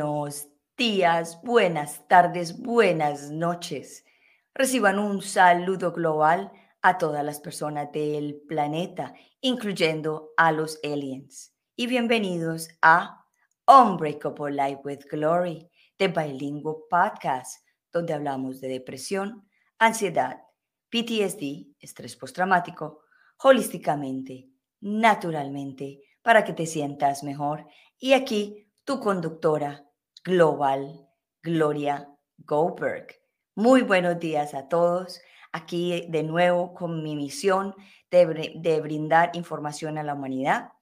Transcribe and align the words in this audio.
buenos 0.00 0.48
días, 0.78 1.38
buenas 1.42 2.08
tardes, 2.08 2.58
buenas 2.58 3.30
noches. 3.30 4.06
Reciban 4.54 4.98
un 4.98 5.20
saludo 5.20 5.92
global 5.92 6.50
a 6.80 6.96
todas 6.96 7.22
las 7.22 7.38
personas 7.38 7.92
del 7.92 8.40
planeta, 8.48 9.12
incluyendo 9.42 10.30
a 10.38 10.52
los 10.52 10.80
aliens. 10.82 11.54
Y 11.76 11.86
bienvenidos 11.86 12.70
a 12.80 13.26
Unbreakable 13.66 14.52
Life 14.52 14.80
with 14.82 15.00
Glory, 15.10 15.68
de 15.98 16.08
Bilingual 16.08 16.76
Podcast, 16.88 17.62
donde 17.92 18.14
hablamos 18.14 18.62
de 18.62 18.68
depresión, 18.68 19.46
ansiedad, 19.78 20.40
PTSD, 20.88 21.76
estrés 21.78 22.16
postraumático, 22.16 23.02
holísticamente, 23.42 24.48
naturalmente, 24.80 26.00
para 26.22 26.42
que 26.42 26.54
te 26.54 26.64
sientas 26.64 27.22
mejor. 27.22 27.66
Y 27.98 28.14
aquí 28.14 28.66
tu 28.84 28.98
conductora 28.98 29.86
global, 30.24 31.08
Gloria 31.42 32.08
Goldberg. 32.38 33.06
Muy 33.54 33.82
buenos 33.82 34.18
días 34.18 34.54
a 34.54 34.68
todos. 34.68 35.20
Aquí 35.52 36.06
de 36.08 36.22
nuevo 36.22 36.74
con 36.74 37.02
mi 37.02 37.16
misión 37.16 37.74
de, 38.10 38.80
brindar 38.80 39.30
información 39.34 39.98
a 39.98 40.02
la 40.02 40.14
humanidad, 40.14 40.72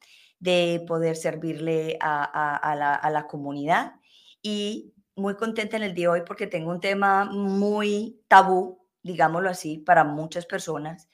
de 0.41 0.85
poder 0.87 1.17
servirle 1.17 1.97
a, 2.01 2.75
la, 2.77 2.95
a 2.95 3.11
la 3.11 3.27
comunidad 3.27 3.95
y 4.43 4.95
muy 5.15 5.37
contenta 5.37 5.77
en 5.77 5.85
el 5.85 5.95
día 5.95 6.09
de 6.09 6.21
hoy 6.21 6.23
porque 6.27 6.47
tengo 6.47 6.71
un 6.71 6.81
tema 6.81 7.25
muy 7.25 8.21
tabú, 8.29 8.87
digámoslo 9.03 9.51
así, 9.51 9.79
para 9.79 10.05
muchas 10.05 10.47
personas 10.47 11.09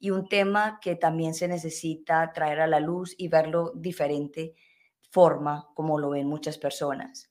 y 0.00 0.10
un 0.10 0.28
tema 0.28 0.78
que 0.80 0.96
también 0.96 1.34
se 1.34 1.48
necesita 1.48 2.32
traer 2.32 2.60
a 2.60 2.66
la 2.66 2.80
luz 2.80 3.14
y 3.18 3.28
verlo 3.28 3.72
diferente 3.74 4.54
forma 5.10 5.68
como 5.74 5.98
lo 5.98 6.10
ven 6.10 6.28
muchas 6.28 6.58
personas. 6.58 7.30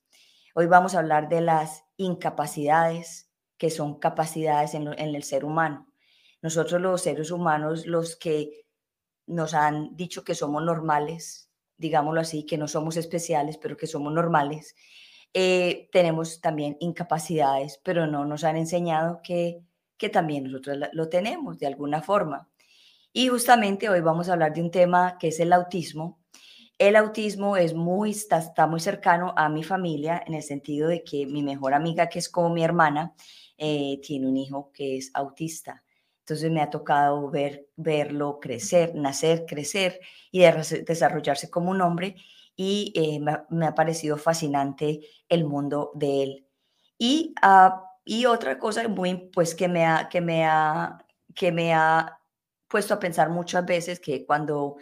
Hoy 0.60 0.66
vamos 0.66 0.96
a 0.96 1.00
hablar 1.02 1.30
de 1.30 1.40
las 1.40 1.86
incapacidades, 1.98 3.30
que 3.60 3.70
son 3.70 4.00
capacidades 4.00 4.74
en, 4.74 4.88
el 4.88 5.22
ser 5.22 5.46
humano. 5.46 5.88
Nosotros 6.42 6.82
los 6.82 7.04
seres 7.04 7.30
humanos, 7.30 7.86
los 7.86 8.16
que 8.16 8.66
nos 9.28 9.54
han 9.54 9.96
dicho 9.96 10.24
que 10.24 10.34
somos 10.34 10.64
normales, 10.64 11.52
digámoslo 11.78 12.22
así, 12.22 12.44
que 12.44 12.58
no 12.58 12.68
somos 12.68 12.98
especiales, 12.98 13.60
pero 13.60 13.78
que 13.78 13.86
somos 13.86 14.12
normales, 14.12 14.76
eh, 15.32 15.90
tenemos 15.92 16.42
también 16.42 16.76
incapacidades, 16.80 17.80
pero 17.84 18.08
no 18.08 18.26
nos 18.26 18.44
han 18.44 18.58
enseñado 18.58 19.22
que, 19.24 19.62
que 19.96 20.10
también 20.10 20.46
nosotros 20.46 20.90
lo 20.92 21.08
tenemos 21.08 21.60
de 21.60 21.68
alguna 21.68 22.02
forma. 22.02 22.50
Y 23.14 23.28
justamente 23.28 23.90
hoy 23.90 24.02
vamos 24.02 24.28
a 24.28 24.34
hablar 24.34 24.56
de 24.56 24.64
un 24.64 24.72
tema 24.72 25.20
que 25.20 25.28
es 25.28 25.40
el 25.40 25.54
autismo, 25.54 26.20
el 26.78 26.96
autismo 26.96 27.58
es 27.58 27.74
muy, 27.74 28.12
está, 28.12 28.68
muy 28.68 28.80
cercano 28.80 29.34
a 29.36 29.50
mi 29.50 29.64
familia 29.64 30.24
en 30.26 30.36
el 30.36 30.44
sentido 30.44 30.88
de 30.90 31.04
que 31.04 31.26
mi 31.26 31.42
mejor 31.42 31.74
amiga, 31.74 32.08
que 32.08 32.20
es 32.20 32.30
como 32.30 32.50
mi 32.50 32.64
hermana, 32.64 33.14
eh, 33.58 34.00
tiene 34.04 34.28
un 34.28 34.38
hijo 34.38 34.72
que 34.72 34.98
es 34.98 35.10
autista. 35.14 35.84
Entonces 36.20 36.52
me 36.52 36.62
ha 36.62 36.70
tocado 36.70 37.30
ver, 37.32 37.68
verlo 37.76 38.40
crecer, 38.40 38.94
nacer, 38.96 39.46
crecer 39.48 40.00
y 40.30 40.42
desarrollarse 40.42 41.50
como 41.50 41.72
un 41.72 41.82
hombre 41.82 42.16
y 42.56 42.92
eh, 42.96 43.20
me, 43.50 43.66
ha 43.66 43.76
parecido 43.76 44.18
fascinante 44.18 45.02
el 45.30 45.46
mundo 45.46 45.92
de 45.96 46.24
él. 46.24 46.48
Y, 46.98 47.34
uh, 47.44 47.80
y 48.04 48.26
otra 48.26 48.60
cosa 48.60 48.88
muy, 48.88 49.30
pues 49.34 49.56
que 49.56 49.68
me 49.68 49.86
ha, 49.86 50.10
que 50.10 50.22
me 50.22 50.46
ha, 50.46 50.98
que 51.34 51.52
me 51.52 51.74
ha 51.74 52.20
puesto 52.68 52.94
a 52.94 53.00
pensar 53.00 53.30
muchas 53.30 53.66
veces 53.66 54.00
que 54.00 54.26
cuando 54.26 54.78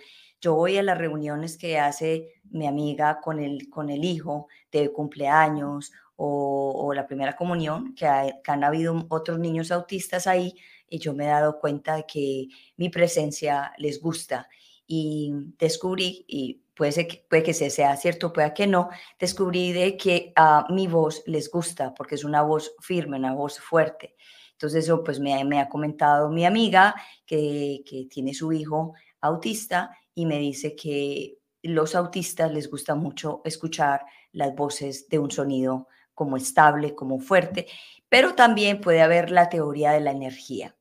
yo 0.46 0.54
voy 0.54 0.78
a 0.78 0.84
las 0.84 1.00
reuniones 1.00 1.58
que 1.58 1.80
hace 1.80 2.36
mi 2.52 2.68
amiga 2.68 3.20
con 3.20 3.40
el, 3.40 3.68
con 3.68 3.90
el 3.90 4.06
hijo 4.06 4.48
de 4.72 4.92
cumpleaños 4.92 5.92
o, 6.18 6.94
la 6.94 7.08
primera 7.08 7.36
comunión, 7.36 7.96
que, 7.96 8.06
han 8.06 8.64
habido 8.64 9.08
otros 9.10 9.40
niños 9.40 9.72
autistas 9.72 10.28
ahí, 10.28 10.54
y 10.88 11.00
yo 11.00 11.16
me 11.16 11.26
he 11.26 11.30
dado 11.30 11.60
cuenta 11.60 11.96
de 11.96 12.06
que 12.06 12.48
mi 12.78 12.90
presencia 12.90 13.74
les 13.80 14.00
gusta. 14.00 14.48
Y 14.86 15.32
descubrí, 15.58 16.26
y 16.28 16.62
puede, 16.76 16.92
ser 16.92 17.08
que, 17.08 17.26
puede 17.28 17.42
que 17.42 17.54
sea 17.56 17.98
cierto, 17.98 18.32
puede 18.32 18.54
que 18.54 18.68
no, 18.68 18.90
descubrí 19.20 19.74
de 19.74 19.98
que 19.98 20.32
a 20.36 20.68
mi 20.70 20.86
voz 20.86 21.24
les 21.26 21.50
gusta, 21.50 21.92
porque 21.96 22.14
es 22.14 22.24
una 22.24 22.44
voz 22.44 22.76
firme, 22.82 23.18
una 23.18 23.34
voz 23.34 23.60
fuerte. 23.60 24.16
Entonces 24.52 24.84
eso 24.84 25.04
pues 25.04 25.20
me, 25.20 25.44
me 25.44 25.60
ha 25.60 25.68
comentado 25.70 26.30
mi 26.30 26.46
amiga 26.46 26.94
que, 27.26 27.82
que 27.84 28.06
tiene 28.06 28.36
su 28.36 28.54
hijo 28.54 28.94
autista 29.22 29.90
y 30.16 30.26
me 30.26 30.40
dice 30.40 30.76
que 30.76 31.38
los 31.62 31.94
autistas 31.94 32.52
les 32.52 32.70
gusta 32.70 32.96
mucho 32.96 33.42
escuchar 33.44 34.06
las 34.32 34.56
voces 34.56 35.10
de 35.10 35.20
un 35.20 35.30
sonido 35.30 35.88
como 36.14 36.38
estable, 36.38 36.96
como 36.96 37.20
fuerte, 37.20 37.68
pero 38.08 38.34
también 38.34 38.80
puede 38.80 39.02
haber 39.02 39.30
la 39.30 39.50
teoría 39.50 39.92
de 39.92 40.00
la 40.00 40.12
energía. 40.12 40.76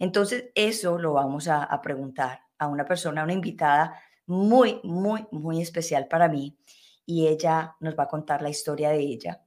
Entonces, 0.00 0.50
eso 0.54 0.98
lo 0.98 1.12
vamos 1.12 1.48
a, 1.48 1.68
preguntar 1.82 2.40
a 2.58 2.66
una 2.66 2.84
persona, 2.84 3.20
a 3.20 3.24
una 3.24 3.32
invitada 3.34 4.00
muy, 4.26 4.80
muy, 4.82 5.26
muy 5.30 5.60
especial 5.60 6.08
para 6.08 6.28
mí 6.28 6.56
y 7.04 7.26
ella 7.26 7.76
nos 7.80 7.98
va 7.98 8.04
a 8.04 8.08
contar 8.08 8.42
la 8.42 8.50
historia 8.50 8.90
de 8.90 9.00
ella. 9.00 9.42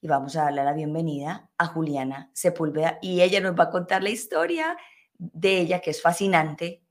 Y 0.00 0.08
vamos 0.08 0.36
a 0.36 0.44
darle 0.44 0.64
la 0.64 0.72
bienvenida 0.72 1.50
a 1.58 1.66
Juliana 1.66 2.30
Sepúlveda 2.32 2.98
y 3.02 3.20
ella 3.20 3.40
nos 3.40 3.58
va 3.58 3.64
a 3.64 3.70
contar 3.70 4.02
la 4.02 4.10
historia 4.10 4.76
de 5.18 5.58
ella, 5.58 5.80
que 5.80 5.90
es 5.90 6.00
fascinante, 6.00 6.82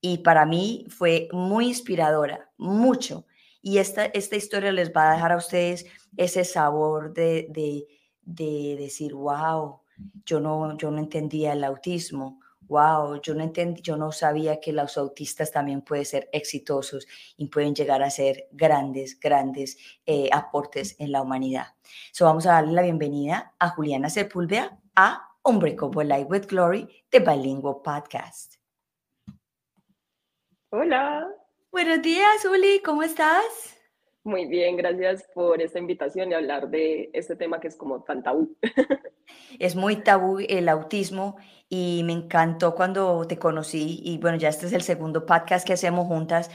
y 0.00 0.18
para 0.18 0.46
mí 0.46 0.86
fue 0.88 1.28
muy 1.32 1.68
inspiradora, 1.68 2.50
mucho. 2.56 3.26
Y 3.60 3.78
esta, 3.78 4.06
esta 4.06 4.36
historia 4.36 4.72
les 4.72 4.92
va 4.92 5.10
a 5.10 5.14
dejar 5.14 5.32
a 5.32 5.36
ustedes 5.36 5.86
ese 6.16 6.44
sabor 6.44 7.12
de, 7.12 7.46
de, 7.50 7.86
de 8.22 8.76
decir, 8.78 9.14
wow, 9.14 9.80
yo 10.24 10.40
no, 10.40 10.76
yo 10.76 10.90
no 10.90 10.98
entendía 10.98 11.52
el 11.52 11.64
autismo, 11.64 12.40
wow, 12.68 13.20
yo 13.20 13.34
no 13.34 13.42
entendí, 13.42 13.82
yo 13.82 13.96
no 13.96 14.12
sabía 14.12 14.60
que 14.60 14.72
los 14.72 14.96
autistas 14.96 15.50
también 15.50 15.82
pueden 15.82 16.04
ser 16.04 16.28
exitosos 16.32 17.06
y 17.36 17.46
pueden 17.48 17.74
llegar 17.74 18.02
a 18.02 18.10
ser 18.10 18.46
grandes, 18.52 19.18
grandes 19.18 19.78
eh, 20.06 20.28
aportes 20.32 20.94
en 20.98 21.12
la 21.12 21.22
humanidad. 21.22 21.68
So 22.12 22.26
vamos 22.26 22.46
a 22.46 22.52
darle 22.52 22.72
la 22.72 22.82
bienvenida 22.82 23.54
a 23.58 23.70
Juliana 23.70 24.10
Sepúlveda 24.10 24.78
a 24.94 25.28
Unbreakable 25.42 26.04
Life 26.04 26.26
with 26.28 26.46
Glory 26.46 26.88
de 27.10 27.20
Bilingual 27.20 27.76
Podcast. 27.82 28.57
Hola. 30.70 31.26
Buenos 31.72 32.02
días, 32.02 32.44
Uli, 32.44 32.82
¿cómo 32.84 33.02
estás? 33.02 33.42
Muy 34.22 34.44
bien, 34.44 34.76
gracias 34.76 35.24
por 35.34 35.62
esta 35.62 35.78
invitación 35.78 36.30
y 36.30 36.34
hablar 36.34 36.68
de 36.68 37.08
este 37.14 37.36
tema 37.36 37.58
que 37.58 37.68
es 37.68 37.76
como 37.76 38.02
tan 38.02 38.22
tabú. 38.22 38.54
Es 39.58 39.76
muy 39.76 39.96
tabú 39.96 40.38
el 40.46 40.68
autismo 40.68 41.36
y 41.68 42.02
me 42.04 42.12
encantó 42.12 42.74
cuando 42.74 43.26
te 43.26 43.38
conocí 43.38 44.00
y 44.02 44.18
bueno, 44.18 44.36
ya 44.36 44.48
este 44.48 44.66
es 44.66 44.72
el 44.72 44.82
segundo 44.82 45.24
podcast 45.26 45.66
que 45.66 45.72
hacemos 45.72 46.06
juntas. 46.06 46.50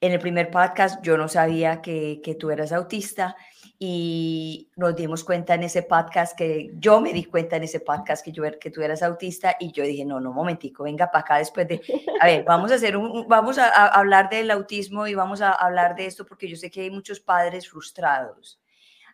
En 0.00 0.12
el 0.12 0.20
primer 0.20 0.50
podcast 0.50 1.02
yo 1.02 1.18
no 1.18 1.28
sabía 1.28 1.82
que, 1.82 2.20
que 2.22 2.34
tú 2.34 2.50
eras 2.50 2.72
autista 2.72 3.36
y 3.82 4.70
nos 4.76 4.94
dimos 4.94 5.24
cuenta 5.24 5.54
en 5.54 5.62
ese 5.62 5.82
podcast 5.82 6.36
que 6.36 6.70
yo 6.74 7.00
me 7.00 7.14
di 7.14 7.24
cuenta 7.24 7.56
en 7.56 7.62
ese 7.62 7.80
podcast 7.80 8.22
que 8.22 8.30
yo 8.30 8.44
er, 8.44 8.58
que 8.58 8.70
tú 8.70 8.82
eras 8.82 9.02
autista 9.02 9.56
y 9.58 9.72
yo 9.72 9.82
dije, 9.84 10.04
no, 10.04 10.20
no, 10.20 10.34
momentico, 10.34 10.84
venga 10.84 11.10
para 11.10 11.22
acá 11.22 11.38
después 11.38 11.66
de, 11.66 11.80
a 12.20 12.26
ver, 12.26 12.44
vamos 12.44 12.70
a 12.70 12.74
hacer 12.74 12.94
un, 12.94 13.26
vamos 13.26 13.56
a, 13.56 13.86
hablar 13.86 14.28
del 14.28 14.50
autismo 14.50 15.06
y 15.06 15.14
vamos 15.14 15.40
a 15.40 15.52
hablar 15.52 15.96
de 15.96 16.04
esto 16.04 16.26
porque 16.26 16.46
yo 16.46 16.56
sé 16.56 16.70
que 16.70 16.82
hay 16.82 16.90
muchos 16.90 17.20
padres 17.20 17.70
frustrados 17.70 18.60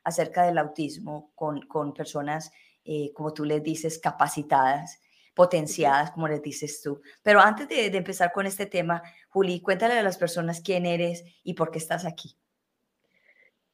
acerca 0.02 0.42
del 0.42 0.58
autismo 0.58 1.30
con, 1.36 1.62
con 1.68 1.94
personas, 1.94 2.50
eh, 2.84 3.12
como 3.14 3.32
tú 3.32 3.44
les 3.44 3.62
dices, 3.62 4.00
capacitadas, 4.00 5.00
potenciadas, 5.32 6.10
como 6.10 6.26
les 6.26 6.42
dices 6.42 6.82
tú. 6.82 7.00
Pero 7.22 7.38
antes 7.40 7.68
de, 7.68 7.88
de 7.88 7.98
empezar 7.98 8.32
con 8.32 8.46
este 8.46 8.66
tema, 8.66 9.00
Juli, 9.28 9.60
cuéntale 9.60 9.96
a 9.96 10.02
las 10.02 10.18
personas 10.18 10.60
quién 10.60 10.86
eres 10.86 11.22
y 11.44 11.54
por 11.54 11.70
qué 11.70 11.78
estás 11.78 12.04
aquí. 12.04 12.36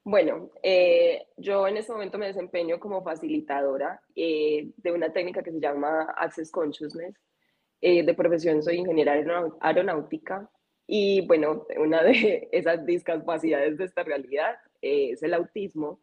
Bueno, 0.05 0.51
eh, 0.65 1.29
yo 1.37 1.69
en 1.69 1.77
este 1.77 1.93
momento 1.93 2.19
me 2.19 2.27
desempeño 2.27 2.81
como 2.81 3.05
facilitadora 3.05 4.03
eh, 4.17 4.73
de 4.77 4.93
una 4.93 5.13
técnica 5.13 5.45
que 5.45 5.53
se 5.53 5.61
llama 5.61 6.13
Access 6.17 6.51
Consciousness. 6.51 7.15
Eh, 7.81 8.05
de 8.05 8.15
profesión 8.15 8.63
soy 8.63 8.77
ingeniera 8.77 9.15
aeronáutica 9.61 10.49
y 10.87 11.27
bueno, 11.27 11.67
una 11.77 12.03
de 12.03 12.49
esas 12.53 12.85
discapacidades 12.87 13.77
de 13.79 13.85
esta 13.85 14.03
realidad 14.05 14.57
es 14.81 15.23
el 15.23 15.35
autismo. 15.35 16.01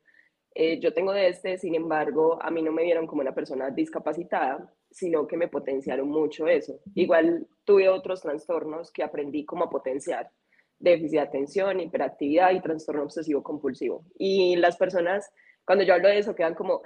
yo 0.55 0.93
tengo 0.93 1.13
de 1.13 1.27
este, 1.29 1.57
sin 1.57 1.75
embargo, 1.75 2.39
a 2.41 2.51
mí 2.51 2.61
no 2.61 2.71
me 2.71 2.83
vieron 2.83 3.07
como 3.07 3.21
una 3.21 3.35
persona 3.35 3.69
discapacitada, 3.69 4.73
sino 4.91 5.27
que 5.27 5.37
me 5.37 5.47
potenciaron 5.47 6.09
mucho 6.09 6.47
eso. 6.47 6.79
Igual 6.95 7.47
tuve 7.65 7.89
otros 7.89 8.21
trastornos 8.21 8.91
que 8.91 9.03
aprendí 9.03 9.45
como 9.45 9.65
a 9.65 9.69
potenciar 9.69 10.31
déficit 10.79 11.17
de 11.17 11.19
atención, 11.19 11.79
hiperactividad 11.79 12.51
y 12.51 12.61
trastorno 12.61 13.03
obsesivo 13.03 13.43
compulsivo. 13.43 14.03
Y 14.17 14.55
las 14.55 14.77
personas, 14.77 15.29
cuando 15.65 15.83
yo 15.83 15.93
hablo 15.93 16.07
de 16.07 16.19
eso, 16.19 16.35
quedan 16.35 16.55
como, 16.55 16.81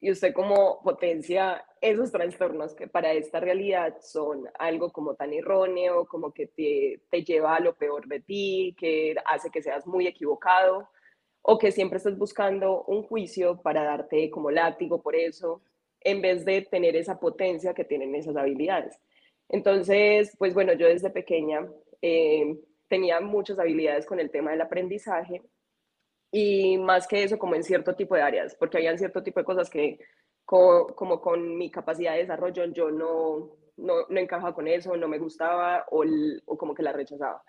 y 0.00 0.10
usted 0.10 0.32
como 0.32 0.82
potencia 0.82 1.64
esos 1.80 2.10
trastornos 2.10 2.74
que 2.74 2.88
para 2.88 3.12
esta 3.12 3.40
realidad 3.40 3.96
son 4.00 4.44
algo 4.58 4.90
como 4.90 5.14
tan 5.14 5.32
erróneo, 5.32 6.06
como 6.06 6.32
que 6.32 6.46
te, 6.46 7.02
te 7.10 7.22
lleva 7.22 7.56
a 7.56 7.60
lo 7.60 7.76
peor 7.76 8.06
de 8.06 8.20
ti, 8.20 8.74
que 8.78 9.14
hace 9.26 9.50
que 9.50 9.62
seas 9.62 9.86
muy 9.86 10.06
equivocado, 10.06 10.88
o 11.42 11.58
que 11.58 11.72
siempre 11.72 11.98
estés 11.98 12.18
buscando 12.18 12.84
un 12.84 13.02
juicio 13.02 13.60
para 13.62 13.84
darte 13.84 14.30
como 14.30 14.50
látigo 14.50 15.02
por 15.02 15.16
eso, 15.16 15.62
en 16.00 16.22
vez 16.22 16.44
de 16.44 16.62
tener 16.62 16.96
esa 16.96 17.18
potencia 17.18 17.74
que 17.74 17.84
tienen 17.84 18.14
esas 18.14 18.36
habilidades. 18.36 18.98
Entonces, 19.48 20.34
pues 20.38 20.54
bueno, 20.54 20.72
yo 20.74 20.86
desde 20.86 21.10
pequeña 21.10 21.66
eh, 22.02 22.56
tenía 22.90 23.20
muchas 23.20 23.58
habilidades 23.58 24.04
con 24.04 24.18
el 24.18 24.30
tema 24.30 24.50
del 24.50 24.60
aprendizaje 24.60 25.42
y 26.32 26.76
más 26.76 27.06
que 27.06 27.22
eso 27.22 27.38
como 27.38 27.54
en 27.54 27.62
cierto 27.62 27.94
tipo 27.94 28.16
de 28.16 28.22
áreas, 28.22 28.54
porque 28.56 28.78
había 28.78 28.98
cierto 28.98 29.22
tipo 29.22 29.40
de 29.40 29.46
cosas 29.46 29.70
que 29.70 30.00
como 30.44 31.20
con 31.20 31.56
mi 31.56 31.70
capacidad 31.70 32.12
de 32.14 32.18
desarrollo 32.22 32.64
yo 32.66 32.90
no, 32.90 33.56
no, 33.76 34.06
no 34.08 34.20
encajaba 34.20 34.52
con 34.52 34.66
eso, 34.66 34.96
no 34.96 35.06
me 35.06 35.18
gustaba 35.18 35.86
o, 35.92 36.04
o, 36.46 36.58
como 36.58 36.74
que 36.74 36.82
la 36.82 36.92
rechazaba. 36.92 37.42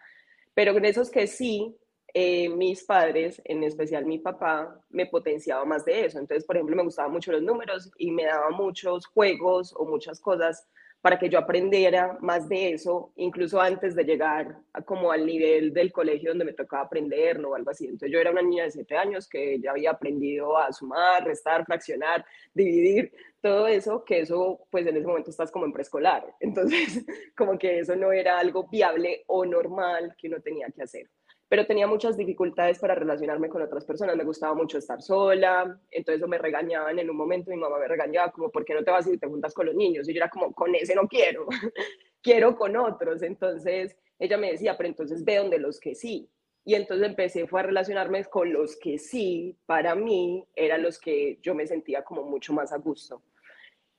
Pero 0.53 0.77
en 0.77 0.85
esos 0.85 1.09
que 1.09 1.25
sí, 1.25 1.75
eh, 2.13 2.47
mis 2.49 2.83
padres, 2.83 3.41
en 3.45 3.63
especial 3.63 4.05
mi 4.05 4.19
papá, 4.19 4.79
me 4.89 5.07
potenciaba 5.07 5.65
más 5.65 5.83
de 5.85 6.05
eso. 6.05 6.19
Entonces, 6.19 6.45
por 6.45 6.57
ejemplo, 6.57 6.75
me 6.75 6.83
gustaban 6.83 7.11
mucho 7.11 7.31
los 7.31 7.41
números 7.41 7.89
y 7.97 8.11
me 8.11 8.25
daba 8.25 8.51
muchos 8.51 9.07
juegos 9.07 9.73
o 9.75 9.85
muchas 9.85 10.19
cosas 10.19 10.67
para 11.01 11.17
que 11.17 11.29
yo 11.29 11.39
aprendiera 11.39 12.17
más 12.21 12.47
de 12.47 12.73
eso, 12.73 13.11
incluso 13.15 13.59
antes 13.59 13.95
de 13.95 14.03
llegar 14.03 14.55
a 14.71 14.81
como 14.83 15.11
al 15.11 15.25
nivel 15.25 15.73
del 15.73 15.91
colegio 15.91 16.29
donde 16.29 16.45
me 16.45 16.53
tocaba 16.53 16.83
aprenderlo 16.83 17.49
o 17.49 17.55
algo 17.55 17.71
así. 17.71 17.85
Entonces 17.85 18.11
yo 18.11 18.19
era 18.19 18.31
una 18.31 18.43
niña 18.43 18.65
de 18.65 18.71
siete 18.71 18.95
años 18.95 19.27
que 19.27 19.59
ya 19.59 19.71
había 19.71 19.91
aprendido 19.91 20.57
a 20.57 20.71
sumar, 20.71 21.25
restar, 21.25 21.65
fraccionar, 21.65 22.23
dividir, 22.53 23.11
todo 23.41 23.67
eso, 23.67 24.05
que 24.05 24.19
eso 24.19 24.67
pues 24.69 24.85
en 24.85 24.97
ese 24.97 25.07
momento 25.07 25.31
estás 25.31 25.51
como 25.51 25.65
en 25.65 25.73
preescolar. 25.73 26.23
Entonces 26.39 27.03
como 27.35 27.57
que 27.57 27.79
eso 27.79 27.95
no 27.95 28.11
era 28.11 28.37
algo 28.37 28.67
viable 28.69 29.23
o 29.27 29.43
normal 29.45 30.15
que 30.17 30.27
uno 30.27 30.39
tenía 30.41 30.67
que 30.69 30.83
hacer 30.83 31.09
pero 31.51 31.65
tenía 31.65 31.85
muchas 31.85 32.15
dificultades 32.15 32.79
para 32.79 32.95
relacionarme 32.95 33.49
con 33.49 33.61
otras 33.61 33.83
personas. 33.83 34.15
Me 34.15 34.23
gustaba 34.23 34.55
mucho 34.55 34.77
estar 34.77 35.01
sola, 35.01 35.77
entonces 35.91 36.25
me 36.25 36.37
regañaban 36.37 36.97
en 36.97 37.09
un 37.09 37.17
momento, 37.17 37.51
mi 37.51 37.57
mamá 37.57 37.77
me 37.77 37.89
regañaba 37.89 38.31
como, 38.31 38.49
¿por 38.49 38.63
qué 38.63 38.73
no 38.73 38.85
te 38.85 38.89
vas 38.89 39.05
y 39.07 39.17
te 39.17 39.27
juntas 39.27 39.53
con 39.53 39.65
los 39.65 39.75
niños? 39.75 40.07
Y 40.07 40.13
yo 40.13 40.19
era 40.19 40.29
como, 40.29 40.53
con 40.53 40.73
ese 40.75 40.95
no 40.95 41.09
quiero, 41.09 41.47
quiero 42.23 42.55
con 42.55 42.77
otros. 42.77 43.21
Entonces 43.21 43.97
ella 44.17 44.37
me 44.37 44.53
decía, 44.53 44.77
pero 44.77 44.87
entonces 44.87 45.25
ve 45.25 45.39
donde 45.39 45.59
los 45.59 45.81
que 45.81 45.93
sí. 45.93 46.29
Y 46.63 46.75
entonces 46.75 47.05
empecé 47.05 47.45
fue 47.45 47.59
a 47.59 47.63
relacionarme 47.63 48.23
con 48.23 48.53
los 48.53 48.77
que 48.77 48.97
sí, 48.97 49.57
para 49.65 49.93
mí, 49.93 50.47
eran 50.55 50.81
los 50.81 50.99
que 50.99 51.37
yo 51.41 51.53
me 51.53 51.67
sentía 51.67 52.01
como 52.01 52.23
mucho 52.23 52.53
más 52.53 52.71
a 52.71 52.77
gusto. 52.77 53.23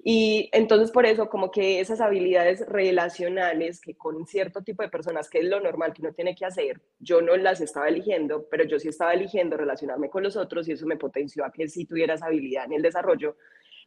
Y 0.05 0.51
entonces 0.53 0.91
por 0.91 1.07
eso 1.07 1.29
como 1.29 1.53
que 1.53 1.79
esas 1.79 2.01
habilidades 2.01 2.67
relacionales 2.67 3.81
que 3.81 3.95
con 3.95 4.27
cierto 4.27 4.63
tipo 4.63 4.83
de 4.83 4.89
personas, 4.89 5.31
que 5.31 5.39
es 5.39 5.45
lo 5.45 5.61
normal 5.61 5.93
que 5.93 6.03
uno 6.03 6.13
tiene 6.13 6.35
que 6.35 6.45
hacer, 6.45 6.81
yo 6.99 7.23
no 7.23 7.37
las 7.37 7.61
estaba 7.61 7.87
eligiendo, 7.87 8.49
pero 8.51 8.65
yo 8.65 8.81
sí 8.81 8.89
estaba 8.89 9.15
eligiendo 9.15 9.57
relacionarme 9.57 10.11
con 10.11 10.25
los 10.25 10.37
otros 10.37 10.69
y 10.69 10.73
eso 10.73 10.87
me 10.87 10.97
potenció 10.97 11.45
a 11.45 11.53
que 11.53 11.69
sí 11.69 11.85
tuviera 11.85 12.15
esa 12.15 12.27
habilidad 12.27 12.65
en 12.65 12.73
el 12.73 12.83
desarrollo. 12.83 13.37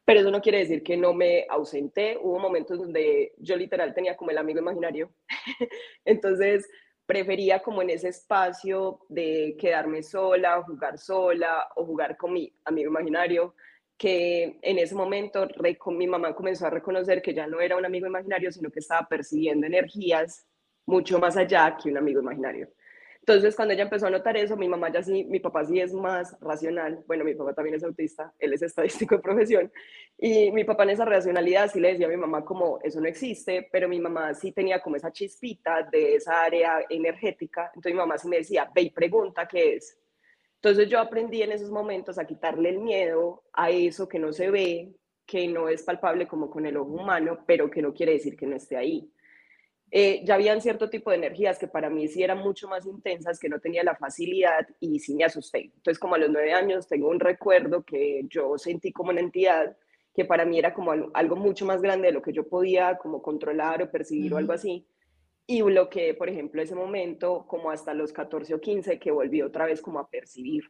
Pero 0.05 0.21
eso 0.21 0.31
no 0.31 0.41
quiere 0.41 0.59
decir 0.59 0.83
que 0.83 0.95
no 0.95 1.13
me 1.13 1.47
ausenté. 1.49 2.17
Hubo 2.21 2.39
momentos 2.39 2.79
donde 2.79 3.33
yo 3.37 3.57
literal 3.57 3.93
tenía 3.93 4.15
como 4.15 4.31
el 4.31 4.37
amigo 4.37 4.59
imaginario. 4.59 5.11
entonces 6.05 6.65
prefería 7.05 7.61
como 7.61 7.81
en 7.81 7.89
ese 7.89 8.07
espacio 8.09 8.99
de 9.09 9.57
quedarme 9.59 10.01
sola, 10.01 10.63
jugar 10.63 10.97
sola 10.97 11.67
o 11.75 11.85
jugar 11.85 12.15
con 12.15 12.33
mi 12.33 12.53
amigo 12.63 12.89
imaginario 12.89 13.53
que 13.97 14.57
en 14.61 14.79
ese 14.79 14.95
momento 14.95 15.47
mi 15.87 16.07
mamá 16.07 16.35
comenzó 16.35 16.67
a 16.67 16.69
reconocer 16.69 17.21
que 17.21 17.33
ya 17.33 17.47
no 17.47 17.61
era 17.61 17.77
un 17.77 17.85
amigo 17.85 18.07
imaginario, 18.07 18.51
sino 18.51 18.69
que 18.69 18.79
estaba 18.79 19.07
percibiendo 19.07 19.65
energías 19.65 20.45
mucho 20.85 21.17
más 21.19 21.37
allá 21.37 21.77
que 21.81 21.89
un 21.89 21.97
amigo 21.97 22.21
imaginario. 22.21 22.69
Entonces, 23.27 23.55
cuando 23.55 23.73
ella 23.73 23.81
empezó 23.81 24.05
a 24.05 24.11
notar 24.11 24.37
eso, 24.37 24.55
mi 24.55 24.69
mamá 24.69 24.91
ya 24.91 25.01
sí, 25.01 25.23
mi 25.23 25.39
papá 25.39 25.65
sí 25.65 25.79
es 25.79 25.91
más 25.93 26.37
racional. 26.41 27.03
Bueno, 27.07 27.23
mi 27.23 27.33
papá 27.33 27.55
también 27.55 27.75
es 27.75 27.83
autista, 27.83 28.31
él 28.37 28.53
es 28.53 28.61
estadístico 28.61 29.15
de 29.15 29.23
profesión. 29.23 29.71
Y 30.15 30.51
mi 30.51 30.63
papá 30.63 30.83
en 30.83 30.91
esa 30.91 31.05
racionalidad 31.05 31.71
sí 31.71 31.79
le 31.79 31.93
decía 31.93 32.05
a 32.05 32.09
mi 32.09 32.17
mamá 32.17 32.45
como, 32.45 32.79
eso 32.83 33.01
no 33.01 33.07
existe, 33.07 33.67
pero 33.71 33.89
mi 33.89 33.99
mamá 33.99 34.35
sí 34.35 34.51
tenía 34.51 34.79
como 34.79 34.95
esa 34.95 35.11
chispita 35.11 35.81
de 35.91 36.17
esa 36.17 36.43
área 36.43 36.85
energética. 36.87 37.71
Entonces 37.73 37.93
mi 37.93 37.97
mamá 37.97 38.19
sí 38.19 38.27
me 38.27 38.37
decía, 38.37 38.69
ve 38.75 38.83
y 38.83 38.89
pregunta 38.91 39.47
qué 39.47 39.77
es. 39.77 39.97
Entonces 40.65 40.89
yo 40.89 40.99
aprendí 40.99 41.43
en 41.43 41.51
esos 41.51 41.69
momentos 41.69 42.17
a 42.17 42.25
quitarle 42.25 42.69
el 42.69 42.79
miedo 42.79 43.43
a 43.53 43.69
eso 43.69 44.07
que 44.07 44.17
no 44.17 44.33
se 44.33 44.49
ve, 44.49 44.95
que 45.23 45.47
no 45.47 45.69
es 45.69 45.83
palpable 45.83 46.27
como 46.27 46.49
con 46.49 46.65
el 46.65 46.75
ojo 46.75 46.89
humano, 46.89 47.37
pero 47.45 47.69
que 47.69 47.83
no 47.83 47.93
quiere 47.93 48.13
decir 48.13 48.35
que 48.35 48.47
no 48.47 48.55
esté 48.55 48.75
ahí. 48.75 49.07
Eh, 49.91 50.23
ya 50.25 50.33
habían 50.33 50.61
cierto 50.61 50.89
tipo 50.89 51.11
de 51.11 51.17
energías 51.17 51.59
que 51.59 51.67
para 51.67 51.91
mí 51.91 52.07
sí 52.07 52.23
eran 52.23 52.39
mucho 52.39 52.67
más 52.67 52.87
intensas, 52.87 53.37
que 53.37 53.47
no 53.47 53.59
tenía 53.59 53.83
la 53.83 53.95
facilidad 53.95 54.67
y 54.79 54.97
sí 54.97 55.13
me 55.13 55.25
asusté. 55.25 55.65
Entonces 55.65 55.99
como 55.99 56.15
a 56.15 56.17
los 56.17 56.31
nueve 56.31 56.51
años 56.51 56.87
tengo 56.87 57.09
un 57.09 57.19
recuerdo 57.19 57.83
que 57.83 58.25
yo 58.27 58.57
sentí 58.57 58.91
como 58.91 59.11
una 59.11 59.21
entidad 59.21 59.77
que 60.15 60.25
para 60.25 60.45
mí 60.45 60.57
era 60.57 60.73
como 60.73 60.93
algo 61.13 61.35
mucho 61.35 61.67
más 61.67 61.79
grande 61.79 62.07
de 62.07 62.13
lo 62.13 62.23
que 62.23 62.33
yo 62.33 62.47
podía 62.47 62.97
como 62.97 63.21
controlar 63.21 63.83
o 63.83 63.91
percibir 63.91 64.33
o 64.33 64.37
algo 64.37 64.53
así 64.53 64.83
y 65.47 65.61
bloqueé, 65.61 66.13
por 66.15 66.29
ejemplo, 66.29 66.61
ese 66.61 66.75
momento 66.75 67.45
como 67.47 67.69
hasta 67.69 67.93
los 67.93 68.11
14 68.11 68.55
o 68.55 68.61
15 68.61 68.99
que 68.99 69.11
volví 69.11 69.41
otra 69.41 69.65
vez 69.65 69.81
como 69.81 69.99
a 69.99 70.09
percibir. 70.09 70.63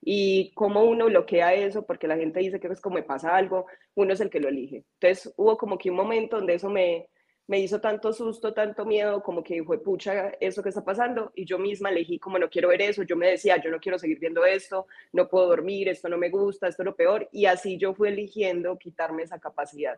Y 0.00 0.52
como 0.54 0.84
uno 0.84 1.06
bloquea 1.06 1.54
eso, 1.54 1.84
porque 1.84 2.08
la 2.08 2.16
gente 2.16 2.40
dice 2.40 2.60
que 2.60 2.68
es 2.68 2.80
como 2.80 2.96
me 2.96 3.02
pasa 3.02 3.36
algo, 3.36 3.66
uno 3.94 4.12
es 4.12 4.20
el 4.20 4.30
que 4.30 4.40
lo 4.40 4.48
elige. 4.48 4.84
Entonces 5.00 5.32
hubo 5.36 5.56
como 5.56 5.78
que 5.78 5.90
un 5.90 5.96
momento 5.96 6.36
donde 6.36 6.54
eso 6.54 6.70
me, 6.70 7.08
me 7.46 7.58
hizo 7.60 7.80
tanto 7.80 8.12
susto, 8.12 8.52
tanto 8.52 8.84
miedo, 8.84 9.22
como 9.22 9.42
que 9.42 9.62
fue 9.64 9.82
pucha 9.82 10.30
eso 10.40 10.62
que 10.62 10.68
está 10.68 10.84
pasando, 10.84 11.32
y 11.34 11.44
yo 11.44 11.58
misma 11.58 11.90
elegí 11.90 12.18
como 12.18 12.38
no 12.38 12.48
quiero 12.50 12.68
ver 12.68 12.82
eso, 12.82 13.02
yo 13.02 13.16
me 13.16 13.30
decía, 13.30 13.60
yo 13.60 13.70
no 13.70 13.80
quiero 13.80 13.98
seguir 13.98 14.18
viendo 14.18 14.44
esto, 14.44 14.86
no 15.12 15.28
puedo 15.28 15.48
dormir, 15.48 15.88
esto 15.88 16.08
no 16.08 16.18
me 16.18 16.30
gusta, 16.30 16.68
esto 16.68 16.82
es 16.82 16.86
lo 16.86 16.96
peor, 16.96 17.28
y 17.32 17.46
así 17.46 17.78
yo 17.78 17.94
fui 17.94 18.08
eligiendo 18.08 18.78
quitarme 18.78 19.22
esa 19.22 19.38
capacidad 19.38 19.96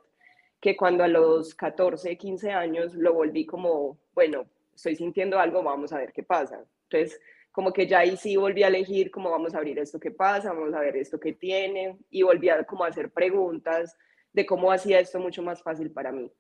que 0.61 0.77
cuando 0.77 1.05
a 1.05 1.09
los 1.09 1.55
14, 1.55 2.17
15 2.17 2.51
años 2.51 2.94
lo 2.94 3.15
volví 3.15 3.46
como, 3.46 3.99
bueno, 4.15 4.46
estoy 4.75 4.96
sintiendo 4.96 5.39
algo, 5.39 5.63
vamos 5.63 5.93
a 5.93 5.99
ver 5.99 6.13
qué 6.13 6.23
pasa. 6.23 6.65
Entonces, 6.84 7.20
como 7.53 7.73
que 7.73 7.87
ya 7.87 8.01
ahí 8.01 8.17
sí 8.17 8.37
volví 8.37 8.63
a 8.63 8.69
elegir 8.69 9.11
como 9.11 9.31
vamos 9.31 9.55
a 9.55 9.58
abrir 9.58 9.79
esto 9.79 9.99
que 9.99 10.11
pasa, 10.11 10.53
vamos 10.53 10.75
a 10.75 10.81
ver 10.81 10.96
esto 10.96 11.19
que 11.19 11.32
tiene, 11.32 11.96
y 12.11 12.23
volví 12.23 12.49
a 12.49 12.65
como 12.65 12.84
hacer 12.84 13.11
preguntas 13.11 13.96
de 14.32 14.46
cómo 14.46 14.70
hacía 14.70 15.01
esto 15.01 15.19
mucho 15.19 15.43
más 15.43 15.63
fácil 15.63 15.91
para 15.91 16.13
mí. 16.13 16.31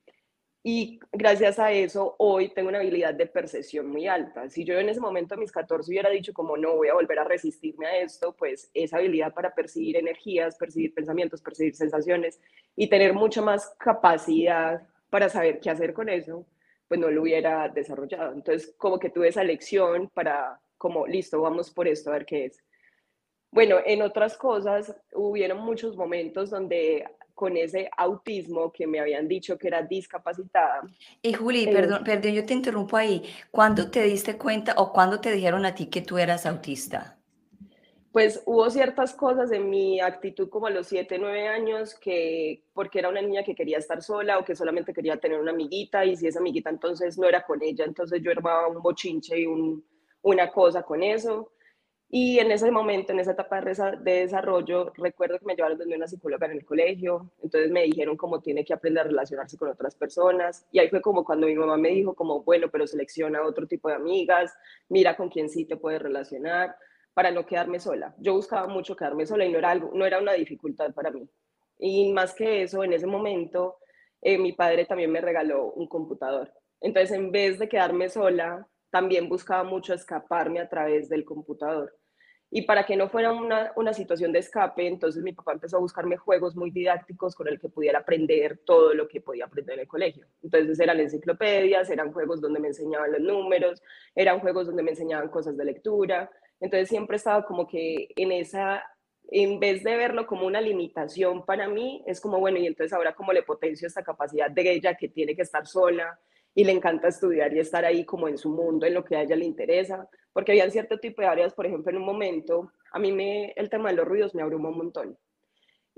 Y 0.62 1.00
gracias 1.10 1.58
a 1.58 1.72
eso, 1.72 2.16
hoy 2.18 2.50
tengo 2.50 2.68
una 2.68 2.80
habilidad 2.80 3.14
de 3.14 3.26
percepción 3.26 3.88
muy 3.88 4.06
alta. 4.06 4.46
Si 4.50 4.62
yo 4.62 4.78
en 4.78 4.90
ese 4.90 5.00
momento 5.00 5.34
a 5.34 5.38
mis 5.38 5.52
14 5.52 5.90
hubiera 5.90 6.10
dicho 6.10 6.34
como 6.34 6.54
no 6.58 6.76
voy 6.76 6.88
a 6.88 6.94
volver 6.94 7.18
a 7.18 7.24
resistirme 7.24 7.86
a 7.86 8.00
esto, 8.00 8.36
pues 8.36 8.70
esa 8.74 8.98
habilidad 8.98 9.32
para 9.32 9.54
percibir 9.54 9.96
energías, 9.96 10.56
percibir 10.56 10.92
pensamientos, 10.92 11.40
percibir 11.40 11.74
sensaciones 11.74 12.40
y 12.76 12.90
tener 12.90 13.14
mucha 13.14 13.40
más 13.40 13.74
capacidad 13.78 14.86
para 15.08 15.30
saber 15.30 15.60
qué 15.60 15.70
hacer 15.70 15.94
con 15.94 16.10
eso, 16.10 16.46
pues 16.88 17.00
no 17.00 17.10
lo 17.10 17.22
hubiera 17.22 17.66
desarrollado. 17.70 18.34
Entonces, 18.34 18.74
como 18.76 18.98
que 18.98 19.08
tuve 19.08 19.28
esa 19.28 19.42
lección 19.42 20.10
para, 20.12 20.60
como, 20.76 21.06
listo, 21.06 21.40
vamos 21.40 21.70
por 21.70 21.88
esto, 21.88 22.10
a 22.10 22.14
ver 22.14 22.26
qué 22.26 22.44
es. 22.46 22.58
Bueno, 23.52 23.76
en 23.84 24.02
otras 24.02 24.36
cosas, 24.36 24.94
hubieron 25.12 25.60
muchos 25.60 25.96
momentos 25.96 26.50
donde 26.50 27.04
con 27.34 27.56
ese 27.56 27.88
autismo 27.96 28.70
que 28.70 28.86
me 28.86 29.00
habían 29.00 29.26
dicho 29.26 29.56
que 29.56 29.68
era 29.68 29.82
discapacitada. 29.82 30.82
Y 31.22 31.32
Juli, 31.32 31.64
eh, 31.64 31.72
perdón, 31.72 32.04
perdón, 32.04 32.32
yo 32.32 32.44
te 32.44 32.52
interrumpo 32.52 32.98
ahí. 32.98 33.22
¿Cuándo 33.50 33.90
te 33.90 34.02
diste 34.02 34.36
cuenta 34.36 34.74
o 34.76 34.92
cuándo 34.92 35.20
te 35.20 35.32
dijeron 35.32 35.64
a 35.64 35.74
ti 35.74 35.86
que 35.86 36.02
tú 36.02 36.18
eras 36.18 36.44
autista? 36.44 37.16
Pues 38.12 38.42
hubo 38.44 38.68
ciertas 38.68 39.14
cosas 39.14 39.52
en 39.52 39.70
mi 39.70 40.00
actitud 40.00 40.50
como 40.50 40.66
a 40.66 40.70
los 40.70 40.88
7, 40.88 41.16
9 41.18 41.48
años 41.48 41.94
que 41.94 42.64
porque 42.74 42.98
era 42.98 43.08
una 43.08 43.22
niña 43.22 43.42
que 43.42 43.54
quería 43.54 43.78
estar 43.78 44.02
sola 44.02 44.38
o 44.38 44.44
que 44.44 44.54
solamente 44.54 44.92
quería 44.92 45.16
tener 45.16 45.40
una 45.40 45.52
amiguita 45.52 46.04
y 46.04 46.16
si 46.16 46.26
esa 46.26 46.40
amiguita 46.40 46.68
entonces 46.68 47.16
no 47.16 47.26
era 47.26 47.46
con 47.46 47.62
ella, 47.62 47.84
entonces 47.86 48.20
yo 48.20 48.32
armaba 48.32 48.68
un 48.68 48.82
bochinche 48.82 49.40
y 49.40 49.46
un, 49.46 49.82
una 50.22 50.50
cosa 50.50 50.82
con 50.82 51.02
eso. 51.02 51.52
Y 52.12 52.40
en 52.40 52.50
ese 52.50 52.72
momento, 52.72 53.12
en 53.12 53.20
esa 53.20 53.32
etapa 53.32 53.60
de 53.60 54.12
desarrollo, 54.12 54.92
recuerdo 54.96 55.38
que 55.38 55.46
me 55.46 55.54
llevaron 55.54 55.78
donde 55.78 55.94
una 55.94 56.08
psicóloga 56.08 56.46
en 56.46 56.52
el 56.52 56.64
colegio, 56.64 57.30
entonces 57.40 57.70
me 57.70 57.84
dijeron 57.84 58.16
cómo 58.16 58.40
tiene 58.40 58.64
que 58.64 58.74
aprender 58.74 59.02
a 59.02 59.08
relacionarse 59.08 59.56
con 59.56 59.68
otras 59.68 59.94
personas, 59.94 60.66
y 60.72 60.80
ahí 60.80 60.88
fue 60.88 61.00
como 61.00 61.24
cuando 61.24 61.46
mi 61.46 61.54
mamá 61.54 61.76
me 61.76 61.90
dijo 61.90 62.14
como, 62.14 62.42
bueno, 62.42 62.68
pero 62.68 62.88
selecciona 62.88 63.42
otro 63.42 63.68
tipo 63.68 63.88
de 63.88 63.94
amigas, 63.94 64.52
mira 64.88 65.16
con 65.16 65.28
quién 65.28 65.48
sí 65.48 65.66
te 65.66 65.76
puedes 65.76 66.02
relacionar, 66.02 66.74
para 67.14 67.30
no 67.30 67.46
quedarme 67.46 67.78
sola. 67.78 68.14
Yo 68.18 68.34
buscaba 68.34 68.66
mucho 68.66 68.96
quedarme 68.96 69.26
sola 69.26 69.44
y 69.44 69.52
no 69.52 69.58
era, 69.58 69.70
algo, 69.70 69.90
no 69.94 70.04
era 70.04 70.18
una 70.18 70.32
dificultad 70.32 70.92
para 70.92 71.10
mí. 71.10 71.28
Y 71.78 72.12
más 72.12 72.34
que 72.34 72.62
eso, 72.62 72.82
en 72.82 72.92
ese 72.92 73.06
momento, 73.06 73.76
eh, 74.20 74.36
mi 74.38 74.52
padre 74.52 74.84
también 74.84 75.12
me 75.12 75.20
regaló 75.20 75.72
un 75.72 75.86
computador. 75.86 76.52
Entonces, 76.80 77.16
en 77.16 77.30
vez 77.30 77.58
de 77.58 77.68
quedarme 77.68 78.08
sola, 78.08 78.66
también 78.90 79.28
buscaba 79.28 79.64
mucho 79.64 79.94
escaparme 79.94 80.60
a 80.60 80.68
través 80.68 81.08
del 81.08 81.24
computador. 81.24 81.99
Y 82.52 82.62
para 82.62 82.84
que 82.84 82.96
no 82.96 83.08
fuera 83.08 83.32
una, 83.32 83.72
una, 83.76 83.92
situación 83.92 84.32
de 84.32 84.40
escape, 84.40 84.88
entonces 84.88 85.22
mi 85.22 85.32
papá 85.32 85.52
empezó 85.52 85.76
a 85.76 85.80
buscarme 85.80 86.16
juegos 86.16 86.56
muy 86.56 86.72
didácticos 86.72 87.36
con 87.36 87.46
el 87.46 87.60
que 87.60 87.68
pudiera 87.68 88.00
aprender 88.00 88.58
todo 88.64 88.92
lo 88.92 89.06
que 89.06 89.20
podía 89.20 89.44
aprender 89.44 89.74
en 89.74 89.80
el 89.82 89.88
colegio. 89.88 90.26
Entonces 90.42 90.80
eran 90.80 90.98
enciclopedias, 90.98 91.88
eran 91.90 92.12
juegos 92.12 92.40
donde 92.40 92.58
me 92.58 92.68
enseñaban 92.68 93.12
los 93.12 93.20
números, 93.20 93.80
eran 94.16 94.40
juegos 94.40 94.66
donde 94.66 94.82
me 94.82 94.90
enseñaban 94.90 95.28
cosas 95.28 95.56
de 95.56 95.64
lectura. 95.64 96.28
Entonces 96.58 96.88
siempre 96.88 97.18
estaba 97.18 97.44
como 97.44 97.68
que 97.68 98.08
en 98.16 98.32
esa, 98.32 98.82
en 99.30 99.60
vez 99.60 99.84
de 99.84 99.96
verlo 99.96 100.26
como 100.26 100.44
una 100.44 100.60
limitación 100.60 101.46
para 101.46 101.68
mí, 101.68 102.02
es 102.04 102.20
como, 102.20 102.40
bueno, 102.40 102.58
y 102.58 102.66
entonces 102.66 102.92
ahora 102.92 103.14
como 103.14 103.32
le 103.32 103.44
potencio 103.44 103.86
esta 103.86 104.02
capacidad 104.02 104.50
de 104.50 104.72
ella 104.72 104.96
que 104.96 105.08
tiene 105.08 105.36
que 105.36 105.42
estar 105.42 105.68
sola 105.68 106.18
y 106.52 106.64
le 106.64 106.72
encanta 106.72 107.06
estudiar 107.06 107.54
y 107.54 107.60
estar 107.60 107.84
ahí 107.84 108.04
como 108.04 108.26
en 108.26 108.36
su 108.36 108.50
mundo, 108.50 108.86
en 108.86 108.94
lo 108.94 109.04
que 109.04 109.14
a 109.14 109.22
ella 109.22 109.36
le 109.36 109.44
interesa, 109.44 110.08
porque 110.32 110.52
había 110.52 110.70
cierto 110.70 110.98
tipo 110.98 111.22
de 111.22 111.28
áreas, 111.28 111.54
por 111.54 111.66
ejemplo, 111.66 111.90
en 111.90 111.98
un 111.98 112.04
momento, 112.04 112.72
a 112.92 112.98
mí 112.98 113.12
me, 113.12 113.52
el 113.56 113.68
tema 113.68 113.90
de 113.90 113.96
los 113.96 114.06
ruidos 114.06 114.34
me 114.34 114.42
abrumó 114.42 114.68
un 114.70 114.78
montón. 114.78 115.18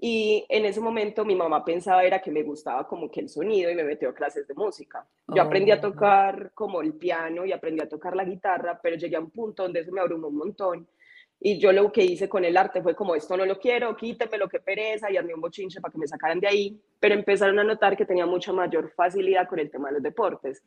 Y 0.04 0.44
en 0.48 0.64
ese 0.64 0.80
momento 0.80 1.24
mi 1.24 1.36
mamá 1.36 1.64
pensaba 1.64 2.02
era 2.02 2.20
que 2.20 2.32
me 2.32 2.42
gustaba 2.42 2.88
como 2.88 3.08
que 3.08 3.20
el 3.20 3.28
sonido 3.28 3.70
y 3.70 3.76
me 3.76 3.84
metió 3.84 4.08
a 4.08 4.14
clases 4.14 4.48
de 4.48 4.54
música. 4.54 5.06
Yo 5.28 5.40
aprendí 5.42 5.70
a 5.70 5.76
oh. 5.76 5.80
tocar 5.80 6.50
como 6.54 6.82
el 6.82 6.94
piano 6.94 7.46
y 7.46 7.52
aprendí 7.52 7.80
a 7.82 7.88
tocar 7.88 8.16
la 8.16 8.24
guitarra, 8.24 8.80
pero 8.82 8.96
llegué 8.96 9.14
a 9.14 9.20
un 9.20 9.30
punto 9.30 9.62
donde 9.62 9.78
eso 9.78 9.92
me 9.92 10.00
abrumó 10.00 10.26
un 10.26 10.38
montón. 10.38 10.88
Y 11.38 11.58
yo 11.58 11.70
lo 11.72 11.92
que 11.92 12.04
hice 12.04 12.28
con 12.28 12.44
el 12.44 12.56
arte 12.56 12.82
fue 12.82 12.96
como, 12.96 13.14
esto 13.14 13.36
no 13.36 13.46
lo 13.46 13.58
quiero, 13.60 13.96
quíteme 13.96 14.38
lo 14.38 14.48
que 14.48 14.58
pereza 14.58 15.08
y 15.08 15.16
hazme 15.16 15.34
un 15.34 15.40
bochinche 15.40 15.80
para 15.80 15.92
que 15.92 15.98
me 15.98 16.08
sacaran 16.08 16.40
de 16.40 16.48
ahí. 16.48 16.80
Pero 16.98 17.14
empezaron 17.14 17.60
a 17.60 17.64
notar 17.64 17.96
que 17.96 18.04
tenía 18.04 18.26
mucha 18.26 18.52
mayor 18.52 18.90
facilidad 18.96 19.48
con 19.48 19.60
el 19.60 19.70
tema 19.70 19.88
de 19.88 19.94
los 19.94 20.02
deportes. 20.02 20.64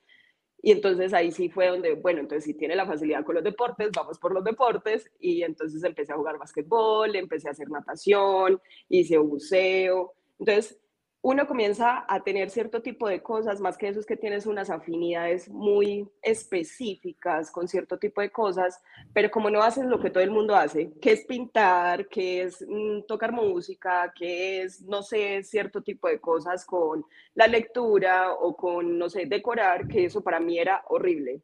Y 0.65 0.71
entonces 0.71 1.13
ahí 1.13 1.31
sí 1.31 1.47
fue 1.47 1.67
donde, 1.67 1.93
bueno, 1.93 2.21
entonces 2.21 2.43
si 2.43 2.55
tiene 2.55 2.75
la 2.75 2.87
facilidad 2.87 3.23
con 3.23 3.35
los 3.35 3.43
deportes, 3.43 3.91
vamos 3.95 4.17
por 4.17 4.33
los 4.33 4.43
deportes. 4.43 5.11
Y 5.19 5.43
entonces 5.43 5.83
empecé 5.83 6.11
a 6.11 6.15
jugar 6.15 6.39
básquetbol, 6.39 7.15
empecé 7.15 7.47
a 7.47 7.51
hacer 7.51 7.69
natación, 7.69 8.59
hice 8.89 9.19
buceo. 9.19 10.15
Entonces 10.39 10.79
uno 11.27 11.47
comienza 11.47 12.05
a 12.07 12.23
tener 12.23 12.51
cierto 12.51 12.83
tipo 12.83 13.09
de 13.09 13.23
cosas, 13.23 13.59
más 13.59 13.79
que 13.79 13.87
eso 13.87 13.99
es 13.99 14.05
que 14.05 14.15
tienes 14.15 14.45
unas 14.45 14.69
afinidades 14.69 15.49
muy 15.49 16.07
específicas 16.21 17.49
con 17.49 17.67
cierto 17.67 17.97
tipo 17.97 18.21
de 18.21 18.29
cosas, 18.29 18.79
pero 19.11 19.31
como 19.31 19.49
no 19.49 19.63
haces 19.63 19.85
lo 19.85 19.99
que 19.99 20.11
todo 20.11 20.21
el 20.21 20.29
mundo 20.29 20.55
hace, 20.55 20.91
que 21.01 21.13
es 21.13 21.25
pintar, 21.25 22.07
que 22.09 22.43
es 22.43 22.63
mm, 22.69 23.07
tocar 23.07 23.31
música, 23.31 24.13
que 24.15 24.61
es, 24.61 24.83
no 24.83 25.01
sé, 25.01 25.41
cierto 25.41 25.81
tipo 25.81 26.07
de 26.07 26.19
cosas 26.19 26.63
con 26.63 27.03
la 27.33 27.47
lectura 27.47 28.31
o 28.31 28.55
con, 28.55 28.99
no 28.99 29.09
sé, 29.09 29.25
decorar, 29.25 29.87
que 29.87 30.05
eso 30.05 30.21
para 30.21 30.39
mí 30.39 30.59
era 30.59 30.83
horrible. 30.89 31.41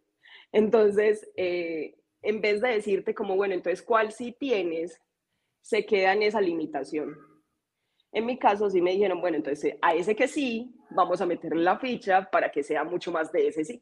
Entonces, 0.52 1.28
eh, 1.36 1.96
en 2.22 2.40
vez 2.40 2.62
de 2.62 2.70
decirte 2.70 3.16
como, 3.16 3.36
bueno, 3.36 3.56
entonces, 3.56 3.82
¿cuál 3.82 4.12
sí 4.12 4.32
tienes? 4.32 5.02
Se 5.62 5.88
queda 5.88 6.14
en 6.14 6.22
esa 6.22 6.40
limitación 6.40 7.31
en 8.12 8.26
mi 8.26 8.38
caso 8.38 8.70
sí 8.70 8.82
me 8.82 8.92
dijeron, 8.92 9.22
bueno, 9.22 9.38
entonces 9.38 9.76
a 9.82 9.94
ese 9.94 10.16
que 10.16 10.28
sí, 10.28 10.74
vamos 10.90 11.22
a 11.22 11.26
meterle 11.26 11.64
la 11.64 11.80
ficha 11.80 12.30
para 12.30 12.52
que 12.52 12.64
sea 12.64 12.84
mucho 12.84 13.12
más 13.12 13.32
de 13.32 13.48
ese 13.48 13.64
sí. 13.64 13.82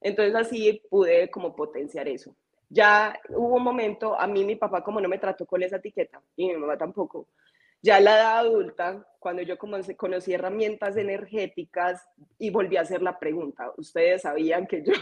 Entonces 0.00 0.34
así 0.34 0.82
pude 0.88 1.30
como 1.30 1.56
potenciar 1.56 2.06
eso. 2.08 2.36
Ya 2.68 3.18
hubo 3.30 3.56
un 3.56 3.62
momento, 3.62 4.18
a 4.18 4.26
mí 4.26 4.44
mi 4.44 4.56
papá 4.56 4.82
como 4.82 5.00
no 5.00 5.08
me 5.08 5.18
trató 5.18 5.46
con 5.46 5.62
esa 5.62 5.76
etiqueta 5.76 6.20
y 6.36 6.48
mi 6.48 6.56
mamá 6.56 6.76
tampoco, 6.76 7.28
ya 7.84 8.00
la 8.00 8.16
edad 8.16 8.38
adulta, 8.38 9.06
cuando 9.18 9.42
yo 9.42 9.58
conocí 9.58 10.32
herramientas 10.32 10.96
energéticas 10.96 12.02
y 12.38 12.48
volví 12.48 12.78
a 12.78 12.80
hacer 12.80 13.02
la 13.02 13.18
pregunta, 13.18 13.72
ustedes 13.76 14.22
sabían 14.22 14.66
que 14.66 14.82
yo... 14.82 14.92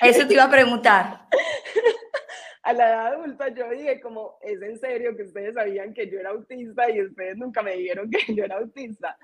Eso 0.00 0.24
te 0.28 0.34
iba 0.34 0.44
a 0.44 0.50
preguntar. 0.50 1.26
a 2.68 2.72
la 2.74 2.86
edad 2.86 3.06
adulta 3.14 3.48
yo 3.48 3.70
dije 3.70 3.98
como, 3.98 4.36
es 4.42 4.60
en 4.60 4.78
serio 4.78 5.16
que 5.16 5.22
ustedes 5.22 5.54
sabían 5.54 5.94
que 5.94 6.10
yo 6.10 6.20
era 6.20 6.30
autista 6.30 6.90
y 6.90 7.00
ustedes 7.00 7.38
nunca 7.38 7.62
me 7.62 7.74
dijeron 7.74 8.10
que 8.26 8.34
yo 8.34 8.44
era 8.44 8.58
autista. 8.58 9.16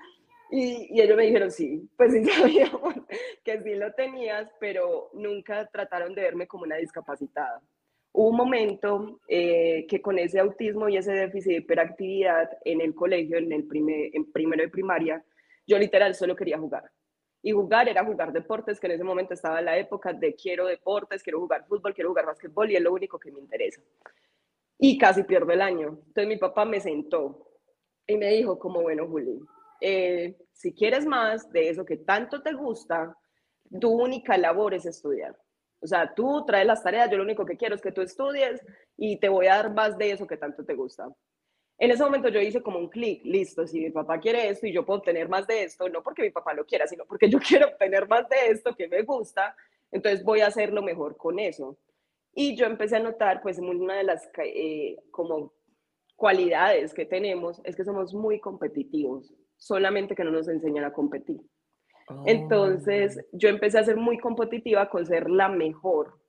Y, 0.49 0.87
y 0.89 1.01
ellos 1.01 1.15
me 1.15 1.25
dijeron, 1.25 1.51
sí, 1.51 1.87
pues 1.95 2.11
sí 2.11 2.25
sabíamos 2.25 2.95
que 3.43 3.61
sí 3.61 3.75
lo 3.75 3.93
tenías, 3.93 4.49
pero 4.59 5.11
nunca 5.13 5.67
trataron 5.67 6.15
de 6.15 6.23
verme 6.23 6.47
como 6.47 6.63
una 6.63 6.77
discapacitada. 6.77 7.61
Hubo 8.13 8.29
un 8.29 8.35
momento 8.35 9.19
eh, 9.27 9.85
que 9.87 10.01
con 10.01 10.17
ese 10.17 10.39
autismo 10.39 10.89
y 10.89 10.97
ese 10.97 11.11
déficit 11.11 11.51
de 11.51 11.57
hiperactividad 11.57 12.49
en 12.63 12.81
el 12.81 12.95
colegio, 12.95 13.37
en 13.37 13.51
el 13.51 13.67
primer, 13.67 14.09
en 14.13 14.31
primero 14.31 14.63
de 14.63 14.69
primaria, 14.69 15.23
yo 15.67 15.77
literal 15.77 16.15
solo 16.15 16.35
quería 16.35 16.57
jugar 16.57 16.89
y 17.45 17.51
jugar 17.51 17.87
era 17.87 18.03
jugar 18.03 18.33
deportes, 18.33 18.79
que 18.79 18.87
en 18.87 18.93
ese 18.93 19.03
momento 19.03 19.35
estaba 19.35 19.59
en 19.59 19.65
la 19.65 19.77
época 19.77 20.11
de 20.11 20.33
quiero 20.33 20.65
deportes, 20.65 21.21
quiero 21.21 21.39
jugar 21.39 21.63
fútbol, 21.67 21.93
quiero 21.93 22.09
jugar 22.09 22.25
básquetbol 22.25 22.71
y 22.71 22.75
es 22.75 22.81
lo 22.81 22.91
único 22.91 23.19
que 23.19 23.31
me 23.31 23.39
interesa. 23.39 23.79
Y 24.79 24.97
casi 24.97 25.21
pierdo 25.21 25.51
el 25.51 25.61
año. 25.61 25.89
Entonces 26.07 26.27
mi 26.27 26.37
papá 26.37 26.65
me 26.65 26.79
sentó 26.79 27.51
y 28.07 28.17
me 28.17 28.31
dijo 28.31 28.57
como, 28.57 28.81
bueno, 28.81 29.07
Juli, 29.07 29.39
eh, 29.79 30.35
si 30.53 30.73
quieres 30.73 31.05
más 31.05 31.47
de 31.51 31.69
eso 31.69 31.85
que 31.85 31.97
tanto 31.97 32.41
te 32.41 32.53
gusta, 32.53 33.15
tu 33.79 33.91
única 33.91 34.39
labor 34.39 34.73
es 34.73 34.87
estudiar. 34.87 35.37
O 35.81 35.85
sea, 35.85 36.15
tú 36.15 36.45
traes 36.47 36.65
las 36.65 36.81
tareas, 36.81 37.11
yo 37.11 37.17
lo 37.17 37.23
único 37.23 37.45
que 37.45 37.57
quiero 37.57 37.75
es 37.75 37.81
que 37.83 37.91
tú 37.91 38.01
estudies 38.01 38.59
y 38.97 39.19
te 39.19 39.29
voy 39.29 39.45
a 39.45 39.57
dar 39.57 39.71
más 39.71 39.99
de 39.99 40.09
eso 40.09 40.25
que 40.25 40.37
tanto 40.37 40.65
te 40.65 40.73
gusta. 40.73 41.09
En 41.77 41.91
ese 41.91 42.03
momento 42.03 42.29
yo 42.29 42.39
hice 42.39 42.61
como 42.61 42.79
un 42.79 42.87
clic, 42.87 43.23
listo, 43.25 43.67
si 43.67 43.81
mi 43.81 43.89
papá 43.89 44.19
quiere 44.19 44.49
esto 44.49 44.65
y 44.65 44.71
yo 44.71 44.85
puedo 44.85 44.99
obtener 44.99 45.27
más 45.27 45.45
de 45.45 45.63
esto, 45.63 45.89
no 45.89 46.01
porque 46.01 46.21
mi 46.21 46.29
papá 46.29 46.53
lo 46.53 46.65
quiera, 46.65 46.87
sino 46.87 47.05
porque 47.05 47.29
yo 47.29 47.39
quiero 47.47 47.67
obtener 47.67 48.07
más 48.07 48.27
de 48.29 48.49
esto 48.49 48.75
que 48.75 48.87
me 48.87 49.01
gusta, 49.01 49.55
entonces 49.91 50.23
voy 50.23 50.41
a 50.41 50.47
hacerlo 50.47 50.81
mejor 50.81 51.17
con 51.17 51.39
eso. 51.39 51.77
Y 52.33 52.55
yo 52.55 52.65
empecé 52.65 52.97
a 52.97 52.99
notar, 52.99 53.41
pues 53.41 53.59
una 53.59 53.95
de 53.95 54.03
las 54.03 54.29
eh, 54.37 54.97
como 55.11 55.53
cualidades 56.15 56.93
que 56.93 57.05
tenemos 57.05 57.61
es 57.63 57.75
que 57.75 57.83
somos 57.83 58.13
muy 58.13 58.39
competitivos, 58.39 59.33
solamente 59.57 60.15
que 60.15 60.23
no 60.23 60.31
nos 60.31 60.47
enseñan 60.47 60.85
a 60.85 60.93
competir. 60.93 61.41
Entonces 62.25 63.17
oh. 63.17 63.37
yo 63.37 63.49
empecé 63.49 63.79
a 63.79 63.83
ser 63.83 63.97
muy 63.97 64.17
competitiva 64.17 64.89
con 64.89 65.05
ser 65.05 65.29
la 65.29 65.49
mejor 65.49 66.19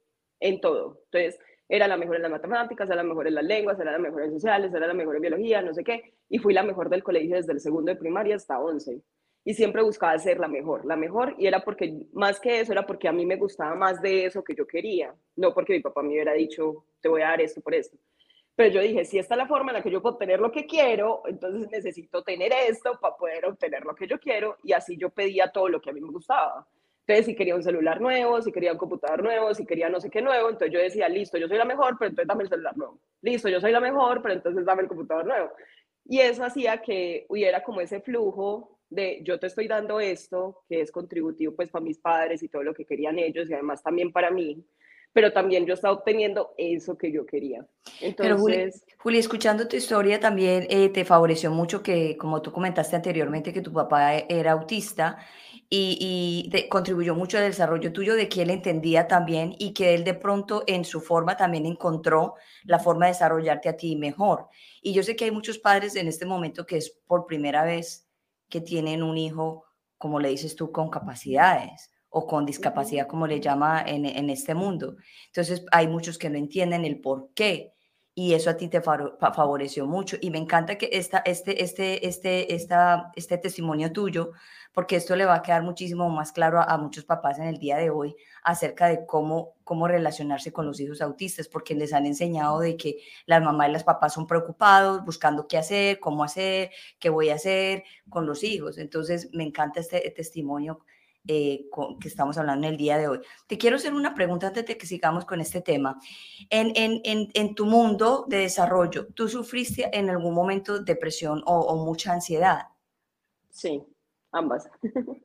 en 0.41 0.61
todo. 0.61 1.03
Entonces, 1.11 1.39
era 1.69 1.89
la 1.89 1.97
mejor 1.97 2.17
en 2.17 2.23
las 2.23 2.31
matemáticas, 2.31 2.89
era 2.89 2.97
la 2.97 3.09
mejor 3.09 3.27
en 3.27 3.35
las 3.35 3.45
lenguas, 3.45 3.79
era 3.81 3.93
la 3.93 3.99
mejor 3.99 4.23
en 4.23 4.33
sociales, 4.33 4.73
era 4.73 4.87
la 4.87 4.95
mejor 4.95 5.17
en 5.17 5.23
biología, 5.23 5.63
no 5.63 5.75
sé 5.75 5.83
qué, 5.83 6.15
y 6.29 6.39
fui 6.39 6.55
la 6.55 6.63
mejor 6.63 6.89
del 6.89 7.03
colegio 7.03 7.37
desde 7.37 7.53
el 7.53 7.61
segundo 7.61 7.93
de 7.93 7.99
primaria 7.99 8.37
hasta 8.37 8.61
11. 8.61 9.03
Y 9.45 9.55
siempre 9.55 9.83
buscaba 9.83 10.19
ser 10.19 10.39
la 10.39 10.49
mejor, 10.49 10.85
la 10.85 10.97
mejor, 10.97 11.35
y 11.39 11.47
era 11.47 11.65
porque, 11.65 12.07
más 12.13 12.41
que 12.41 12.61
eso, 12.61 12.73
era 12.73 12.85
porque 12.87 13.09
a 13.09 13.13
mí 13.13 13.25
me 13.25 13.37
gustaba 13.37 13.75
más 13.75 14.01
de 14.03 14.27
eso 14.27 14.43
que 14.43 14.55
yo 14.55 14.67
quería, 14.67 15.15
no 15.37 15.55
porque 15.55 15.73
mi 15.73 15.81
papá 15.81 16.03
me 16.03 16.11
hubiera 16.11 16.33
dicho, 16.33 16.85
te 17.01 17.09
voy 17.09 17.23
a 17.23 17.29
dar 17.29 17.41
esto 17.41 17.61
por 17.61 17.75
esto. 17.75 17.97
Pero 18.57 18.71
yo 18.73 18.81
dije, 18.81 19.05
si 19.05 19.19
esta 19.19 19.35
es 19.35 19.39
la 19.39 19.47
forma 19.47 19.71
en 19.71 19.77
la 19.77 19.83
que 19.83 19.91
yo 19.91 20.01
puedo 20.01 20.15
obtener 20.15 20.41
lo 20.41 20.51
que 20.51 20.67
quiero, 20.67 21.23
entonces 21.27 21.69
necesito 21.71 22.25
tener 22.25 22.53
esto 22.69 22.99
para 23.01 23.15
poder 23.17 23.45
obtener 23.45 23.85
lo 23.85 23.95
que 23.95 24.07
yo 24.07 24.19
quiero, 24.19 24.57
y 24.65 24.73
así 24.73 24.97
yo 24.97 25.11
pedía 25.11 25.53
todo 25.53 25.69
lo 25.69 25.81
que 25.81 25.91
a 25.91 25.93
mí 25.93 26.01
me 26.01 26.11
gustaba. 26.11 26.67
Entonces, 27.07 27.27
si 27.27 27.37
quería 27.37 27.55
un 27.55 27.63
celular 27.63 28.01
nuevo, 28.01 28.43
si 28.43 28.51
quería 28.51 28.73
un 28.73 28.79
computador 28.79 29.23
nuevo, 29.23 29.55
si 29.55 29.65
quería 29.65 29.89
no 29.89 30.01
sé 30.01 30.11
qué 30.11 30.21
nuevo, 30.21 30.49
entonces 30.49 30.73
yo 30.73 30.81
decía, 30.81 31.09
listo, 31.09 31.39
yo 31.39 31.47
soy 31.47 31.57
la 31.57 31.65
mejor, 31.65 31.97
pero 31.99 32.09
entonces 32.09 32.27
dame 32.27 32.43
el 32.43 32.49
celular 32.49 32.77
nuevo. 32.77 33.01
Listo, 33.23 33.49
yo 33.49 33.61
soy 33.61 33.71
la 33.71 33.81
mejor, 33.81 34.23
pero 34.23 34.35
entonces 34.35 34.65
dame 34.65 34.83
el 34.83 34.89
computador 34.89 35.25
nuevo. 35.25 35.53
Y 36.05 36.19
eso 36.19 36.43
hacía 36.45 36.79
que 36.83 37.25
hubiera 37.29 37.63
como 37.63 37.81
ese 37.81 38.01
flujo 38.01 38.81
de 38.91 39.21
yo 39.23 39.39
te 39.39 39.47
estoy 39.47 39.69
dando 39.69 40.01
esto, 40.01 40.65
que 40.69 40.81
es 40.81 40.91
contributivo 40.91 41.55
pues 41.55 41.71
para 41.71 41.85
mis 41.85 41.99
padres 41.99 42.43
y 42.43 42.49
todo 42.49 42.65
lo 42.65 42.75
que 42.75 42.85
querían 42.85 43.19
ellos 43.19 43.49
y 43.49 43.55
además 43.55 43.83
también 43.83 44.11
para 44.13 44.31
mí, 44.31 44.65
pero 45.13 45.33
también 45.33 45.65
yo 45.65 45.75
estaba 45.75 45.95
obteniendo 45.95 46.55
eso 46.59 46.99
que 46.99 47.11
yo 47.11 47.25
quería. 47.25 47.67
Entonces, 48.01 48.85
Juli, 48.99 49.19
escuchando 49.19 49.67
tu 49.67 49.77
historia 49.77 50.21
también 50.21 50.67
eh, 50.71 50.89
te 50.89 51.05
favoreció 51.05 51.51
mucho 51.51 51.83
que, 51.83 52.17
como 52.17 52.43
tú 52.43 52.53
comentaste 52.53 52.97
anteriormente, 52.97 53.53
que 53.53 53.63
tu 53.63 53.73
papá 53.73 54.17
era 54.17 54.53
autista 54.53 55.19
y, 55.69 56.51
y 56.53 56.69
contribuyó 56.69 57.15
mucho 57.15 57.39
al 57.39 57.45
desarrollo 57.45 57.93
tuyo 57.93 58.15
de 58.15 58.29
que 58.29 58.43
él 58.43 58.51
entendía 58.51 59.09
también 59.09 59.55
y 59.59 59.73
que 59.73 59.95
él 59.95 60.05
de 60.05 60.15
pronto 60.15 60.63
en 60.67 60.85
su 60.85 61.01
forma 61.01 61.37
también 61.37 61.67
encontró 61.67 62.35
la 62.65 62.79
forma 62.79 63.07
de 63.07 63.13
desarrollarte 63.13 63.69
a 63.69 63.77
ti 63.77 63.97
mejor. 63.97 64.49
Y 64.83 64.93
yo 64.93 65.03
sé 65.03 65.17
que 65.17 65.25
hay 65.25 65.31
muchos 65.31 65.59
padres 65.59 65.97
en 65.97 66.09
este 66.09 66.27
momento 66.27 66.67
que 66.67 66.77
es 66.77 66.91
por 67.07 67.27
primera 67.27 67.65
vez 67.65 68.07
que 68.49 68.61
tienen 68.61 69.03
un 69.03 69.19
hijo, 69.19 69.65
como 69.99 70.21
le 70.21 70.29
dices 70.29 70.55
tú, 70.55 70.71
con 70.71 70.91
capacidades 70.91 71.91
o 72.09 72.27
con 72.27 72.47
discapacidad, 72.47 73.07
como 73.07 73.27
le 73.27 73.41
llama 73.41 73.83
en, 73.87 74.07
en 74.07 74.31
este 74.31 74.55
mundo. 74.55 74.97
Entonces 75.27 75.65
hay 75.73 75.89
muchos 75.89 76.19
que 76.19 76.31
no 76.31 76.39
entienden 76.39 76.85
el 76.85 77.01
por 77.01 77.31
qué 77.35 77.73
y 78.19 78.33
eso 78.33 78.49
a 78.49 78.57
ti 78.57 78.69
te 78.69 78.81
favoreció 78.81 79.87
mucho. 79.87 80.17
Y 80.19 80.31
me 80.31 80.39
encanta 80.39 80.79
que 80.79 80.89
esta, 80.91 81.19
este, 81.19 81.63
este, 81.63 82.09
este, 82.09 82.55
esta, 82.55 83.13
este 83.15 83.37
testimonio 83.37 83.93
tuyo, 83.93 84.33
porque 84.77 84.97
esto 84.97 85.17
le 85.17 85.25
va 85.25 85.37
a 85.37 85.43
quedar 85.43 85.63
muchísimo 85.63 86.11
más 86.11 86.33
claro 86.33 86.61
a, 86.61 86.77
muchos 86.77 87.07
papás 87.07 87.39
en 87.39 87.47
el 87.47 87.57
día 87.57 87.79
de 87.79 87.89
hoy 87.89 88.15
acerca 88.43 88.89
de 88.89 89.07
cómo, 89.07 89.55
cómo 89.65 89.89
relacionarse 89.89 90.53
con 90.53 90.67
los 90.67 90.79
hijos 90.81 91.01
autistas, 91.01 91.49
porque 91.49 91.75
les 91.75 91.95
han 91.95 92.05
enseñado 92.05 92.61
de 92.61 92.77
que 92.77 92.99
las 93.25 93.43
mamás 93.43 93.71
y 93.71 93.73
los 93.73 93.85
papás 93.85 94.13
son 94.13 94.27
preocupados, 94.27 95.03
buscando 95.03 95.49
qué 95.49 95.57
hacer, 95.57 95.99
cómo 95.99 96.23
hacer, 96.23 96.73
qué 96.99 97.09
voy 97.09 97.31
a 97.31 97.37
hacer 97.37 97.85
con 98.11 98.27
los 98.27 98.45
hijos. 98.45 98.77
Entonces, 98.77 99.31
me 99.33 99.45
encanta 99.45 99.81
este 99.81 100.13
testimonio 100.15 100.81
eh, 101.27 101.71
que 101.99 102.09
estamos 102.09 102.37
hablando 102.37 102.67
en 102.67 102.75
el 102.75 102.79
día 102.79 102.99
de 102.99 103.09
hoy. 103.09 103.21
Te 103.47 103.57
quiero 103.57 103.77
hacer 103.77 103.95
una 103.95 104.15
pregunta 104.15 104.49
antes 104.49 104.67
de 104.67 104.77
que 104.77 104.87
sigamos 104.87 105.25
con 105.25 105.41
este 105.41 105.63
tema. 105.63 105.99
En, 106.51 106.73
en, 106.77 107.31
en, 107.33 107.55
tu 107.55 107.65
mundo 107.65 108.27
de 108.29 108.41
desarrollo, 108.41 109.07
¿tú 109.15 109.27
sufriste 109.27 109.89
en 109.97 110.11
algún 110.11 110.35
momento 110.35 110.81
depresión 110.81 111.43
o 111.47 111.83
mucha 111.83 112.13
ansiedad? 112.13 112.67
Sí, 113.49 113.83
ambas. 114.37 114.69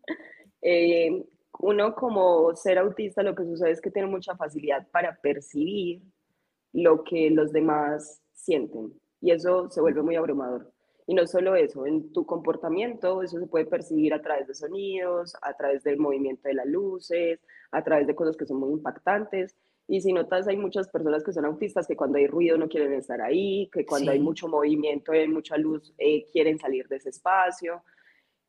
eh, 0.61 1.25
uno 1.59 1.93
como 1.95 2.55
ser 2.55 2.77
autista 2.79 3.23
lo 3.23 3.35
que 3.35 3.45
sucede 3.45 3.71
es 3.71 3.81
que 3.81 3.91
tiene 3.91 4.07
mucha 4.07 4.35
facilidad 4.35 4.87
para 4.91 5.15
percibir 5.21 6.01
lo 6.73 7.03
que 7.03 7.29
los 7.29 7.51
demás 7.51 8.21
sienten. 8.33 8.93
Y 9.19 9.31
eso 9.31 9.69
se 9.69 9.81
vuelve 9.81 10.01
muy 10.01 10.15
abrumador. 10.15 10.71
Y 11.07 11.13
no 11.13 11.27
solo 11.27 11.55
eso, 11.55 11.85
en 11.85 12.13
tu 12.13 12.25
comportamiento, 12.25 13.21
eso 13.21 13.39
se 13.39 13.47
puede 13.47 13.65
percibir 13.65 14.13
a 14.13 14.21
través 14.21 14.47
de 14.47 14.53
sonidos, 14.53 15.35
a 15.41 15.55
través 15.55 15.83
del 15.83 15.97
movimiento 15.97 16.47
de 16.47 16.53
las 16.53 16.67
luces, 16.67 17.39
a 17.71 17.83
través 17.83 18.07
de 18.07 18.15
cosas 18.15 18.37
que 18.37 18.45
son 18.45 18.57
muy 18.57 18.71
impactantes. 18.71 19.57
Y 19.87 19.99
si 20.01 20.13
notas, 20.13 20.47
hay 20.47 20.57
muchas 20.57 20.87
personas 20.87 21.23
que 21.23 21.33
son 21.33 21.45
autistas 21.45 21.85
que 21.85 21.97
cuando 21.97 22.17
hay 22.17 22.27
ruido 22.27 22.57
no 22.57 22.69
quieren 22.69 22.93
estar 22.93 23.21
ahí, 23.21 23.69
que 23.73 23.85
cuando 23.85 24.11
hay 24.11 24.19
mucho 24.19 24.47
movimiento 24.47 25.13
y 25.13 25.17
hay 25.17 25.27
mucha 25.27 25.57
luz 25.57 25.93
eh, 25.97 26.25
quieren 26.31 26.57
salir 26.59 26.87
de 26.87 26.95
ese 26.97 27.09
espacio. 27.09 27.83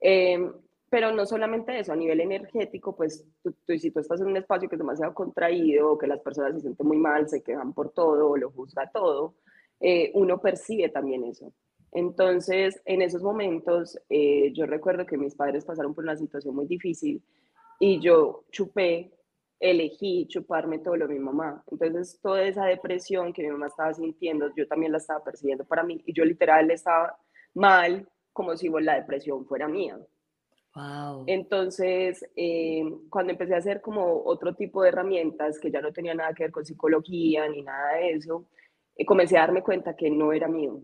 Eh, 0.03 0.51
pero 0.91 1.11
no 1.11 1.25
solamente 1.25 1.79
eso, 1.79 1.93
a 1.93 1.97
nivel 1.97 2.21
energético, 2.21 2.95
pues 2.95 3.25
tú, 3.43 3.55
si 3.79 3.91
tú 3.91 4.01
estás 4.01 4.21
en 4.21 4.27
un 4.27 4.37
espacio 4.37 4.69
que 4.69 4.75
es 4.75 4.79
demasiado 4.79 5.15
contraído, 5.15 5.97
que 5.97 6.07
las 6.07 6.21
personas 6.21 6.53
se 6.53 6.61
sienten 6.61 6.87
muy 6.87 6.99
mal, 6.99 7.27
se 7.31 7.43
quejan 7.43 7.73
por 7.73 7.93
todo, 7.95 8.37
lo 8.37 8.51
juzga 8.51 8.91
todo, 8.93 9.37
eh, 9.81 10.11
uno 10.13 10.39
percibe 10.39 10.91
también 10.91 11.25
eso. 11.25 11.51
Entonces, 11.93 12.83
en 12.85 13.01
esos 13.01 13.23
momentos, 13.23 13.99
eh, 14.11 14.53
yo 14.53 14.67
recuerdo 14.67 15.07
que 15.07 15.17
mis 15.17 15.35
padres 15.35 15.65
pasaron 15.65 15.95
por 15.95 16.05
una 16.05 16.17
situación 16.17 16.55
muy 16.55 16.67
difícil 16.67 17.23
y 17.81 17.99
yo 18.01 18.45
chupé, 18.51 19.15
elegí 19.61 20.27
chuparme 20.27 20.79
todo 20.79 20.97
lo 20.97 21.09
de 21.09 21.15
mi 21.15 21.21
mamá. 21.21 21.65
Entonces, 21.71 22.19
toda 22.21 22.43
esa 22.43 22.67
depresión 22.67 23.33
que 23.33 23.43
mi 23.43 23.51
mamá 23.51 23.69
estaba 23.69 23.95
sintiendo, 23.95 24.55
yo 24.55 24.67
también 24.67 24.93
la 24.93 24.99
estaba 24.99 25.25
percibiendo 25.25 25.65
para 25.65 25.85
mí 25.85 26.03
y 26.05 26.13
yo 26.13 26.25
literal 26.25 26.71
estaba 26.71 27.17
mal 27.55 28.07
como 28.33 28.57
si 28.57 28.69
la 28.69 28.97
depresión 28.97 29.47
fuera 29.47 29.69
mía. 29.69 29.99
Entonces, 31.27 32.25
eh, 32.35 32.83
cuando 33.11 33.33
empecé 33.33 33.55
a 33.55 33.59
hacer 33.59 33.83
como 33.83 34.23
otro 34.25 34.55
tipo 34.55 34.83
de 34.83 34.89
herramientas 34.89 35.59
que 35.59 35.71
ya 35.71 35.83
no 35.83 35.93
tenía 35.93 36.15
nada 36.15 36.33
que 36.33 36.45
ver 36.45 36.53
con 36.53 36.65
psicología 36.65 37.47
ni 37.49 37.63
nada 37.63 37.97
de 37.97 38.13
eso, 38.13 38.47
eh, 38.97 39.05
comencé 39.05 39.37
a 39.37 39.41
darme 39.41 39.63
cuenta 39.63 39.95
que 39.97 40.11
no 40.11 40.33
era 40.33 40.49
mío, 40.49 40.81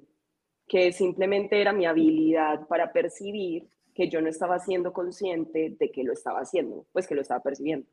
que 0.67 0.93
simplemente 0.93 1.61
era 1.61 1.73
mi 1.73 1.87
habilidad 1.87 2.67
para 2.69 2.93
percibir 2.93 3.69
que 3.95 4.09
yo 4.09 4.21
no 4.21 4.28
estaba 4.28 4.59
siendo 4.59 4.93
consciente 4.93 5.75
de 5.78 5.90
que 5.90 6.05
lo 6.05 6.12
estaba 6.12 6.40
haciendo, 6.40 6.87
pues 6.93 7.09
que 7.09 7.14
lo 7.14 7.23
estaba 7.23 7.43
percibiendo. 7.43 7.87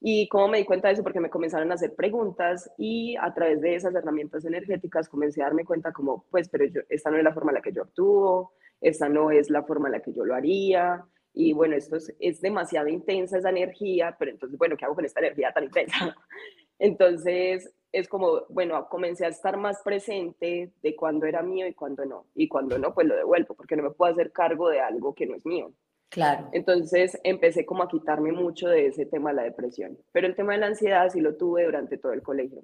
Y 0.00 0.28
cómo 0.28 0.48
me 0.48 0.58
di 0.58 0.64
cuenta 0.64 0.88
de 0.88 0.94
eso, 0.94 1.02
porque 1.02 1.20
me 1.20 1.30
comenzaron 1.30 1.70
a 1.70 1.74
hacer 1.74 1.94
preguntas 1.94 2.70
y 2.76 3.16
a 3.16 3.32
través 3.32 3.60
de 3.60 3.76
esas 3.76 3.94
herramientas 3.94 4.44
energéticas 4.44 5.08
comencé 5.08 5.40
a 5.40 5.46
darme 5.46 5.64
cuenta 5.64 5.92
como, 5.92 6.26
pues, 6.30 6.48
pero 6.48 6.64
yo, 6.66 6.80
esta 6.88 7.10
no 7.10 7.18
es 7.18 7.24
la 7.24 7.32
forma 7.32 7.52
en 7.52 7.54
la 7.54 7.62
que 7.62 7.72
yo 7.72 7.82
actúo, 7.82 8.52
esta 8.82 9.08
no 9.08 9.30
es 9.30 9.48
la 9.48 9.62
forma 9.62 9.88
en 9.88 9.92
la 9.92 10.02
que 10.02 10.12
yo 10.12 10.24
lo 10.24 10.34
haría, 10.34 11.06
y 11.34 11.52
bueno, 11.54 11.76
esto 11.76 11.96
es, 11.96 12.14
es 12.20 12.40
demasiado 12.40 12.88
intensa 12.88 13.38
esa 13.38 13.50
energía, 13.50 14.14
pero 14.18 14.30
entonces, 14.30 14.58
bueno, 14.58 14.76
¿qué 14.76 14.84
hago 14.84 14.94
con 14.94 15.04
esta 15.04 15.20
energía 15.20 15.52
tan 15.52 15.64
intensa? 15.64 15.94
Entonces, 16.78 17.72
es 17.92 18.08
como, 18.08 18.44
bueno, 18.48 18.88
comencé 18.88 19.24
a 19.24 19.28
estar 19.28 19.56
más 19.56 19.82
presente 19.82 20.72
de 20.82 20.96
cuando 20.96 21.26
era 21.26 21.42
mío 21.42 21.66
y 21.66 21.74
cuando 21.74 22.04
no. 22.04 22.26
Y 22.34 22.48
cuando 22.48 22.78
no, 22.78 22.92
pues 22.92 23.06
lo 23.06 23.14
devuelvo, 23.14 23.54
porque 23.54 23.76
no 23.76 23.84
me 23.84 23.90
puedo 23.90 24.12
hacer 24.12 24.32
cargo 24.32 24.68
de 24.68 24.80
algo 24.80 25.14
que 25.14 25.26
no 25.26 25.36
es 25.36 25.46
mío. 25.46 25.72
Claro. 26.08 26.50
Entonces 26.52 27.18
empecé 27.24 27.64
como 27.64 27.82
a 27.82 27.88
quitarme 27.88 28.32
mucho 28.32 28.68
de 28.68 28.88
ese 28.88 29.06
tema 29.06 29.30
de 29.30 29.36
la 29.36 29.42
depresión. 29.44 29.96
Pero 30.12 30.26
el 30.26 30.34
tema 30.34 30.52
de 30.52 30.58
la 30.58 30.66
ansiedad 30.66 31.08
sí 31.08 31.20
lo 31.20 31.36
tuve 31.36 31.64
durante 31.64 31.96
todo 31.96 32.12
el 32.12 32.22
colegio. 32.22 32.60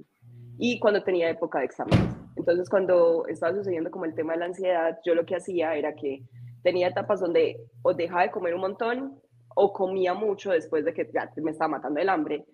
Y 0.59 0.79
cuando 0.81 1.03
tenía 1.03 1.31
época 1.31 1.61
de 1.61 1.67
exámenes. 1.67 2.15
Entonces 2.37 2.69
cuando 2.69 3.27
estaba 3.27 3.55
sucediendo 3.55 3.91
como 3.91 4.05
el 4.05 4.15
tema 4.15 4.33
de 4.33 4.41
la 4.41 4.47
ansiedad, 4.47 4.99
yo 5.05 5.15
lo 5.15 5.25
que 5.25 5.37
hacía 5.37 5.75
era 5.75 5.95
que 5.95 6.23
tenía 6.63 6.89
etapas 6.89 7.21
donde 7.21 7.65
o 7.83 7.95
dejaba 7.95 8.23
de 8.23 8.31
comer 8.31 8.55
un 8.55 8.61
montón 8.61 9.21
o 9.55 9.73
comía 9.73 10.15
mucho 10.15 10.51
después 10.51 10.85
de 10.85 10.93
que 10.93 11.09
ya 11.13 11.31
me 11.37 11.51
estaba 11.51 11.69
matando 11.69 12.01
el 12.01 12.09
hambre. 12.09 12.45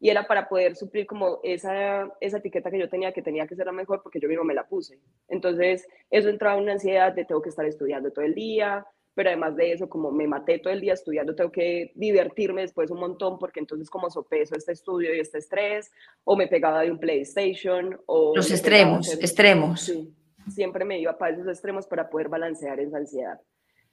Y 0.00 0.10
era 0.10 0.26
para 0.26 0.48
poder 0.48 0.76
suplir 0.76 1.06
como 1.06 1.40
esa, 1.42 2.08
esa 2.20 2.38
etiqueta 2.38 2.70
que 2.70 2.78
yo 2.78 2.88
tenía, 2.88 3.12
que 3.12 3.22
tenía 3.22 3.46
que 3.46 3.56
ser 3.56 3.66
la 3.66 3.72
mejor 3.72 4.02
porque 4.02 4.20
yo 4.20 4.28
mismo 4.28 4.44
me 4.44 4.54
la 4.54 4.66
puse. 4.66 4.98
Entonces, 5.28 5.86
eso 6.10 6.28
entraba 6.28 6.56
en 6.56 6.64
una 6.64 6.72
ansiedad 6.72 7.14
de 7.14 7.24
tengo 7.24 7.40
que 7.40 7.48
estar 7.48 7.64
estudiando 7.64 8.10
todo 8.10 8.24
el 8.24 8.34
día, 8.34 8.86
pero 9.14 9.30
además 9.30 9.56
de 9.56 9.72
eso, 9.72 9.88
como 9.88 10.10
me 10.10 10.26
maté 10.26 10.58
todo 10.58 10.72
el 10.72 10.80
día 10.80 10.92
estudiando, 10.92 11.34
tengo 11.34 11.52
que 11.52 11.92
divertirme 11.94 12.62
después 12.62 12.90
un 12.90 12.98
montón, 12.98 13.38
porque 13.38 13.60
entonces 13.60 13.88
como 13.88 14.10
sopeso 14.10 14.56
este 14.56 14.72
estudio 14.72 15.14
y 15.14 15.20
este 15.20 15.38
estrés, 15.38 15.90
o 16.24 16.36
me 16.36 16.48
pegaba 16.48 16.82
de 16.82 16.90
un 16.90 16.98
PlayStation, 16.98 18.00
o... 18.06 18.34
Los 18.34 18.50
extremos, 18.50 19.12
extremos. 19.14 19.82
Sí, 19.82 20.14
siempre 20.48 20.84
me 20.84 20.98
iba 20.98 21.16
para 21.16 21.34
esos 21.34 21.46
extremos 21.46 21.86
para 21.86 22.10
poder 22.10 22.28
balancear 22.28 22.80
esa 22.80 22.98
ansiedad. 22.98 23.40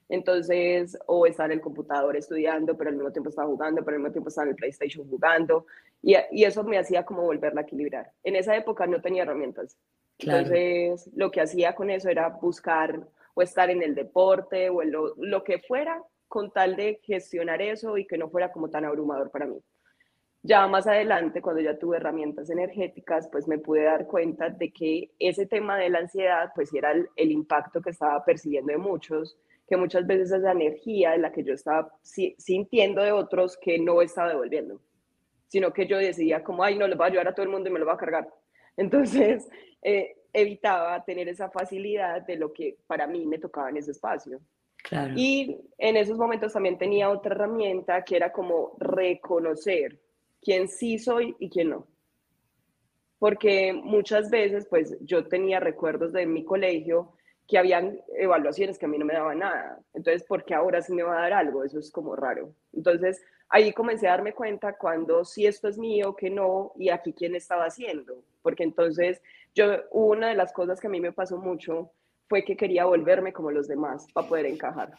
Entonces, 0.08 0.98
o 1.06 1.24
estar 1.26 1.46
en 1.50 1.58
el 1.58 1.60
computador 1.62 2.16
estudiando, 2.16 2.76
pero 2.76 2.90
al 2.90 2.96
mismo 2.96 3.12
tiempo 3.12 3.30
estaba 3.30 3.48
jugando, 3.48 3.82
pero 3.82 3.96
al 3.96 4.02
mismo 4.02 4.12
tiempo 4.12 4.28
estaba 4.28 4.46
en 4.46 4.50
el 4.50 4.56
PlayStation 4.56 5.08
jugando. 5.08 5.66
Y, 6.02 6.16
y 6.32 6.44
eso 6.44 6.64
me 6.64 6.76
hacía 6.76 7.04
como 7.04 7.22
volverla 7.22 7.62
a 7.62 7.64
equilibrar. 7.64 8.12
En 8.22 8.36
esa 8.36 8.54
época 8.54 8.86
no 8.86 9.00
tenía 9.00 9.22
herramientas. 9.22 9.78
Entonces, 10.18 11.08
lo 11.14 11.30
que 11.30 11.40
hacía 11.40 11.74
con 11.74 11.88
eso 11.88 12.10
era 12.10 12.28
buscar 12.28 13.08
o 13.34 13.42
estar 13.42 13.70
en 13.70 13.82
el 13.82 13.94
deporte 13.94 14.70
o 14.70 14.82
en 14.82 14.92
lo, 14.92 15.14
lo 15.16 15.44
que 15.44 15.58
fuera 15.60 16.02
con 16.28 16.50
tal 16.50 16.76
de 16.76 16.98
gestionar 17.02 17.60
eso 17.60 17.98
y 17.98 18.06
que 18.06 18.16
no 18.16 18.30
fuera 18.30 18.50
como 18.50 18.70
tan 18.70 18.84
abrumador 18.84 19.30
para 19.30 19.46
mí. 19.46 19.58
Ya 20.44 20.66
más 20.66 20.88
adelante, 20.88 21.40
cuando 21.40 21.60
ya 21.60 21.78
tuve 21.78 21.98
herramientas 21.98 22.50
energéticas, 22.50 23.28
pues 23.30 23.46
me 23.46 23.58
pude 23.58 23.84
dar 23.84 24.06
cuenta 24.08 24.48
de 24.48 24.72
que 24.72 25.12
ese 25.20 25.46
tema 25.46 25.76
de 25.76 25.88
la 25.88 26.00
ansiedad, 26.00 26.50
pues 26.54 26.74
era 26.74 26.92
el, 26.92 27.30
impacto 27.30 27.80
que 27.80 27.90
estaba 27.90 28.24
percibiendo 28.24 28.72
de 28.72 28.78
muchos, 28.78 29.38
que 29.68 29.76
muchas 29.76 30.04
veces 30.04 30.32
es 30.32 30.40
la 30.40 30.50
energía 30.50 31.14
en 31.14 31.22
la 31.22 31.30
que 31.30 31.44
yo 31.44 31.54
estaba 31.54 31.96
sintiendo 32.02 33.02
de 33.02 33.12
otros 33.12 33.56
que 33.56 33.78
no 33.78 34.02
estaba 34.02 34.30
devolviendo, 34.30 34.80
sino 35.46 35.72
que 35.72 35.86
yo 35.86 35.98
decía 35.98 36.42
como, 36.42 36.64
ay, 36.64 36.76
no, 36.76 36.88
le 36.88 36.96
voy 36.96 37.04
a 37.04 37.08
ayudar 37.10 37.28
a 37.28 37.34
todo 37.34 37.44
el 37.44 37.52
mundo 37.52 37.68
y 37.68 37.72
me 37.72 37.78
lo 37.78 37.86
va 37.86 37.92
a 37.92 37.98
cargar. 37.98 38.28
Entonces, 38.76 39.48
eh, 39.82 40.16
evitaba 40.32 41.04
tener 41.04 41.28
esa 41.28 41.50
facilidad 41.50 42.22
de 42.22 42.36
lo 42.36 42.52
que 42.52 42.78
para 42.86 43.06
mí 43.06 43.26
me 43.26 43.38
tocaba 43.38 43.70
en 43.70 43.76
ese 43.76 43.90
espacio. 43.90 44.40
Y 45.16 45.56
en 45.78 45.96
esos 45.96 46.18
momentos 46.18 46.52
también 46.52 46.76
tenía 46.76 47.08
otra 47.08 47.34
herramienta 47.34 48.04
que 48.04 48.16
era 48.16 48.32
como 48.32 48.76
reconocer 48.78 49.98
quién 50.40 50.68
sí 50.68 50.98
soy 50.98 51.36
y 51.38 51.48
quién 51.48 51.70
no. 51.70 51.86
Porque 53.18 53.72
muchas 53.72 54.28
veces, 54.30 54.66
pues 54.68 54.96
yo 55.00 55.28
tenía 55.28 55.60
recuerdos 55.60 56.12
de 56.12 56.26
mi 56.26 56.44
colegio 56.44 57.12
que 57.46 57.58
habían 57.58 58.00
evaluaciones 58.16 58.78
que 58.78 58.86
a 58.86 58.88
mí 58.88 58.98
no 58.98 59.04
me 59.04 59.14
daban 59.14 59.38
nada. 59.38 59.78
Entonces, 59.94 60.24
¿por 60.24 60.44
qué 60.44 60.54
ahora 60.54 60.82
sí 60.82 60.92
me 60.92 61.04
va 61.04 61.18
a 61.18 61.22
dar 61.22 61.32
algo? 61.34 61.62
Eso 61.64 61.78
es 61.78 61.90
como 61.90 62.16
raro. 62.16 62.52
Entonces, 62.72 63.22
ahí 63.48 63.72
comencé 63.72 64.08
a 64.08 64.12
darme 64.12 64.32
cuenta 64.32 64.76
cuando 64.76 65.24
si 65.24 65.46
esto 65.46 65.68
es 65.68 65.78
mío, 65.78 66.16
que 66.16 66.30
no, 66.30 66.72
y 66.76 66.88
aquí 66.88 67.12
quién 67.12 67.36
estaba 67.36 67.66
haciendo. 67.66 68.24
Porque 68.42 68.64
entonces, 68.64 69.22
yo, 69.54 69.66
una 69.90 70.28
de 70.28 70.34
las 70.34 70.52
cosas 70.52 70.80
que 70.80 70.86
a 70.86 70.90
mí 70.90 71.00
me 71.00 71.12
pasó 71.12 71.38
mucho 71.38 71.92
fue 72.28 72.44
que 72.44 72.56
quería 72.56 72.84
volverme 72.84 73.32
como 73.32 73.50
los 73.50 73.68
demás 73.68 74.06
para 74.12 74.28
poder 74.28 74.46
encajar. 74.46 74.92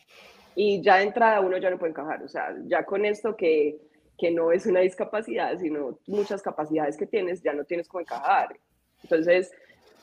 Y 0.56 0.82
ya 0.82 0.98
de 0.98 1.04
entrada 1.04 1.42
uno 1.42 1.58
ya 1.58 1.70
no 1.70 1.80
puede 1.80 1.92
encajar. 1.92 2.24
O 2.24 2.28
sea, 2.28 2.56
ya 2.66 2.86
con 2.86 3.06
esto 3.06 3.36
que, 3.36 3.78
que 4.18 4.32
no 4.32 4.52
es 4.52 4.66
una 4.66 4.82
discapacidad, 4.82 5.58
sino 5.58 6.00
muchas 6.08 6.42
capacidades 6.42 6.98
que 6.98 7.08
tienes, 7.08 7.42
ya 7.42 7.54
no 7.54 7.64
tienes 7.64 7.88
cómo 7.88 8.02
encajar. 8.02 8.56
Entonces, 9.02 9.52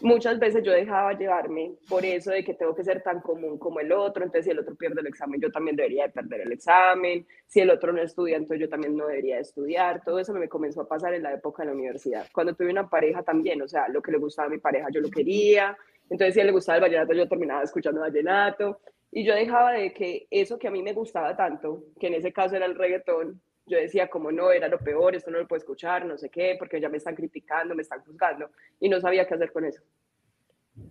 muchas 0.02 0.38
veces 0.38 0.62
yo 0.62 0.72
dejaba 0.72 1.12
llevarme 1.12 1.74
por 1.88 2.04
eso 2.04 2.30
de 2.30 2.44
que 2.44 2.54
tengo 2.54 2.74
que 2.74 2.84
ser 2.84 3.02
tan 3.02 3.20
común 3.20 3.58
como 3.58 3.80
el 3.80 3.92
otro, 3.92 4.24
entonces 4.24 4.44
si 4.44 4.50
el 4.50 4.58
otro 4.58 4.74
pierde 4.74 5.00
el 5.00 5.06
examen, 5.06 5.40
yo 5.40 5.50
también 5.50 5.76
debería 5.76 6.04
de 6.04 6.12
perder 6.12 6.42
el 6.42 6.52
examen, 6.52 7.26
si 7.46 7.60
el 7.60 7.70
otro 7.70 7.92
no 7.92 8.00
estudia, 8.02 8.36
entonces 8.36 8.60
yo 8.60 8.68
también 8.68 8.96
no 8.96 9.06
debería 9.06 9.36
de 9.36 9.42
estudiar, 9.42 10.02
todo 10.04 10.18
eso 10.18 10.32
me 10.32 10.48
comenzó 10.48 10.82
a 10.82 10.88
pasar 10.88 11.14
en 11.14 11.22
la 11.22 11.34
época 11.34 11.62
de 11.62 11.68
la 11.68 11.74
universidad. 11.74 12.26
Cuando 12.32 12.54
tuve 12.54 12.70
una 12.70 12.88
pareja 12.88 13.22
también, 13.22 13.60
o 13.62 13.68
sea, 13.68 13.88
lo 13.88 14.02
que 14.02 14.12
le 14.12 14.18
gustaba 14.18 14.46
a 14.46 14.50
mi 14.50 14.58
pareja 14.58 14.88
yo 14.92 15.00
lo 15.00 15.10
quería, 15.10 15.76
entonces 16.08 16.34
si 16.34 16.40
a 16.40 16.42
él 16.42 16.48
le 16.48 16.52
gustaba 16.52 16.76
el 16.76 16.82
vallenato, 16.82 17.12
yo 17.12 17.28
terminaba 17.28 17.62
escuchando 17.62 18.00
vallenato, 18.00 18.80
y 19.12 19.24
yo 19.24 19.34
dejaba 19.34 19.72
de 19.72 19.92
que 19.92 20.26
eso 20.30 20.58
que 20.58 20.68
a 20.68 20.70
mí 20.70 20.82
me 20.82 20.92
gustaba 20.92 21.36
tanto, 21.36 21.82
que 21.98 22.06
en 22.06 22.14
ese 22.14 22.32
caso 22.32 22.56
era 22.56 22.66
el 22.66 22.76
reggaetón, 22.76 23.40
yo 23.66 23.79
decía 23.79 24.09
como 24.09 24.33
no, 24.33 24.51
era 24.51 24.68
lo 24.68 24.79
peor, 24.79 25.14
esto 25.14 25.31
no 25.31 25.38
lo 25.38 25.46
puedo 25.46 25.59
escuchar, 25.59 26.05
no 26.05 26.18
sé 26.18 26.29
qué, 26.29 26.57
porque 26.59 26.81
ya 26.81 26.88
me 26.88 26.96
están 26.96 27.14
criticando, 27.14 27.75
me 27.75 27.83
están 27.83 28.03
juzgando 28.05 28.51
y 28.81 28.88
no 28.88 29.01
sabía 29.01 29.27
qué 29.27 29.35
hacer 29.35 29.53
con 29.53 29.64
eso. 29.64 29.83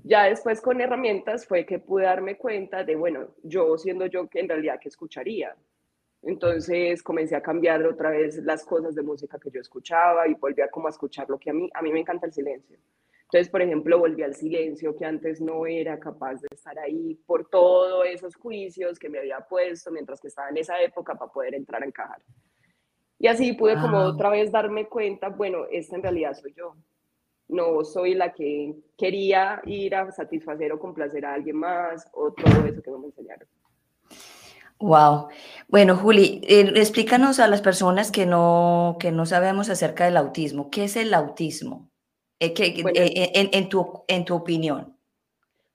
Ya 0.03 0.25
después 0.25 0.61
con 0.61 0.79
herramientas 0.81 1.45
fue 1.45 1.65
que 1.65 1.79
pude 1.79 2.05
darme 2.05 2.37
cuenta 2.37 2.83
de, 2.83 2.95
bueno, 2.95 3.35
yo 3.43 3.77
siendo 3.77 4.05
yo 4.05 4.27
que 4.27 4.39
en 4.39 4.49
realidad 4.49 4.79
que 4.79 4.89
escucharía. 4.89 5.55
Entonces 6.21 7.01
comencé 7.01 7.35
a 7.35 7.41
cambiar 7.41 7.85
otra 7.85 8.11
vez 8.11 8.37
las 8.43 8.65
cosas 8.65 8.93
de 8.93 9.01
música 9.01 9.39
que 9.39 9.49
yo 9.51 9.61
escuchaba 9.61 10.27
y 10.27 10.33
volví 10.33 10.61
a 10.61 10.69
como 10.69 10.87
a 10.87 10.91
escuchar 10.91 11.29
lo 11.29 11.39
que 11.39 11.49
a 11.49 11.53
mí, 11.53 11.69
a 11.73 11.81
mí 11.81 11.91
me 11.91 12.01
encanta 12.01 12.27
el 12.27 12.33
silencio. 12.33 12.77
Entonces, 13.31 13.49
por 13.49 13.61
ejemplo, 13.61 13.99
volví 13.99 14.23
al 14.23 14.33
silencio 14.33 14.95
que 14.95 15.05
antes 15.05 15.39
no 15.39 15.67
era 15.67 15.99
capaz 15.99 16.41
de 16.41 16.47
estar 16.49 16.77
ahí 16.79 17.13
por 17.27 17.47
todos 17.47 18.05
esos 18.07 18.35
juicios 18.35 18.97
que 18.97 19.07
me 19.07 19.19
había 19.19 19.39
puesto 19.41 19.91
mientras 19.91 20.19
que 20.19 20.29
estaba 20.29 20.49
en 20.49 20.57
esa 20.57 20.81
época 20.81 21.13
para 21.13 21.31
poder 21.31 21.53
entrar 21.53 21.83
a 21.83 21.85
encajar. 21.85 22.19
Y 23.19 23.27
así 23.27 23.53
pude 23.53 23.75
como 23.75 23.99
otra 23.99 24.29
vez 24.29 24.51
darme 24.51 24.87
cuenta, 24.87 25.27
bueno, 25.29 25.65
esta 25.69 25.97
en 25.97 26.03
realidad 26.03 26.33
soy 26.33 26.53
yo. 26.55 26.75
No 27.49 27.83
soy 27.83 28.13
la 28.13 28.31
que 28.33 28.75
quería 28.97 29.61
ir 29.65 29.93
a 29.93 30.09
satisfacer 30.11 30.71
o 30.71 30.79
complacer 30.79 31.25
a 31.25 31.33
alguien 31.33 31.57
más 31.57 32.07
o 32.13 32.31
todo 32.31 32.65
eso 32.65 32.81
que 32.81 32.91
me 32.91 33.07
enseñaron. 33.07 33.47
Wow. 34.79 35.27
Bueno, 35.67 35.97
Juli, 35.97 36.39
eh, 36.47 36.71
explícanos 36.75 37.39
a 37.39 37.47
las 37.47 37.61
personas 37.61 38.11
que 38.11 38.25
no, 38.25 38.95
que 38.99 39.11
no 39.11 39.25
sabemos 39.25 39.69
acerca 39.69 40.05
del 40.05 40.15
autismo. 40.15 40.69
¿Qué 40.69 40.85
es 40.85 40.95
el 40.95 41.13
autismo? 41.13 41.89
Eh, 42.39 42.53
eh, 42.55 43.31
en, 43.35 43.49
en, 43.51 43.67
tu, 43.67 44.05
en 44.07 44.23
tu 44.23 44.35
opinión. 44.35 44.95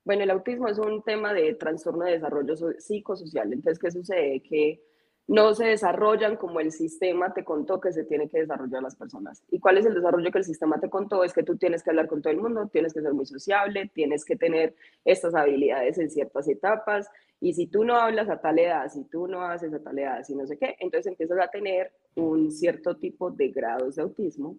Bueno, 0.05 0.23
el 0.23 0.31
autismo 0.31 0.69
es 0.69 0.79
un 0.79 1.03
tema 1.03 1.35
de 1.35 1.55
trastorno 1.55 2.07
de 2.07 2.13
desarrollo 2.13 2.55
psicosocial. 2.79 3.53
Entonces, 3.53 3.79
¿qué 3.79 3.91
sucede? 3.91 4.43
Que 4.43 4.83
no 5.27 5.55
se 5.55 5.65
desarrollan 5.65 6.37
como 6.37 6.61
el 6.61 6.71
sistema 6.71 7.33
te 7.33 7.45
contó 7.45 7.81
que 7.81 7.93
se 7.93 8.05
tiene 8.05 8.29
que 8.29 8.41
desarrollar 8.41 8.83
las 8.83 8.95
personas. 8.95 9.43
¿Y 9.51 9.59
cuál 9.59 9.79
es 9.79 9.87
el 9.87 9.95
desarrollo 9.95 10.31
que 10.31 10.39
el 10.39 10.45
sistema 10.45 10.79
te 10.79 10.91
contó? 10.91 11.25
Es 11.25 11.33
que 11.33 11.43
tú 11.43 11.57
tienes 11.57 11.83
que 11.83 11.91
hablar 11.91 12.09
con 12.09 12.21
todo 12.21 12.33
el 12.33 12.41
mundo, 12.41 12.69
tienes 12.71 12.93
que 12.93 13.01
ser 13.01 13.15
muy 13.15 13.25
sociable, 13.25 13.91
tienes 13.95 14.25
que 14.25 14.37
tener 14.37 14.75
estas 15.05 15.35
habilidades 15.35 15.99
en 15.99 16.11
ciertas 16.11 16.47
etapas. 16.49 17.09
Y 17.41 17.55
si 17.55 17.67
tú 17.67 17.85
no 17.85 17.97
hablas 17.97 18.29
a 18.29 18.41
tal 18.41 18.59
edad, 18.59 18.91
si 18.91 19.05
tú 19.05 19.27
no 19.27 19.43
haces 19.43 19.73
a 19.73 19.83
tal 19.83 19.99
edad, 19.99 20.23
si 20.25 20.35
no 20.35 20.47
sé 20.47 20.59
qué, 20.59 20.77
entonces 20.79 21.07
empiezas 21.07 21.39
a 21.39 21.49
tener 21.49 21.91
un 22.17 22.51
cierto 22.51 22.97
tipo 22.97 23.31
de 23.31 23.49
grados 23.49 23.97
de 23.97 24.03
autismo. 24.03 24.59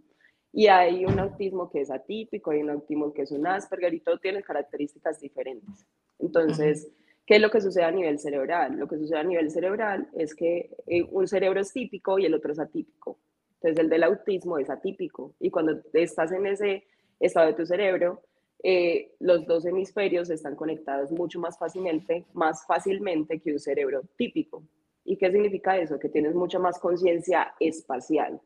Y 0.51 0.67
hay 0.67 1.05
un 1.05 1.19
autismo 1.19 1.69
que 1.69 1.81
es 1.81 1.91
atípico, 1.91 2.51
hay 2.51 2.63
un 2.63 2.71
autismo 2.71 3.13
que 3.13 3.23
es 3.23 3.31
un 3.31 3.45
Asperger 3.45 3.93
y 3.93 3.99
todo 3.99 4.17
tiene 4.17 4.41
características 4.41 5.19
diferentes. 5.19 5.85
Entonces, 6.17 6.91
¿Qué 7.25 7.37
es 7.37 7.41
lo 7.41 7.49
que 7.49 7.59
sucede 7.59 7.85
a 7.85 7.91
nivel 7.91 8.19
cerebral? 8.19 8.77
Lo 8.77 8.87
que 8.87 8.97
sucede 8.97 9.19
a 9.19 9.23
nivel 9.23 9.49
cerebral 9.49 10.07
es 10.13 10.35
que 10.35 10.69
eh, 10.85 11.03
un 11.09 11.27
cerebro 11.27 11.59
es 11.59 11.73
típico 11.73 12.19
y 12.19 12.25
el 12.25 12.33
otro 12.35 12.51
es 12.51 12.59
atípico. 12.59 13.17
Entonces, 13.55 13.83
el 13.83 13.89
del 13.89 14.03
autismo 14.03 14.59
es 14.59 14.69
atípico. 14.69 15.33
Y 15.39 15.49
cuando 15.49 15.81
estás 15.93 16.31
en 16.31 16.45
ese 16.45 16.83
estado 17.19 17.47
de 17.47 17.53
tu 17.53 17.65
cerebro, 17.65 18.21
eh, 18.61 19.15
los 19.19 19.45
dos 19.47 19.65
hemisferios 19.65 20.29
están 20.29 20.55
conectados 20.55 21.11
mucho 21.11 21.39
más 21.39 21.57
fácilmente, 21.57 22.25
más 22.33 22.63
fácilmente 22.67 23.39
que 23.39 23.53
un 23.53 23.59
cerebro 23.59 24.03
típico. 24.17 24.63
¿Y 25.03 25.17
qué 25.17 25.31
significa 25.31 25.77
eso? 25.77 25.97
Que 25.97 26.09
tienes 26.09 26.35
mucha 26.35 26.59
más 26.59 26.77
conciencia 26.77 27.55
espacial. 27.59 28.39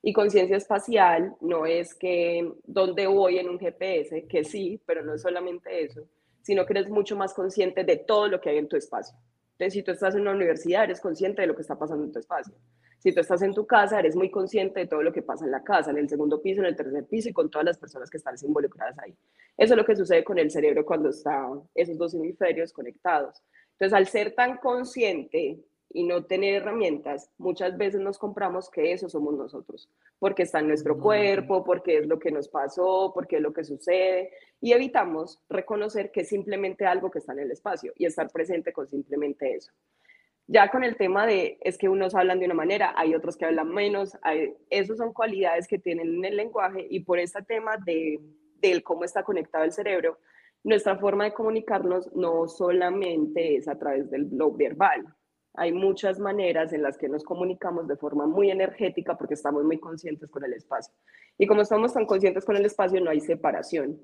Y 0.00 0.12
conciencia 0.12 0.56
espacial 0.56 1.36
no 1.40 1.66
es 1.66 1.94
que 1.94 2.52
dónde 2.64 3.06
voy 3.08 3.38
en 3.38 3.48
un 3.48 3.58
GPS, 3.58 4.26
que 4.26 4.44
sí, 4.44 4.80
pero 4.86 5.04
no 5.04 5.14
es 5.14 5.22
solamente 5.22 5.84
eso, 5.84 6.08
sino 6.42 6.66
que 6.66 6.72
eres 6.72 6.88
mucho 6.88 7.16
más 7.16 7.34
consciente 7.34 7.84
de 7.84 7.96
todo 7.96 8.28
lo 8.28 8.40
que 8.40 8.50
hay 8.50 8.58
en 8.58 8.68
tu 8.68 8.76
espacio. 8.76 9.16
Entonces, 9.52 9.74
si 9.74 9.82
tú 9.82 9.92
estás 9.92 10.14
en 10.14 10.22
una 10.22 10.32
universidad, 10.32 10.84
eres 10.84 11.00
consciente 11.00 11.42
de 11.42 11.48
lo 11.48 11.54
que 11.54 11.62
está 11.62 11.78
pasando 11.78 12.04
en 12.04 12.12
tu 12.12 12.18
espacio. 12.18 12.54
Si 12.98 13.12
tú 13.12 13.20
estás 13.20 13.42
en 13.42 13.52
tu 13.52 13.66
casa, 13.66 13.98
eres 13.98 14.14
muy 14.14 14.30
consciente 14.30 14.80
de 14.80 14.86
todo 14.86 15.02
lo 15.02 15.12
que 15.12 15.22
pasa 15.22 15.44
en 15.44 15.50
la 15.50 15.62
casa, 15.64 15.90
en 15.90 15.98
el 15.98 16.08
segundo 16.08 16.40
piso, 16.40 16.60
en 16.60 16.66
el 16.66 16.76
tercer 16.76 17.04
piso 17.06 17.28
y 17.28 17.32
con 17.32 17.50
todas 17.50 17.64
las 17.64 17.78
personas 17.78 18.08
que 18.08 18.16
están 18.16 18.36
involucradas 18.42 18.96
ahí. 19.00 19.16
Eso 19.56 19.74
es 19.74 19.76
lo 19.76 19.84
que 19.84 19.96
sucede 19.96 20.22
con 20.22 20.38
el 20.38 20.50
cerebro 20.50 20.84
cuando 20.84 21.10
están 21.10 21.62
esos 21.74 21.98
dos 21.98 22.14
hemisferios 22.14 22.72
conectados. 22.72 23.42
Entonces, 23.72 23.92
al 23.92 24.06
ser 24.06 24.34
tan 24.34 24.58
consciente 24.58 25.58
y 25.94 26.04
no 26.04 26.24
tener 26.24 26.54
herramientas, 26.54 27.30
muchas 27.38 27.76
veces 27.76 28.00
nos 28.00 28.18
compramos 28.18 28.70
que 28.70 28.92
eso 28.92 29.08
somos 29.08 29.34
nosotros, 29.34 29.88
porque 30.18 30.42
está 30.42 30.60
en 30.60 30.68
nuestro 30.68 30.98
cuerpo, 30.98 31.64
porque 31.64 31.98
es 31.98 32.06
lo 32.06 32.18
que 32.18 32.30
nos 32.30 32.48
pasó, 32.48 33.12
porque 33.14 33.36
es 33.36 33.42
lo 33.42 33.52
que 33.52 33.64
sucede, 33.64 34.32
y 34.60 34.72
evitamos 34.72 35.40
reconocer 35.48 36.10
que 36.10 36.22
es 36.22 36.28
simplemente 36.28 36.86
algo 36.86 37.10
que 37.10 37.18
está 37.18 37.32
en 37.32 37.40
el 37.40 37.50
espacio 37.50 37.92
y 37.96 38.06
estar 38.06 38.30
presente 38.30 38.72
con 38.72 38.88
simplemente 38.88 39.54
eso. 39.54 39.72
Ya 40.46 40.68
con 40.70 40.84
el 40.84 40.96
tema 40.96 41.26
de, 41.26 41.58
es 41.60 41.78
que 41.78 41.88
unos 41.88 42.14
hablan 42.14 42.40
de 42.40 42.46
una 42.46 42.54
manera, 42.54 42.92
hay 42.96 43.14
otros 43.14 43.36
que 43.36 43.44
hablan 43.44 43.68
menos, 43.68 44.16
hay, 44.22 44.54
esos 44.70 44.98
son 44.98 45.12
cualidades 45.12 45.68
que 45.68 45.78
tienen 45.78 46.14
en 46.16 46.24
el 46.24 46.36
lenguaje 46.36 46.86
y 46.90 47.00
por 47.00 47.18
este 47.18 47.42
tema 47.42 47.76
de, 47.76 48.20
de 48.58 48.82
cómo 48.82 49.04
está 49.04 49.22
conectado 49.22 49.64
el 49.64 49.72
cerebro, 49.72 50.18
nuestra 50.64 50.96
forma 50.96 51.24
de 51.24 51.32
comunicarnos 51.32 52.12
no 52.14 52.46
solamente 52.48 53.56
es 53.56 53.68
a 53.68 53.78
través 53.78 54.10
del 54.10 54.28
lo 54.32 54.52
verbal, 54.52 55.04
hay 55.54 55.72
muchas 55.72 56.18
maneras 56.18 56.72
en 56.72 56.82
las 56.82 56.96
que 56.96 57.08
nos 57.08 57.24
comunicamos 57.24 57.86
de 57.86 57.96
forma 57.96 58.26
muy 58.26 58.50
energética 58.50 59.16
porque 59.16 59.34
estamos 59.34 59.64
muy 59.64 59.78
conscientes 59.78 60.30
con 60.30 60.44
el 60.44 60.54
espacio. 60.54 60.94
Y 61.36 61.46
como 61.46 61.62
estamos 61.62 61.92
tan 61.92 62.06
conscientes 62.06 62.44
con 62.44 62.56
el 62.56 62.64
espacio, 62.64 63.00
no 63.00 63.10
hay 63.10 63.20
separación. 63.20 64.00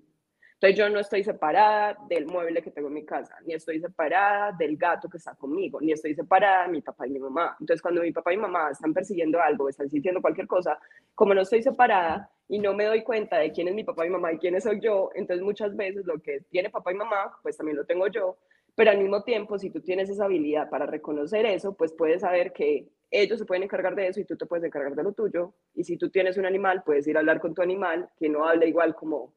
Entonces 0.61 0.77
yo 0.77 0.89
no 0.91 0.99
estoy 0.99 1.23
separada 1.23 1.97
del 2.09 2.27
mueble 2.27 2.61
que 2.61 2.73
tengo 2.73 2.89
en 2.89 2.95
mi 2.95 3.05
casa, 3.05 3.37
ni 3.47 3.55
estoy 3.55 3.79
separada 3.79 4.51
del 4.59 4.77
gato 4.77 5.09
que 5.09 5.17
está 5.17 5.37
conmigo, 5.37 5.81
ni 5.81 5.93
estoy 5.93 6.17
separada 6.17 6.67
de 6.67 6.73
mi 6.73 6.81
papá 6.83 7.07
y 7.07 7.11
mi 7.11 7.21
mamá. 7.21 7.57
Entonces 7.61 7.81
cuando 7.81 8.03
mi 8.03 8.11
papá 8.11 8.33
y 8.33 8.37
mi 8.37 8.43
mamá 8.43 8.71
están 8.73 8.93
persiguiendo 8.93 9.41
algo, 9.41 9.69
están 9.69 9.89
sintiendo 9.89 10.21
cualquier 10.21 10.49
cosa, 10.49 10.77
como 11.15 11.33
no 11.33 11.43
estoy 11.43 11.63
separada 11.63 12.29
y 12.49 12.59
no 12.59 12.75
me 12.75 12.87
doy 12.87 13.05
cuenta 13.05 13.39
de 13.39 13.53
quién 13.53 13.69
es 13.69 13.75
mi 13.75 13.85
papá 13.85 14.05
y 14.05 14.11
mamá 14.11 14.33
y 14.33 14.39
quién 14.39 14.61
soy 14.61 14.81
yo, 14.81 15.11
entonces 15.15 15.45
muchas 15.45 15.77
veces 15.77 16.05
lo 16.07 16.21
que 16.21 16.41
tiene 16.51 16.71
papá 16.71 16.91
y 16.91 16.97
mamá, 16.97 17.39
pues 17.41 17.57
también 17.57 17.77
lo 17.77 17.87
tengo 17.87 18.09
yo, 18.09 18.37
pero 18.79 18.93
al 18.93 18.99
mismo 18.99 19.25
tiempo, 19.25 19.59
si 19.59 19.71
tú 19.71 19.81
tienes 19.81 20.09
esa 20.09 20.27
habilidad 20.27 20.71
para 20.71 20.87
reconocer 20.87 21.45
eso, 21.47 21.75
pues 21.75 21.93
puedes 21.93 22.21
saber 22.21 22.53
que 22.53 22.87
ellos 23.11 23.41
se 23.41 23.45
pueden 23.45 23.64
encargar 23.64 23.97
de 23.97 24.07
eso 24.07 24.21
y 24.21 24.25
tú 24.25 24.37
te 24.37 24.47
puedes 24.47 24.64
encargar 24.64 24.95
de 24.95 25.03
lo 25.03 25.14
tuyo. 25.14 25.53
Y 25.75 25.83
si 25.83 25.97
tú 25.97 26.11
tienes 26.11 26.38
un 26.38 26.47
animal, 26.47 26.85
puedes 26.87 27.05
ir 27.09 27.17
a 27.17 27.19
hablar 27.19 27.41
con 27.41 27.55
tu 27.55 27.61
animal, 27.61 28.09
que 28.17 28.29
no 28.29 28.47
habla 28.47 28.67
igual 28.67 28.95
como 28.95 29.35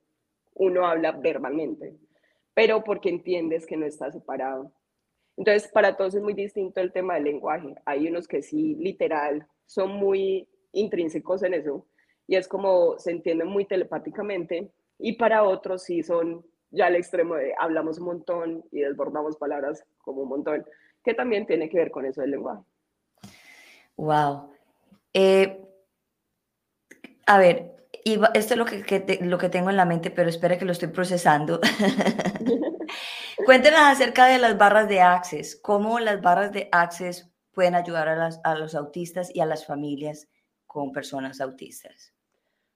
uno 0.53 0.85
habla 0.85 1.13
verbalmente, 1.13 1.97
pero 2.53 2.83
porque 2.83 3.09
entiendes 3.09 3.65
que 3.65 3.77
no 3.77 3.87
está 3.87 4.11
separado. 4.11 4.71
Entonces, 5.35 5.71
para 5.71 5.97
todos 5.97 6.13
es 6.13 6.21
muy 6.21 6.35
distinto 6.35 6.79
el 6.79 6.91
tema 6.91 7.15
del 7.15 7.23
lenguaje. 7.23 7.73
Hay 7.85 8.07
unos 8.07 8.27
que 8.27 8.43
sí, 8.43 8.75
literal, 8.75 9.47
son 9.65 9.89
muy 9.93 10.47
intrínsecos 10.71 11.41
en 11.41 11.55
eso, 11.55 11.87
y 12.27 12.35
es 12.35 12.47
como 12.47 12.99
se 12.99 13.09
entienden 13.09 13.47
muy 13.47 13.65
telepáticamente, 13.65 14.69
y 14.99 15.13
para 15.13 15.41
otros 15.41 15.81
sí 15.81 16.03
son 16.03 16.45
ya 16.71 16.87
al 16.87 16.95
extremo 16.95 17.35
de 17.35 17.53
hablamos 17.59 17.99
un 17.99 18.05
montón 18.05 18.65
y 18.71 18.81
desbordamos 18.81 19.37
palabras 19.37 19.83
como 19.99 20.23
un 20.23 20.29
montón, 20.29 20.65
que 21.03 21.13
también 21.13 21.45
tiene 21.45 21.69
que 21.69 21.77
ver 21.77 21.91
con 21.91 22.05
eso 22.05 22.21
del 22.21 22.31
lenguaje. 22.31 22.63
Wow. 23.97 24.51
Eh, 25.13 25.63
a 27.27 27.37
ver, 27.37 27.75
esto 28.33 28.53
es 28.53 28.57
lo 28.57 28.65
que, 28.65 29.19
lo 29.21 29.37
que 29.37 29.49
tengo 29.49 29.69
en 29.69 29.77
la 29.77 29.85
mente, 29.85 30.11
pero 30.11 30.29
espera 30.29 30.57
que 30.57 30.65
lo 30.65 30.71
estoy 30.71 30.89
procesando. 30.89 31.59
Cuéntenos 33.45 33.79
acerca 33.81 34.27
de 34.27 34.37
las 34.37 34.57
barras 34.57 34.87
de 34.87 35.01
Access, 35.01 35.59
cómo 35.61 35.99
las 35.99 36.21
barras 36.21 36.51
de 36.51 36.69
Access 36.71 37.29
pueden 37.51 37.75
ayudar 37.75 38.07
a, 38.07 38.29
a 38.43 38.55
los 38.55 38.75
autistas 38.75 39.33
y 39.33 39.41
a 39.41 39.45
las 39.45 39.65
familias 39.65 40.29
con 40.65 40.91
personas 40.91 41.41
autistas. 41.41 42.13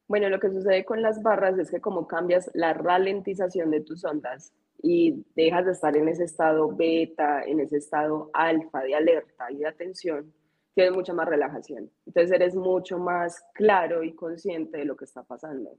Bueno, 0.07 0.29
lo 0.29 0.39
que 0.39 0.51
sucede 0.51 0.85
con 0.85 1.01
las 1.01 1.23
barras 1.23 1.57
es 1.57 1.71
que 1.71 1.81
como 1.81 2.07
cambias 2.07 2.49
la 2.53 2.73
ralentización 2.73 3.71
de 3.71 3.81
tus 3.81 4.05
ondas 4.05 4.53
y 4.81 5.25
dejas 5.35 5.65
de 5.65 5.71
estar 5.71 5.97
en 5.97 6.07
ese 6.07 6.25
estado 6.25 6.75
beta, 6.75 7.43
en 7.43 7.59
ese 7.59 7.77
estado 7.77 8.29
alfa 8.33 8.81
de 8.81 8.93
alerta 8.93 9.51
y 9.51 9.57
de 9.57 9.67
atención, 9.67 10.31
tienes 10.75 10.93
mucha 10.93 11.13
más 11.13 11.27
relajación. 11.27 11.89
Entonces 12.05 12.31
eres 12.31 12.53
mucho 12.55 12.99
más 12.99 13.43
claro 13.53 14.03
y 14.03 14.13
consciente 14.13 14.77
de 14.77 14.85
lo 14.85 14.95
que 14.95 15.05
está 15.05 15.23
pasando. 15.23 15.71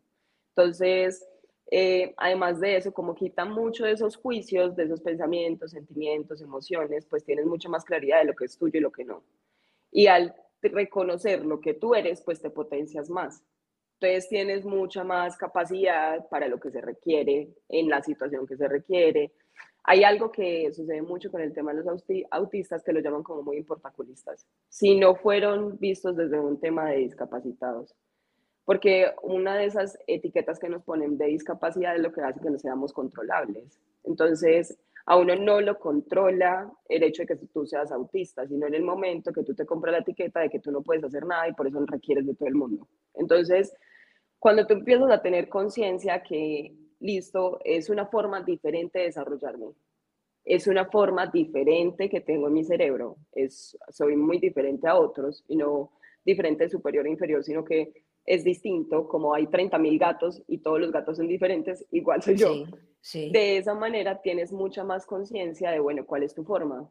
Entonces, 0.56 1.24
eh, 1.70 2.14
además 2.16 2.58
de 2.60 2.76
eso, 2.76 2.92
como 2.92 3.14
quita 3.14 3.44
mucho 3.44 3.84
de 3.84 3.92
esos 3.92 4.16
juicios, 4.16 4.74
de 4.74 4.84
esos 4.84 5.02
pensamientos, 5.02 5.72
sentimientos, 5.72 6.40
emociones, 6.40 7.06
pues 7.06 7.24
tienes 7.24 7.46
mucha 7.46 7.68
más 7.68 7.84
claridad 7.84 8.18
de 8.18 8.24
lo 8.24 8.34
que 8.34 8.46
es 8.46 8.58
tuyo 8.58 8.78
y 8.78 8.82
lo 8.82 8.90
que 8.90 9.04
no. 9.04 9.22
Y 9.92 10.08
al 10.08 10.34
reconocer 10.62 11.44
lo 11.44 11.60
que 11.60 11.74
tú 11.74 11.94
eres, 11.94 12.22
pues 12.22 12.40
te 12.40 12.50
potencias 12.50 13.08
más. 13.08 13.42
Entonces 13.98 14.28
tienes 14.28 14.64
mucha 14.64 15.04
más 15.04 15.38
capacidad 15.38 16.28
para 16.28 16.48
lo 16.48 16.60
que 16.60 16.70
se 16.70 16.82
requiere 16.82 17.48
en 17.68 17.88
la 17.88 18.02
situación 18.02 18.46
que 18.46 18.56
se 18.56 18.68
requiere. 18.68 19.32
Hay 19.84 20.04
algo 20.04 20.30
que 20.30 20.70
sucede 20.72 21.00
mucho 21.00 21.30
con 21.30 21.40
el 21.40 21.54
tema 21.54 21.72
de 21.72 21.82
los 21.82 22.04
autistas 22.30 22.82
que 22.82 22.92
lo 22.92 23.00
llaman 23.00 23.22
como 23.22 23.42
muy 23.42 23.56
importaculistas, 23.56 24.46
si 24.68 24.98
no 24.98 25.14
fueron 25.14 25.78
vistos 25.78 26.16
desde 26.16 26.38
un 26.38 26.60
tema 26.60 26.90
de 26.90 26.98
discapacitados. 26.98 27.94
Porque 28.66 29.12
una 29.22 29.56
de 29.56 29.66
esas 29.66 29.96
etiquetas 30.08 30.58
que 30.58 30.68
nos 30.68 30.82
ponen 30.82 31.16
de 31.16 31.26
discapacidad 31.26 31.94
es 31.94 32.02
lo 32.02 32.12
que 32.12 32.20
hace 32.20 32.40
que 32.40 32.50
no 32.50 32.58
seamos 32.58 32.92
controlables. 32.92 33.80
Entonces, 34.02 34.76
a 35.06 35.16
uno 35.16 35.36
no 35.36 35.60
lo 35.60 35.78
controla 35.78 36.68
el 36.88 37.04
hecho 37.04 37.22
de 37.22 37.28
que 37.28 37.36
tú 37.36 37.64
seas 37.64 37.92
autista, 37.92 38.44
sino 38.46 38.66
en 38.66 38.74
el 38.74 38.82
momento 38.82 39.32
que 39.32 39.44
tú 39.44 39.54
te 39.54 39.64
compras 39.64 39.92
la 39.92 40.00
etiqueta 40.00 40.40
de 40.40 40.50
que 40.50 40.58
tú 40.58 40.72
no 40.72 40.82
puedes 40.82 41.04
hacer 41.04 41.24
nada 41.24 41.48
y 41.48 41.52
por 41.52 41.68
eso 41.68 41.78
requieres 41.86 42.26
de 42.26 42.34
todo 42.34 42.48
el 42.48 42.56
mundo. 42.56 42.88
Entonces, 43.14 43.72
cuando 44.46 44.64
tú 44.64 44.74
empiezas 44.74 45.10
a 45.10 45.20
tener 45.20 45.48
conciencia 45.48 46.22
que, 46.22 46.72
listo, 47.00 47.58
es 47.64 47.90
una 47.90 48.06
forma 48.06 48.42
diferente 48.42 49.00
de 49.00 49.06
desarrollarme, 49.06 49.72
es 50.44 50.68
una 50.68 50.84
forma 50.86 51.26
diferente 51.26 52.08
que 52.08 52.20
tengo 52.20 52.46
en 52.46 52.52
mi 52.52 52.62
cerebro, 52.62 53.16
es, 53.32 53.76
soy 53.88 54.14
muy 54.14 54.38
diferente 54.38 54.86
a 54.86 54.94
otros 54.94 55.44
y 55.48 55.56
no 55.56 55.90
diferente 56.24 56.68
superior 56.68 57.08
e 57.08 57.10
inferior, 57.10 57.42
sino 57.42 57.64
que 57.64 58.04
es 58.24 58.44
distinto, 58.44 59.08
como 59.08 59.34
hay 59.34 59.46
30.000 59.48 59.98
gatos 59.98 60.40
y 60.46 60.58
todos 60.58 60.78
los 60.78 60.92
gatos 60.92 61.16
son 61.16 61.26
diferentes, 61.26 61.84
igual 61.90 62.22
soy 62.22 62.36
yo. 62.36 62.52
De 63.12 63.56
esa 63.56 63.74
manera 63.74 64.22
tienes 64.22 64.52
mucha 64.52 64.84
más 64.84 65.06
conciencia 65.06 65.72
de, 65.72 65.80
bueno, 65.80 66.06
cuál 66.06 66.22
es 66.22 66.36
tu 66.36 66.44
forma. 66.44 66.88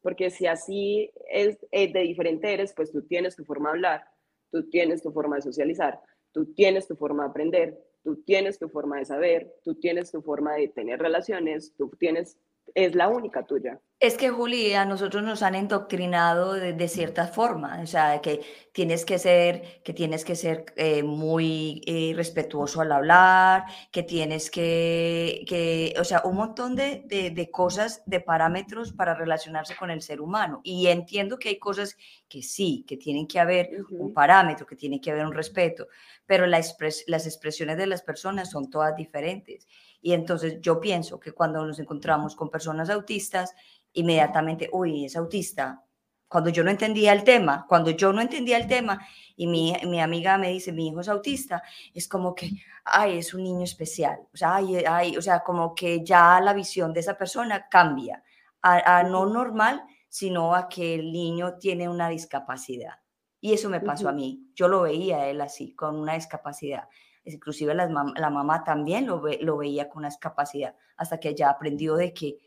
Porque 0.00 0.30
si 0.30 0.48
así 0.48 1.12
es, 1.30 1.60
de 1.70 2.00
diferente 2.00 2.52
eres, 2.52 2.74
pues 2.74 2.90
tú 2.90 3.02
tienes 3.02 3.36
tu 3.36 3.44
forma 3.44 3.68
de 3.68 3.74
hablar, 3.76 4.04
tú 4.50 4.68
tienes 4.68 5.00
tu 5.00 5.12
forma 5.12 5.36
de 5.36 5.42
socializar, 5.42 6.00
tú 6.32 6.46
tienes 6.54 6.86
tu 6.88 6.96
forma 6.96 7.24
de 7.24 7.30
aprender, 7.30 7.84
tú 8.02 8.16
tienes 8.24 8.58
tu 8.58 8.68
forma 8.68 8.98
de 8.98 9.04
saber, 9.04 9.54
tú 9.62 9.74
tienes 9.74 10.10
tu 10.10 10.22
forma 10.22 10.54
de 10.54 10.68
tener 10.68 10.98
relaciones, 11.00 11.74
tú 11.76 11.90
tienes, 11.98 12.38
es 12.74 12.94
la 12.94 13.08
única 13.08 13.44
tuya. 13.44 13.80
Es 14.02 14.16
que, 14.16 14.30
Juli, 14.30 14.74
a 14.74 14.84
nosotros 14.84 15.22
nos 15.22 15.44
han 15.44 15.54
endoctrinado 15.54 16.54
de, 16.54 16.72
de 16.72 16.88
cierta 16.88 17.28
forma, 17.28 17.80
o 17.80 17.86
sea, 17.86 18.20
que 18.20 18.40
tienes 18.72 19.04
que 19.04 19.16
ser, 19.16 19.80
que 19.84 19.92
tienes 19.92 20.24
que 20.24 20.34
ser 20.34 20.64
eh, 20.74 21.04
muy 21.04 21.82
eh, 21.86 22.12
respetuoso 22.16 22.80
al 22.80 22.90
hablar, 22.90 23.64
que 23.92 24.02
tienes 24.02 24.50
que, 24.50 25.44
que 25.46 25.94
o 26.00 26.02
sea, 26.02 26.22
un 26.24 26.34
montón 26.34 26.74
de, 26.74 27.04
de, 27.06 27.30
de, 27.30 27.50
cosas, 27.52 28.02
de 28.04 28.18
parámetros 28.18 28.92
para 28.92 29.14
relacionarse 29.14 29.76
con 29.76 29.92
el 29.92 30.02
ser 30.02 30.20
humano. 30.20 30.60
Y 30.64 30.88
entiendo 30.88 31.38
que 31.38 31.50
hay 31.50 31.60
cosas 31.60 31.96
que 32.28 32.42
sí, 32.42 32.84
que 32.88 32.96
tienen 32.96 33.28
que 33.28 33.38
haber 33.38 33.68
uh 33.72 33.84
-huh. 33.84 34.00
un 34.00 34.12
parámetro, 34.12 34.66
que 34.66 34.74
tiene 34.74 35.00
que 35.00 35.12
haber 35.12 35.26
un 35.26 35.32
respeto, 35.32 35.86
pero 36.26 36.46
la 36.46 36.58
expres 36.58 37.04
las 37.06 37.24
expresiones 37.26 37.76
de 37.76 37.86
las 37.86 38.02
personas 38.02 38.50
son 38.50 38.68
todas 38.68 38.96
diferentes. 38.96 39.68
Y 40.02 40.12
entonces 40.12 40.60
yo 40.60 40.80
pienso 40.80 41.18
que 41.20 41.32
cuando 41.32 41.64
nos 41.64 41.78
encontramos 41.78 42.34
con 42.34 42.50
personas 42.50 42.90
autistas, 42.90 43.54
inmediatamente, 43.92 44.68
uy, 44.72 45.04
es 45.04 45.16
autista. 45.16 45.84
Cuando 46.26 46.50
yo 46.50 46.64
no 46.64 46.70
entendía 46.70 47.12
el 47.12 47.24
tema, 47.24 47.66
cuando 47.68 47.90
yo 47.90 48.12
no 48.12 48.20
entendía 48.20 48.56
el 48.56 48.66
tema 48.66 49.06
y 49.36 49.46
mi, 49.46 49.74
mi 49.86 50.00
amiga 50.00 50.38
me 50.38 50.48
dice, 50.50 50.72
mi 50.72 50.88
hijo 50.88 51.00
es 51.00 51.08
autista, 51.08 51.62
es 51.94 52.08
como 52.08 52.34
que, 52.34 52.50
ay, 52.84 53.18
es 53.18 53.32
un 53.32 53.44
niño 53.44 53.62
especial. 53.64 54.18
O 54.32 54.36
sea, 54.36 54.56
ay, 54.56 54.76
ay, 54.86 55.16
o 55.16 55.22
sea 55.22 55.40
como 55.44 55.74
que 55.74 56.04
ya 56.04 56.40
la 56.40 56.52
visión 56.52 56.92
de 56.92 57.00
esa 57.00 57.16
persona 57.16 57.68
cambia 57.70 58.24
a, 58.62 58.98
a 58.98 59.02
no 59.04 59.26
normal, 59.26 59.84
sino 60.08 60.54
a 60.54 60.68
que 60.68 60.94
el 60.94 61.12
niño 61.12 61.58
tiene 61.58 61.88
una 61.88 62.08
discapacidad. 62.08 62.94
Y 63.40 63.52
eso 63.52 63.68
me 63.68 63.80
pasó 63.80 64.04
uh 64.04 64.08
-huh. 64.08 64.12
a 64.12 64.14
mí. 64.14 64.50
Yo 64.54 64.68
lo 64.68 64.82
veía 64.82 65.18
a 65.18 65.28
él 65.28 65.40
así, 65.40 65.74
con 65.74 65.96
una 65.96 66.14
discapacidad. 66.14 66.88
Inclusive 67.24 67.74
la, 67.74 67.88
la 68.16 68.30
mamá 68.30 68.64
también 68.64 69.06
lo, 69.06 69.20
ve, 69.20 69.38
lo 69.40 69.56
veía 69.56 69.88
con 69.88 70.00
una 70.00 70.08
discapacidad, 70.08 70.74
hasta 70.96 71.20
que 71.20 71.34
ya 71.34 71.50
aprendió 71.50 71.96
de 71.96 72.12
que 72.12 72.38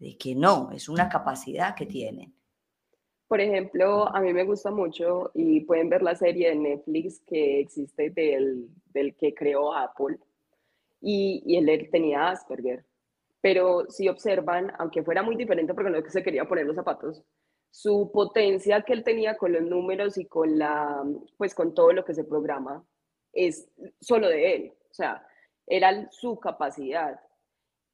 de 0.00 0.16
que 0.16 0.34
no, 0.34 0.70
es 0.72 0.88
una 0.88 1.08
capacidad 1.08 1.76
que 1.76 1.86
tienen. 1.86 2.34
Por 3.28 3.40
ejemplo, 3.40 4.08
a 4.08 4.20
mí 4.20 4.32
me 4.32 4.44
gusta 4.44 4.70
mucho 4.72 5.30
y 5.34 5.60
pueden 5.60 5.88
ver 5.88 6.02
la 6.02 6.16
serie 6.16 6.48
de 6.48 6.56
Netflix 6.56 7.20
que 7.20 7.60
existe 7.60 8.10
del, 8.10 8.68
del 8.86 9.14
que 9.14 9.34
creó 9.34 9.72
Apple 9.72 10.18
y, 11.00 11.42
y 11.46 11.56
él 11.56 11.88
tenía 11.92 12.30
Asperger. 12.30 12.84
Pero 13.40 13.88
si 13.88 14.08
observan, 14.08 14.72
aunque 14.78 15.04
fuera 15.04 15.22
muy 15.22 15.36
diferente 15.36 15.74
porque 15.74 15.90
no 15.90 15.98
es 15.98 16.04
que 16.04 16.10
se 16.10 16.22
quería 16.22 16.48
poner 16.48 16.66
los 16.66 16.76
zapatos, 16.76 17.22
su 17.70 18.10
potencia 18.12 18.82
que 18.82 18.94
él 18.94 19.04
tenía 19.04 19.36
con 19.36 19.52
los 19.52 19.62
números 19.62 20.18
y 20.18 20.26
con 20.26 20.58
la, 20.58 21.04
pues 21.36 21.54
con 21.54 21.72
todo 21.72 21.92
lo 21.92 22.04
que 22.04 22.14
se 22.14 22.24
programa 22.24 22.84
es 23.32 23.68
solo 24.00 24.28
de 24.28 24.54
él. 24.54 24.72
O 24.90 24.94
sea, 24.94 25.26
era 25.66 26.10
su 26.10 26.38
capacidad 26.38 27.20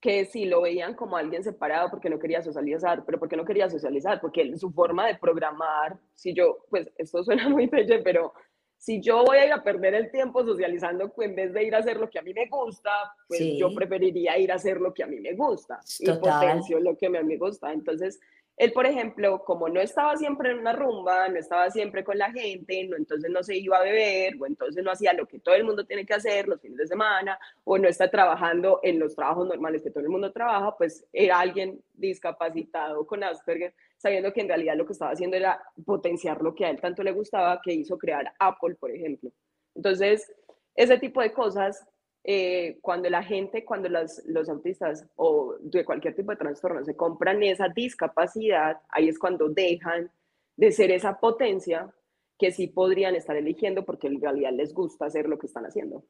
que 0.01 0.25
si 0.27 0.45
lo 0.45 0.63
veían 0.63 0.95
como 0.95 1.17
alguien 1.17 1.43
separado 1.43 1.91
porque 1.91 2.11
no 2.11 2.19
quería 2.19 2.43
socializar, 2.43 3.05
pero 3.05 3.19
¿por 3.19 3.29
qué 3.29 3.37
no 3.37 3.45
quería 3.45 3.69
socializar? 3.69 4.21
Porque 4.21 4.57
su 4.57 4.71
forma 4.71 5.07
de 5.07 5.17
programar, 5.17 5.99
si 6.15 6.35
yo, 6.35 6.59
pues 6.71 6.91
esto 6.97 7.25
suena 7.25 7.49
muy 7.49 7.67
bello, 7.67 7.97
pero 8.05 8.33
si 8.79 9.01
yo 9.01 9.25
voy 9.25 9.39
a 9.39 9.47
ir 9.47 9.53
a 9.53 9.65
perder 9.65 9.95
el 9.95 10.11
tiempo 10.11 10.45
socializando 10.45 11.13
en 11.19 11.35
vez 11.35 11.53
de 11.53 11.65
ir 11.65 11.75
a 11.75 11.79
hacer 11.79 11.97
lo 11.97 12.11
que 12.11 12.19
a 12.19 12.23
mí 12.23 12.33
me 12.35 12.47
gusta, 12.47 12.91
pues 13.27 13.41
sí. 13.41 13.59
yo 13.59 13.75
preferiría 13.75 14.39
ir 14.39 14.53
a 14.53 14.57
hacer 14.57 14.81
lo 14.81 14.93
que 14.93 15.03
a 15.03 15.07
mí 15.07 15.19
me 15.19 15.33
gusta 15.35 15.81
Total. 16.05 16.17
y 16.17 16.21
potencio 16.21 16.81
lo 16.81 16.97
que 16.97 17.07
a 17.07 17.11
mí 17.11 17.25
me 17.25 17.39
gusta. 17.39 17.73
Entonces, 17.73 18.21
él, 18.57 18.73
por 18.73 18.87
ejemplo, 18.87 19.45
como 19.45 19.69
no 19.69 19.81
estaba 19.81 20.17
siempre 20.17 20.51
en 20.51 20.59
una 20.59 20.73
rumba, 20.73 21.29
no 21.29 21.39
estaba 21.39 21.71
siempre 21.71 22.03
con 22.03 22.17
la 22.17 22.33
gente, 22.33 22.85
no, 22.85 22.97
entonces 22.97 23.31
no 23.31 23.43
se 23.43 23.57
iba 23.57 23.77
a 23.77 23.83
beber, 23.83 24.35
o 24.41 24.47
entonces 24.47 24.83
no 24.83 24.91
hacía 24.91 25.13
lo 25.13 25.27
que 25.27 25.41
todo 25.41 25.55
el 25.55 25.65
mundo 25.65 25.85
tiene 25.85 26.07
que 26.07 26.15
hacer 26.15 26.49
los 26.49 26.61
fines 26.61 26.79
de 26.79 26.87
semana, 26.87 27.39
o 27.65 27.77
no 27.77 27.87
está 27.87 28.11
trabajando 28.11 28.81
en 28.83 28.99
los 28.99 29.15
trabajos 29.15 29.47
normales 29.47 29.83
que 29.83 29.91
todo 29.91 30.05
el 30.05 30.09
mundo 30.09 30.33
trabaja, 30.33 30.75
pues 30.75 31.05
era 31.13 31.39
alguien 31.39 31.83
discapacitado 31.93 33.07
con 33.07 33.23
Asperger, 33.23 33.75
sabiendo 33.99 34.33
que 34.33 34.41
en 34.41 34.49
realidad 34.49 34.77
lo 34.77 34.87
que 34.87 34.93
estaba 34.93 35.13
haciendo 35.13 35.37
era 35.37 35.63
potenciar 35.85 36.41
lo 36.41 36.55
que 36.55 36.65
a 36.65 36.71
él 36.71 36.81
tanto 36.81 37.03
le 37.03 37.13
gustaba, 37.13 37.61
que 37.63 37.75
hizo 37.75 37.99
crear 37.99 38.33
Apple, 38.39 38.77
por 38.77 38.91
ejemplo. 38.91 39.31
Entonces, 39.75 40.33
ese 40.75 40.99
tipo 40.99 41.21
de 41.21 41.33
cosas 41.33 41.87
eh, 42.29 42.79
cuando 42.83 43.09
la 43.09 43.23
gente, 43.23 43.65
cuando 43.65 43.89
las, 43.89 44.21
los 44.27 44.49
autistas 44.49 45.07
o 45.15 45.55
de 45.61 45.85
cualquier 45.85 46.17
tipo 46.17 46.33
de 46.33 46.37
trastorno 46.37 46.85
se 46.85 46.97
compran 46.97 47.41
esa 47.45 47.69
discapacidad, 47.69 48.81
ahí 48.89 49.09
es 49.09 49.17
cuando 49.17 49.49
dejan 49.49 50.11
de 50.57 50.73
ser 50.73 50.91
esa 50.91 51.21
potencia 51.21 51.95
que 52.37 52.51
sí 52.51 52.67
podrían 52.67 53.15
estar 53.15 53.37
eligiendo 53.37 53.85
porque 53.85 54.09
en 54.09 54.21
realidad 54.21 54.51
les 54.53 54.75
gusta 54.75 55.07
hacer 55.07 55.29
lo 55.29 55.39
que 55.39 55.47
están 55.47 55.67
haciendo. 55.67 56.05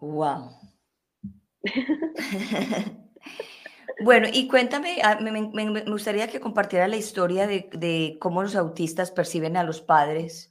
Wow. 0.00 0.52
bueno, 4.02 4.26
y 4.32 4.48
cuéntame, 4.48 5.00
ah, 5.02 5.18
me, 5.20 5.30
me, 5.32 5.70
me, 5.70 5.82
gustaría 5.82 6.28
que 6.28 6.40
compartiera 6.40 6.88
la 6.88 6.96
historia 6.96 7.46
de, 7.46 7.68
de 7.74 8.16
cómo 8.18 8.42
los 8.42 8.56
autistas 8.56 9.10
perciben 9.10 9.58
a 9.58 9.64
los 9.64 9.82
padres, 9.82 10.50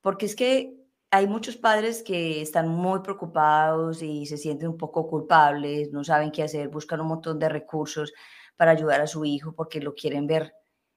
porque 0.00 0.24
es 0.24 0.34
que 0.34 0.78
hay 1.10 1.26
muchos 1.26 1.56
padres 1.56 2.02
que 2.02 2.42
están 2.42 2.68
muy 2.68 3.00
preocupados 3.00 4.02
y 4.02 4.26
se 4.26 4.36
sienten 4.36 4.68
un 4.68 4.76
poco 4.76 5.08
culpables, 5.08 5.90
no 5.92 6.04
saben 6.04 6.30
qué 6.30 6.42
hacer, 6.42 6.68
buscan 6.68 7.00
un 7.00 7.08
montón 7.08 7.38
de 7.38 7.48
recursos 7.48 8.12
para 8.56 8.72
ayudar 8.72 9.00
a 9.00 9.06
su 9.06 9.24
hijo 9.24 9.54
porque 9.54 9.80
lo 9.80 9.94
quieren 9.94 10.26
ver 10.26 10.54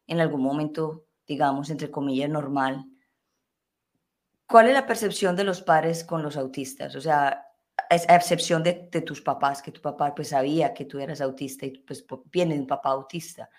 en 0.07 0.19
algún 0.19 0.41
momento, 0.41 1.05
digamos, 1.25 1.69
entre 1.69 1.89
comillas, 1.89 2.29
normal. 2.29 2.85
¿Cuál 4.47 4.67
es 4.67 4.73
la 4.73 4.85
percepción 4.85 5.35
de 5.35 5.45
los 5.45 5.61
padres 5.61 6.03
con 6.03 6.23
los 6.23 6.35
autistas? 6.35 6.95
O 6.95 7.01
sea, 7.01 7.45
a 7.89 8.15
excepción 8.15 8.63
de, 8.63 8.89
de 8.91 9.01
tus 9.01 9.21
papás, 9.21 9.61
que 9.61 9.71
tu 9.71 9.81
papá 9.81 10.13
pues 10.13 10.29
sabía 10.29 10.73
que 10.73 10.85
tú 10.85 10.99
eras 10.99 11.21
autista 11.21 11.65
y 11.65 11.77
pues 11.79 12.05
viene 12.25 12.55
de 12.55 12.61
un 12.61 12.67
papá 12.67 12.89
autista. 12.89 13.49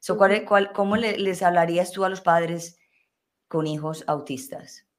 So, 0.00 0.16
¿cuál, 0.16 0.46
cuál, 0.46 0.72
¿Cómo 0.72 0.96
le, 0.96 1.18
les 1.18 1.42
hablarías 1.42 1.92
tú 1.92 2.04
a 2.04 2.08
los 2.08 2.22
padres 2.22 2.78
con 3.48 3.66
hijos 3.66 4.02
autistas? 4.06 4.89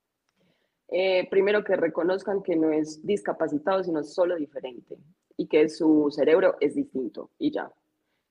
Eh, 0.93 1.25
primero 1.29 1.63
que 1.63 1.77
reconozcan 1.77 2.43
que 2.43 2.57
no 2.57 2.71
es 2.71 3.05
discapacitado, 3.05 3.81
sino 3.81 4.03
solo 4.03 4.35
diferente 4.35 4.97
y 5.37 5.47
que 5.47 5.69
su 5.69 6.11
cerebro 6.11 6.57
es 6.59 6.75
distinto 6.75 7.31
y 7.39 7.51
ya. 7.51 7.71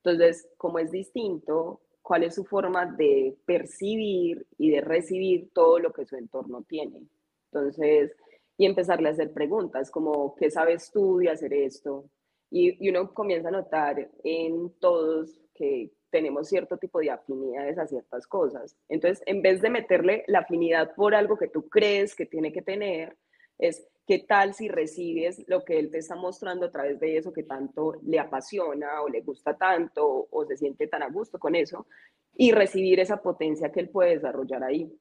Entonces, 0.05 0.47
como 0.59 0.79
es 0.79 0.91
distinto, 0.91 1.81
¿cuál 2.03 2.25
es 2.25 2.35
su 2.35 2.45
forma 2.45 2.85
de 2.85 3.35
percibir 3.47 4.47
y 4.59 4.71
de 4.71 4.83
recibir 4.83 5.51
todo 5.55 5.79
lo 5.79 5.91
que 5.93 6.05
su 6.05 6.17
entorno 6.17 6.63
tiene? 6.69 7.03
Entonces, 7.51 8.15
y 8.59 8.67
empezarle 8.67 9.09
a 9.09 9.13
hacer 9.13 9.33
preguntas 9.33 9.91
como, 9.91 10.35
¿qué 10.37 10.51
sabes 10.51 10.91
tú 10.93 11.17
de 11.19 11.31
hacer 11.31 11.55
esto? 11.55 12.11
Y, 12.51 12.87
y 12.87 12.91
uno 12.91 13.15
comienza 13.15 13.49
a 13.49 13.53
notar 13.53 14.11
en 14.23 14.71
todos 14.81 15.41
que 15.55 15.93
tenemos 16.11 16.49
cierto 16.49 16.77
tipo 16.77 17.01
de 17.01 17.11
afinidades 17.11 17.79
a 17.79 17.87
ciertas 17.87 18.27
cosas. 18.27 18.77
Entonces, 18.89 19.23
en 19.27 19.43
vez 19.43 19.61
de 19.63 19.71
meterle 19.71 20.25
la 20.27 20.41
afinidad 20.41 20.95
por 20.95 21.15
algo 21.15 21.37
que 21.37 21.49
tú 21.49 21.69
crees 21.69 22.15
que 22.15 22.27
tiene 22.27 22.53
que 22.53 22.63
tener, 22.63 23.17
es 23.59 23.87
qué 24.07 24.19
tal 24.19 24.55
si 24.55 24.69
recibes 24.69 25.45
lo 25.47 25.65
que 25.65 25.79
él 25.79 25.91
te 25.91 25.99
está 25.99 26.17
mostrando 26.17 26.67
a 26.67 26.71
través 26.71 26.99
de 26.99 27.17
eso 27.17 27.33
que 27.33 27.45
tanto 27.45 27.95
le 28.03 28.19
apasiona 28.19 29.03
o 29.03 29.09
le 29.09 29.21
gusta 29.21 29.57
tanto 29.57 30.27
o 30.31 30.45
se 30.47 30.57
siente 30.57 30.89
tan 30.89 31.03
a 31.03 31.09
gusto 31.11 31.39
con 31.39 31.55
eso 31.55 31.87
y 32.35 32.53
recibir 32.53 32.99
esa 33.01 33.23
potencia 33.23 33.71
que 33.71 33.81
él 33.81 33.89
puede 33.89 34.17
desarrollar 34.17 34.65
ahí. 34.65 34.93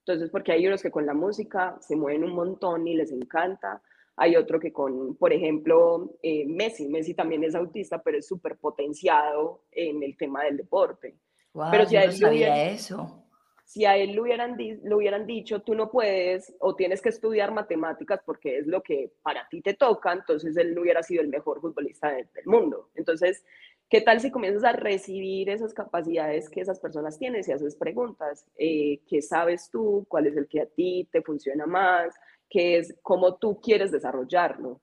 Entonces, 0.00 0.30
porque 0.30 0.52
hay 0.52 0.66
unos 0.66 0.82
que 0.82 0.90
con 0.90 1.06
la 1.06 1.14
música 1.14 1.76
se 1.80 1.96
mueven 1.96 2.24
un 2.24 2.34
montón 2.34 2.86
y 2.88 2.94
les 2.94 3.12
encanta, 3.12 3.82
hay 4.18 4.36
otro 4.36 4.58
que 4.58 4.72
con, 4.72 5.14
por 5.16 5.32
ejemplo, 5.32 6.16
eh, 6.22 6.44
Messi. 6.46 6.88
Messi 6.88 7.14
también 7.14 7.44
es 7.44 7.54
autista, 7.54 8.02
pero 8.02 8.18
es 8.18 8.26
súper 8.26 8.56
potenciado 8.56 9.62
en 9.70 10.02
el 10.02 10.16
tema 10.16 10.44
del 10.44 10.56
deporte. 10.56 11.16
Wow, 11.54 11.68
pero 11.70 11.86
si 11.86 11.94
yo 11.94 12.00
a 12.00 12.04
no 12.04 12.10
él, 12.10 12.16
sabía 12.16 12.30
hubieran, 12.30 12.58
eso. 12.74 13.24
si 13.64 13.84
a 13.84 13.96
él 13.96 14.12
le 14.12 14.20
hubieran, 14.20 15.26
dicho, 15.26 15.62
tú 15.62 15.74
no 15.74 15.90
puedes 15.90 16.54
o 16.58 16.74
tienes 16.74 17.00
que 17.00 17.08
estudiar 17.10 17.52
matemáticas 17.52 18.20
porque 18.26 18.58
es 18.58 18.66
lo 18.66 18.82
que 18.82 19.12
para 19.22 19.48
ti 19.48 19.62
te 19.62 19.74
toca, 19.74 20.12
entonces 20.12 20.56
él 20.56 20.74
no 20.74 20.82
hubiera 20.82 21.02
sido 21.02 21.22
el 21.22 21.28
mejor 21.28 21.60
futbolista 21.60 22.10
del, 22.10 22.28
del 22.34 22.46
mundo. 22.46 22.90
Entonces, 22.96 23.44
¿Qué 23.90 24.02
tal 24.02 24.20
si 24.20 24.30
comienzas 24.30 24.64
a 24.64 24.72
recibir 24.72 25.48
esas 25.48 25.72
capacidades 25.72 26.50
que 26.50 26.60
esas 26.60 26.78
personas 26.78 27.18
tienen? 27.18 27.42
Si 27.42 27.52
haces 27.52 27.74
preguntas, 27.74 28.44
eh, 28.58 29.00
¿qué 29.08 29.22
sabes 29.22 29.70
tú? 29.70 30.04
¿Cuál 30.08 30.26
es 30.26 30.36
el 30.36 30.46
que 30.46 30.60
a 30.60 30.66
ti 30.66 31.08
te 31.10 31.22
funciona 31.22 31.64
más? 31.64 32.14
Que 32.48 32.78
es 32.78 32.94
cómo 33.02 33.36
tú 33.36 33.60
quieres 33.60 33.90
desarrollarlo 33.90 34.80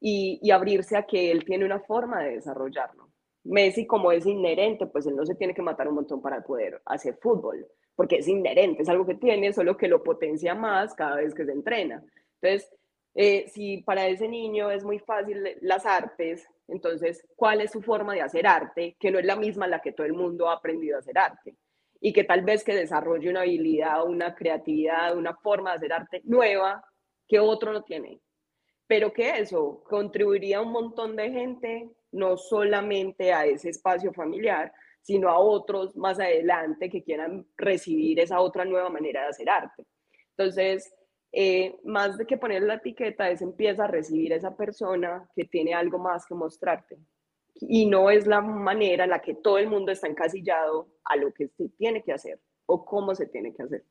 y, 0.00 0.50
abrirse 0.50 0.96
a 0.96 1.06
que 1.06 1.30
él 1.30 1.44
tiene 1.44 1.64
una 1.64 1.80
forma 1.80 2.22
de 2.22 2.32
desarrollarlo. 2.32 3.10
Messi, 3.44 3.86
como 3.86 4.12
es 4.12 4.26
inherente, 4.26 4.86
pues 4.86 5.06
él 5.06 5.16
no 5.16 5.24
se 5.24 5.34
tiene 5.34 5.54
que 5.54 5.62
matar 5.62 5.88
un 5.88 5.94
montón 5.94 6.20
para 6.20 6.42
poder 6.42 6.80
hacer 6.84 7.18
fútbol, 7.22 7.66
porque 7.94 8.16
es 8.16 8.28
inherente, 8.28 8.82
es 8.82 8.88
algo 8.88 9.06
que 9.06 9.14
tiene, 9.14 9.52
solo 9.52 9.76
que 9.76 9.88
lo 9.88 10.02
potencia 10.02 10.54
más 10.54 10.94
cada 10.94 11.16
vez 11.16 11.34
que 11.34 11.44
se 11.44 11.52
entrena. 11.52 12.02
Entonces, 12.40 12.70
eh, 13.14 13.46
si 13.48 13.78
para 13.78 14.06
ese 14.08 14.28
niño 14.28 14.70
es 14.70 14.84
muy 14.84 14.98
fácil 14.98 15.42
las 15.60 15.86
artes, 15.86 16.46
entonces, 16.68 17.26
¿cuál 17.36 17.60
es 17.60 17.70
su 17.70 17.82
forma 17.82 18.14
de 18.14 18.22
hacer 18.22 18.46
arte? 18.46 18.96
Que 18.98 19.10
no 19.10 19.18
es 19.18 19.24
la 19.24 19.36
misma 19.36 19.66
la 19.66 19.80
que 19.80 19.92
todo 19.92 20.06
el 20.06 20.14
mundo 20.14 20.48
ha 20.48 20.54
aprendido 20.54 20.96
a 20.96 21.00
hacer 21.00 21.16
arte. 21.18 21.56
Y 22.00 22.12
que 22.12 22.24
tal 22.24 22.42
vez 22.42 22.64
que 22.64 22.74
desarrolle 22.74 23.30
una 23.30 23.42
habilidad, 23.42 24.06
una 24.06 24.34
creatividad, 24.34 25.16
una 25.16 25.34
forma 25.36 25.70
de 25.70 25.76
hacer 25.76 25.92
arte 25.92 26.20
nueva 26.24 26.84
que 27.28 27.40
otro 27.40 27.72
no 27.72 27.82
tiene. 27.82 28.20
Pero 28.86 29.12
que 29.12 29.38
eso 29.38 29.82
contribuiría 29.84 30.58
a 30.58 30.62
un 30.62 30.72
montón 30.72 31.16
de 31.16 31.30
gente 31.30 31.90
no 32.12 32.36
solamente 32.36 33.32
a 33.32 33.46
ese 33.46 33.70
espacio 33.70 34.12
familiar, 34.12 34.72
sino 35.00 35.28
a 35.28 35.38
otros 35.38 35.96
más 35.96 36.18
adelante 36.18 36.88
que 36.88 37.02
quieran 37.02 37.46
recibir 37.56 38.20
esa 38.20 38.40
otra 38.40 38.64
nueva 38.64 38.88
manera 38.88 39.22
de 39.22 39.28
hacer 39.28 39.50
arte. 39.50 39.84
Entonces, 40.36 40.94
eh, 41.32 41.78
más 41.84 42.16
de 42.16 42.26
que 42.26 42.38
poner 42.38 42.62
la 42.62 42.74
etiqueta, 42.74 43.28
es 43.28 43.42
empieza 43.42 43.84
a 43.84 43.88
recibir 43.88 44.32
a 44.32 44.36
esa 44.36 44.56
persona 44.56 45.28
que 45.34 45.44
tiene 45.44 45.74
algo 45.74 45.98
más 45.98 46.24
que 46.26 46.34
mostrarte. 46.34 46.96
Y 47.54 47.86
no 47.86 48.08
es 48.08 48.26
la 48.26 48.40
manera 48.40 49.04
en 49.04 49.10
la 49.10 49.20
que 49.20 49.34
todo 49.34 49.58
el 49.58 49.68
mundo 49.68 49.92
está 49.92 50.06
encasillado 50.06 50.88
a 51.04 51.16
lo 51.16 51.32
que 51.32 51.48
se 51.48 51.68
tiene 51.70 52.02
que 52.02 52.12
hacer 52.12 52.40
o 52.66 52.84
cómo 52.84 53.14
se 53.14 53.26
tiene 53.26 53.52
que 53.52 53.62
hacer. 53.62 53.84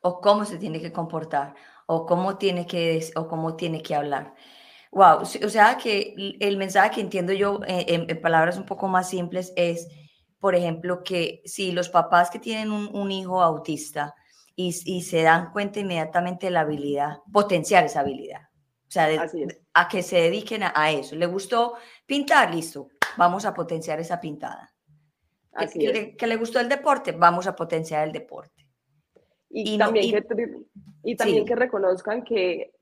O 0.00 0.20
cómo 0.20 0.44
se 0.44 0.58
tiene 0.58 0.80
que 0.80 0.92
comportar, 0.92 1.54
o 1.86 2.06
cómo 2.06 2.38
tiene 2.38 2.66
que, 2.66 3.04
o 3.16 3.28
cómo 3.28 3.56
tiene 3.56 3.82
que 3.82 3.94
hablar. 3.94 4.34
Wow, 4.94 5.22
o 5.22 5.24
sea 5.24 5.76
que 5.76 6.14
el 6.38 6.56
mensaje 6.56 6.92
que 6.92 7.00
entiendo 7.00 7.32
yo 7.32 7.58
eh, 7.66 8.06
en, 8.08 8.20
palabras 8.20 8.56
un 8.56 8.64
poco 8.64 8.86
más 8.86 9.08
simples 9.08 9.52
es, 9.56 9.88
por 10.38 10.54
ejemplo, 10.54 11.02
que 11.02 11.42
si 11.44 11.72
los 11.72 11.88
papás 11.88 12.30
que 12.30 12.38
tienen 12.38 12.70
un, 12.70 13.10
hijo 13.10 13.42
autista 13.42 14.14
y, 14.54 14.72
se 14.72 15.22
dan 15.22 15.50
cuenta 15.50 15.80
inmediatamente 15.80 16.46
de 16.46 16.52
la 16.52 16.60
habilidad, 16.60 17.18
potenciar 17.32 17.84
esa 17.84 18.00
habilidad. 18.00 18.42
O 18.86 18.90
sea, 18.94 19.08
a 19.72 19.88
que 19.88 20.02
se 20.04 20.16
dediquen 20.16 20.62
a, 20.62 20.90
eso. 20.92 21.16
¿Le 21.16 21.26
gustó 21.26 21.74
pintar? 22.06 22.54
Listo, 22.54 22.86
vamos 23.16 23.44
a 23.44 23.52
potenciar 23.52 23.98
esa 23.98 24.20
pintada. 24.20 24.72
que, 25.72 26.16
le, 26.24 26.36
gustó 26.36 26.60
el 26.60 26.68
deporte? 26.68 27.10
Vamos 27.10 27.48
a 27.48 27.56
potenciar 27.56 28.06
el 28.06 28.12
deporte. 28.12 28.63
Y, 29.56 29.78
también, 29.78 30.10
que, 30.10 30.48
y 31.04 31.14
también 31.14 31.44
que 31.46 31.54
reconozcan 31.54 32.24
que 32.24 32.72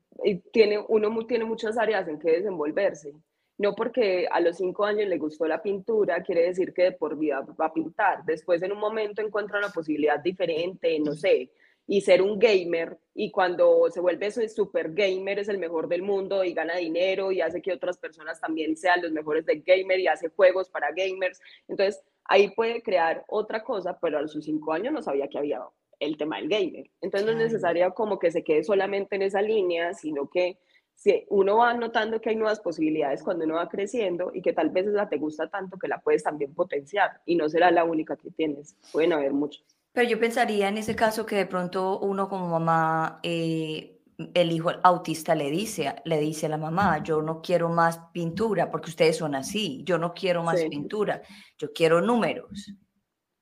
tiene, 0.51 0.83
uno 0.87 1.25
tiene 1.27 1.45
muchas 1.45 1.77
áreas 1.77 2.07
en 2.07 2.17
que 2.17 2.31
desenvolverse. 2.31 3.13
No 3.59 3.75
porque 3.75 4.27
a 4.31 4.39
los 4.39 4.57
cinco 4.57 4.83
años 4.83 5.07
le 5.07 5.19
gustó 5.19 5.45
la 5.45 5.61
pintura, 5.61 6.23
quiere 6.23 6.41
decir 6.41 6.73
que 6.73 6.83
de 6.83 6.91
por 6.93 7.15
vida 7.15 7.45
va 7.61 7.67
a 7.67 7.73
pintar. 7.73 8.25
Después 8.25 8.63
en 8.63 8.71
un 8.71 8.79
momento 8.79 9.21
encuentra 9.21 9.59
una 9.59 9.69
posibilidad 9.69 10.19
diferente, 10.19 10.97
no 10.99 11.13
sé, 11.13 11.51
y 11.85 12.01
ser 12.01 12.23
un 12.23 12.39
gamer 12.39 12.97
y 13.13 13.29
cuando 13.29 13.87
se 13.91 13.99
vuelve 13.99 14.31
super 14.31 14.93
gamer 14.93 15.37
es 15.37 15.49
el 15.49 15.59
mejor 15.59 15.87
del 15.87 16.01
mundo 16.01 16.43
y 16.43 16.53
gana 16.53 16.77
dinero 16.77 17.31
y 17.31 17.41
hace 17.41 17.61
que 17.61 17.73
otras 17.73 17.99
personas 17.99 18.41
también 18.41 18.75
sean 18.75 19.03
los 19.03 19.11
mejores 19.11 19.45
de 19.45 19.59
gamer 19.59 19.99
y 19.99 20.07
hace 20.07 20.29
juegos 20.29 20.69
para 20.69 20.91
gamers. 20.91 21.39
Entonces 21.67 22.01
ahí 22.25 22.49
puede 22.55 22.81
crear 22.81 23.23
otra 23.27 23.63
cosa, 23.63 23.99
pero 23.99 24.17
a 24.17 24.27
sus 24.27 24.45
cinco 24.45 24.73
años 24.73 24.91
no 24.91 25.03
sabía 25.03 25.27
que 25.27 25.37
había 25.37 25.61
el 26.05 26.17
tema 26.17 26.37
del 26.37 26.49
gamer. 26.49 26.89
Entonces 27.01 27.25
no 27.25 27.31
es 27.33 27.37
necesario 27.37 27.93
como 27.93 28.19
que 28.19 28.31
se 28.31 28.43
quede 28.43 28.63
solamente 28.63 29.15
en 29.15 29.23
esa 29.23 29.41
línea, 29.41 29.93
sino 29.93 30.29
que 30.29 30.59
si 30.95 31.25
uno 31.29 31.57
va 31.57 31.73
notando 31.73 32.21
que 32.21 32.29
hay 32.29 32.35
nuevas 32.35 32.59
posibilidades 32.59 33.23
cuando 33.23 33.45
uno 33.45 33.55
va 33.55 33.67
creciendo 33.67 34.31
y 34.33 34.41
que 34.41 34.53
tal 34.53 34.69
vez 34.69 34.87
esa 34.87 35.09
te 35.09 35.17
gusta 35.17 35.49
tanto 35.49 35.77
que 35.77 35.87
la 35.87 35.99
puedes 35.99 36.23
también 36.23 36.53
potenciar 36.53 37.21
y 37.25 37.35
no 37.35 37.49
será 37.49 37.71
la 37.71 37.83
única 37.83 38.15
que 38.15 38.31
tienes, 38.31 38.77
pueden 38.91 39.13
haber 39.13 39.33
muchos. 39.33 39.65
Pero 39.91 40.09
yo 40.09 40.19
pensaría 40.19 40.69
en 40.69 40.77
ese 40.77 40.95
caso 40.95 41.25
que 41.25 41.35
de 41.35 41.45
pronto 41.45 41.99
uno 41.99 42.27
como 42.27 42.47
mamá, 42.47 43.19
eh, 43.21 44.01
el 44.33 44.51
hijo 44.51 44.71
autista 44.83 45.35
le 45.35 45.51
dice, 45.51 45.95
le 46.05 46.19
dice 46.19 46.45
a 46.45 46.49
la 46.49 46.57
mamá, 46.57 47.03
yo 47.03 47.21
no 47.21 47.41
quiero 47.41 47.69
más 47.69 47.99
pintura 48.11 48.71
porque 48.71 48.89
ustedes 48.89 49.17
son 49.17 49.35
así, 49.35 49.83
yo 49.85 49.97
no 49.97 50.13
quiero 50.13 50.43
más 50.43 50.63
pintura, 50.65 51.21
yo 51.57 51.73
quiero 51.73 52.01
números. 52.01 52.73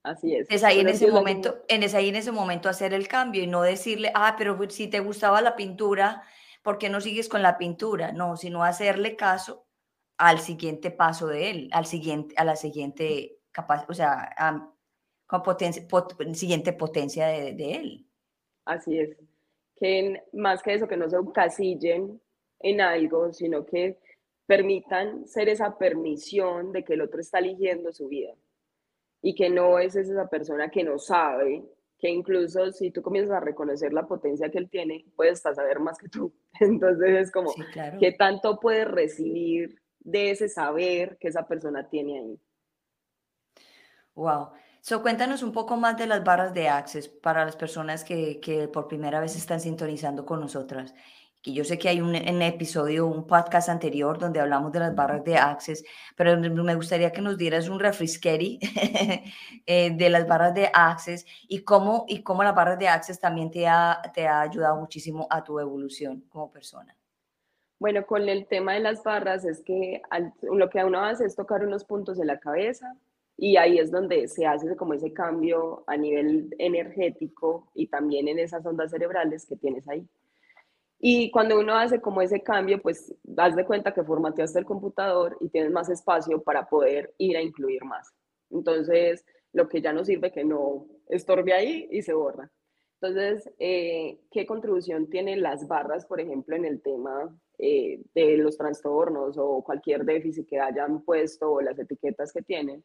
Así 0.04 0.36
es. 0.36 0.50
Es 0.50 0.64
ahí 0.64 0.80
en 0.80 0.90
ese 0.90 1.08
momento, 1.08 1.64
en 1.68 1.84
ese, 1.84 1.98
ahí 1.98 2.10
en 2.10 2.16
ese 2.16 2.32
momento 2.32 2.70
hacer 2.70 2.94
el 2.94 3.08
cambio 3.08 3.44
y 3.44 3.48
no 3.48 3.62
decirle, 3.62 4.12
ah, 4.16 4.36
pero 4.38 4.58
si 4.70 4.88
te 4.88 5.00
gustaba 5.00 5.42
la 5.42 5.56
pintura, 5.56 6.24
¿por 6.64 6.80
qué 6.80 6.90
no 6.90 7.02
sigues 7.02 7.30
con 7.30 7.44
la 7.44 7.58
pintura? 7.58 8.12
No, 8.12 8.36
sino 8.36 8.64
hacerle 8.64 9.16
caso 9.16 9.68
al 10.18 10.40
siguiente 10.40 10.90
paso 10.90 11.28
de 11.28 11.52
él, 11.52 11.70
al 11.72 11.86
siguiente, 11.86 12.34
a 12.38 12.46
la 12.46 12.56
siguiente 12.56 13.38
capaz, 13.52 13.86
o 13.90 13.94
sea, 13.94 14.34
a, 14.38 14.74
con 15.28 15.44
potencia, 15.44 15.84
siguiente 16.34 16.74
potencia 16.74 17.28
de, 17.28 17.54
de, 17.54 17.76
él. 17.76 18.08
Así 18.66 18.98
es. 19.00 19.18
Que 19.80 20.24
más 20.34 20.64
que 20.64 20.74
eso, 20.76 20.88
que 20.88 20.98
no 20.98 21.10
se 21.10 21.18
encasillen 21.18 22.20
en 22.60 22.82
algo, 22.82 23.34
sino 23.34 23.66
que 23.66 24.00
permitan 24.48 25.28
ser 25.28 25.48
esa 25.50 25.78
permisión 25.78 26.72
de 26.72 26.84
que 26.84 26.94
el 26.94 27.02
otro 27.02 27.22
está 27.22 27.40
eligiendo 27.40 27.92
su 27.94 28.08
vida 28.08 28.34
y 29.22 29.36
que 29.36 29.50
no 29.50 29.80
es 29.80 29.96
esa 29.96 30.28
persona 30.28 30.70
que 30.70 30.84
no 30.84 30.98
sabe, 30.98 31.64
que 32.00 32.10
incluso 32.10 32.72
si 32.72 32.92
tú 32.92 33.02
comienzas 33.02 33.38
a 33.38 33.40
reconocer 33.40 33.94
la 33.94 34.08
potencia 34.08 34.50
que 34.50 34.58
él 34.58 34.70
tiene, 34.70 35.06
puedes 35.16 35.34
hasta 35.34 35.54
saber 35.54 35.80
más 35.80 35.98
que 35.98 36.10
tú. 36.10 36.34
Entonces 36.60 37.10
es 37.10 37.32
como, 37.32 37.54
¿qué 38.00 38.12
tanto 38.12 38.60
puedes 38.60 38.88
recibir 38.88 39.80
de 40.00 40.32
ese 40.32 40.50
saber 40.50 41.18
que 41.20 41.28
esa 41.28 41.48
persona 41.48 41.88
tiene 41.88 42.20
ahí? 42.20 42.40
Wow. 44.16 44.50
So, 44.82 45.04
cuéntanos 45.04 45.44
un 45.44 45.52
poco 45.52 45.78
más 45.78 45.96
de 45.96 46.08
las 46.08 46.24
barras 46.24 46.56
de 46.56 46.68
Access 46.68 47.08
para 47.08 47.46
las 47.46 47.56
personas 47.56 48.04
que, 48.04 48.40
que 48.40 48.68
por 48.68 48.88
primera 48.88 49.20
vez 49.20 49.36
están 49.36 49.62
sintonizando 49.62 50.26
con 50.26 50.40
nosotras 50.40 50.96
que 51.42 51.54
yo 51.54 51.64
sé 51.64 51.80
que 51.80 51.90
hay 51.90 52.02
un, 52.02 52.16
episodio, 52.16 53.08
un 53.08 53.26
podcast 53.26 53.70
anterior 53.70 54.20
donde 54.20 54.40
hablamos 54.40 54.72
de 54.72 54.80
las 54.80 54.96
barras 54.96 55.24
de 55.24 55.38
Access, 55.38 55.84
pero 56.16 56.38
me 56.38 56.76
gustaría 56.76 57.12
que 57.12 57.22
nos 57.22 57.38
dieras 57.38 57.68
un 57.68 57.80
refresqueri 57.80 58.60
eh, 59.66 59.92
de 59.96 60.10
las 60.10 60.28
barras 60.28 60.54
de 60.54 60.70
Access 60.72 61.26
y 61.48 61.64
cómo, 61.64 62.06
y 62.08 62.22
cómo 62.22 62.44
las 62.44 62.54
barras 62.54 62.78
de 62.78 62.88
Access 62.88 63.20
también 63.20 63.50
te 63.50 63.68
ha, 63.68 64.02
te 64.14 64.28
ha 64.28 64.42
ayudado 64.42 64.80
muchísimo 64.80 65.28
a 65.30 65.44
tu 65.44 65.60
evolución 65.60 66.22
como 66.30 66.52
persona. 66.52 66.96
Bueno, 67.80 68.06
con 68.06 68.30
el 68.30 68.46
tema 68.46 68.74
de 68.74 68.82
las 68.82 69.04
barras 69.04 69.44
es 69.44 69.64
que 69.64 70.04
lo 70.44 70.70
que 70.70 70.84
uno 70.84 71.04
hace 71.04 71.26
es 71.26 71.36
tocar 71.36 71.66
unos 71.66 71.84
puntos 71.84 72.20
de 72.20 72.26
la 72.26 72.40
cabeza 72.40 72.96
y 73.36 73.58
ahí 73.58 73.80
es 73.80 73.90
donde 73.90 74.28
se 74.28 74.46
hace 74.46 74.76
como 74.76 74.94
ese 74.94 75.12
cambio 75.14 75.84
a 75.88 75.98
nivel 75.98 76.56
energético 76.60 77.72
y 77.74 77.88
también 77.88 78.28
en 78.28 78.38
esas 78.38 78.64
ondas 78.68 78.92
cerebrales 78.92 79.48
que 79.48 79.56
tienes 79.56 79.90
ahí. 79.90 80.08
Y 81.04 81.32
cuando 81.32 81.60
uno 81.60 81.76
hace 81.76 82.00
como 82.00 82.22
ese 82.22 82.42
cambio, 82.42 82.80
pues 82.80 83.12
das 83.24 83.56
de 83.56 83.66
cuenta 83.66 83.92
que 83.92 84.04
formateaste 84.04 84.60
el 84.60 84.66
computador 84.66 85.36
y 85.42 85.50
tienes 85.50 85.72
más 85.72 85.90
espacio 85.90 86.44
para 86.44 86.70
poder 86.70 87.12
ir 87.18 87.36
a 87.36 87.42
incluir 87.42 87.84
más. 87.84 88.14
Entonces, 88.52 89.26
lo 89.52 89.68
que 89.68 89.82
ya 89.82 89.94
no 89.94 90.06
sirve 90.06 90.32
que 90.32 90.44
no 90.44 90.86
estorbe 91.10 91.54
ahí 91.54 91.88
y 91.90 92.04
se 92.04 92.14
borra. 92.14 92.52
Entonces, 93.02 93.52
eh, 93.58 94.20
¿qué 94.30 94.46
contribución 94.46 95.10
tienen 95.10 95.42
las 95.42 95.68
barras, 95.68 96.06
por 96.06 96.22
ejemplo, 96.22 96.56
en 96.56 96.66
el 96.66 96.84
tema 96.84 97.36
eh, 97.58 98.00
de 98.14 98.38
los 98.38 98.56
trastornos 98.56 99.40
o 99.40 99.64
cualquier 99.64 100.06
déficit 100.06 100.48
que 100.48 100.60
hayan 100.60 101.02
puesto 101.02 101.52
o 101.52 101.62
las 101.62 101.80
etiquetas 101.80 102.32
que 102.32 102.44
tienen? 102.44 102.84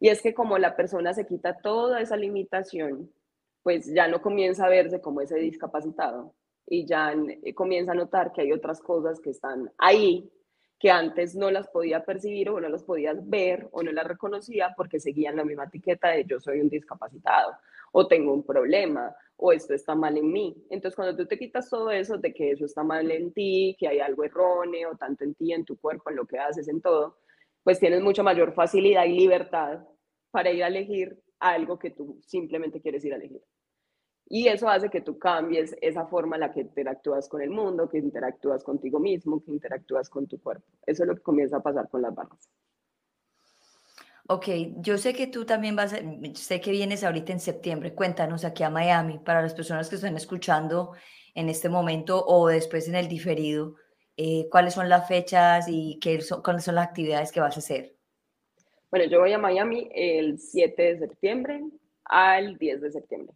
Y 0.00 0.08
es 0.08 0.22
que 0.22 0.32
como 0.32 0.56
la 0.56 0.74
persona 0.74 1.12
se 1.12 1.26
quita 1.26 1.58
toda 1.58 2.00
esa 2.00 2.16
limitación, 2.16 3.12
pues 3.62 3.92
ya 3.92 4.08
no 4.08 4.22
comienza 4.22 4.64
a 4.64 4.70
verse 4.70 5.02
como 5.02 5.20
ese 5.20 5.36
discapacitado, 5.36 6.34
y 6.72 6.86
ya 6.86 7.12
eh, 7.12 7.52
comienza 7.52 7.92
a 7.92 7.94
notar 7.94 8.32
que 8.32 8.40
hay 8.40 8.50
otras 8.50 8.80
cosas 8.80 9.20
que 9.20 9.28
están 9.28 9.70
ahí 9.76 10.32
que 10.78 10.90
antes 10.90 11.36
no 11.36 11.50
las 11.50 11.68
podía 11.68 12.02
percibir 12.02 12.48
o 12.48 12.58
no 12.58 12.68
las 12.70 12.82
podías 12.82 13.28
ver 13.28 13.68
o 13.72 13.82
no 13.82 13.92
las 13.92 14.06
reconocía 14.06 14.72
porque 14.74 14.98
seguían 14.98 15.36
la 15.36 15.44
misma 15.44 15.64
etiqueta 15.64 16.08
de 16.08 16.24
yo 16.24 16.40
soy 16.40 16.62
un 16.62 16.70
discapacitado 16.70 17.52
o 17.92 18.08
tengo 18.08 18.32
un 18.32 18.42
problema 18.42 19.14
o 19.36 19.52
esto 19.52 19.74
está 19.74 19.94
mal 19.94 20.16
en 20.16 20.32
mí. 20.32 20.56
Entonces 20.70 20.96
cuando 20.96 21.14
tú 21.14 21.26
te 21.26 21.38
quitas 21.38 21.68
todo 21.68 21.90
eso 21.90 22.16
de 22.16 22.32
que 22.32 22.52
eso 22.52 22.64
está 22.64 22.82
mal 22.82 23.10
en 23.10 23.34
ti, 23.34 23.76
que 23.78 23.88
hay 23.88 24.00
algo 24.00 24.24
erróneo, 24.24 24.96
tanto 24.96 25.24
en 25.24 25.34
ti, 25.34 25.52
en 25.52 25.66
tu 25.66 25.76
cuerpo, 25.78 26.08
en 26.08 26.16
lo 26.16 26.24
que 26.24 26.38
haces, 26.38 26.68
en 26.68 26.80
todo, 26.80 27.18
pues 27.62 27.78
tienes 27.78 28.00
mucha 28.00 28.22
mayor 28.22 28.54
facilidad 28.54 29.04
y 29.04 29.12
libertad 29.12 29.86
para 30.30 30.50
ir 30.50 30.64
a 30.64 30.68
elegir 30.68 31.18
algo 31.38 31.78
que 31.78 31.90
tú 31.90 32.18
simplemente 32.22 32.80
quieres 32.80 33.04
ir 33.04 33.12
a 33.12 33.16
elegir. 33.16 33.42
Y 34.28 34.48
eso 34.48 34.68
hace 34.68 34.88
que 34.88 35.00
tú 35.00 35.18
cambies 35.18 35.76
esa 35.80 36.06
forma 36.06 36.36
en 36.36 36.40
la 36.40 36.52
que 36.52 36.60
interactúas 36.60 37.28
con 37.28 37.42
el 37.42 37.50
mundo, 37.50 37.88
que 37.88 37.98
interactúas 37.98 38.64
contigo 38.64 38.98
mismo, 38.98 39.42
que 39.44 39.50
interactúas 39.50 40.08
con 40.08 40.26
tu 40.26 40.40
cuerpo. 40.40 40.66
Eso 40.86 41.02
es 41.02 41.08
lo 41.08 41.14
que 41.14 41.22
comienza 41.22 41.58
a 41.58 41.62
pasar 41.62 41.88
con 41.88 42.02
las 42.02 42.14
barras. 42.14 42.50
Ok, 44.28 44.46
yo 44.76 44.98
sé 44.98 45.12
que 45.12 45.26
tú 45.26 45.44
también 45.44 45.76
vas, 45.76 45.94
sé 46.34 46.60
que 46.60 46.70
vienes 46.70 47.04
ahorita 47.04 47.32
en 47.32 47.40
septiembre. 47.40 47.94
Cuéntanos 47.94 48.44
aquí 48.44 48.62
a 48.62 48.70
Miami, 48.70 49.18
para 49.18 49.42
las 49.42 49.52
personas 49.52 49.88
que 49.88 49.96
están 49.96 50.16
escuchando 50.16 50.92
en 51.34 51.48
este 51.48 51.68
momento 51.68 52.24
o 52.24 52.48
después 52.48 52.88
en 52.88 52.94
el 52.94 53.08
diferido, 53.08 53.74
eh, 54.16 54.48
cuáles 54.50 54.74
son 54.74 54.88
las 54.88 55.08
fechas 55.08 55.66
y 55.68 55.98
qué 56.00 56.20
son, 56.20 56.42
cuáles 56.42 56.64
son 56.64 56.76
las 56.76 56.86
actividades 56.86 57.32
que 57.32 57.40
vas 57.40 57.56
a 57.56 57.60
hacer. 57.60 57.96
Bueno, 58.90 59.06
yo 59.06 59.20
voy 59.20 59.32
a 59.32 59.38
Miami 59.38 59.88
el 59.92 60.38
7 60.38 60.82
de 60.82 60.98
septiembre 60.98 61.62
al 62.04 62.58
10 62.58 62.80
de 62.82 62.92
septiembre. 62.92 63.34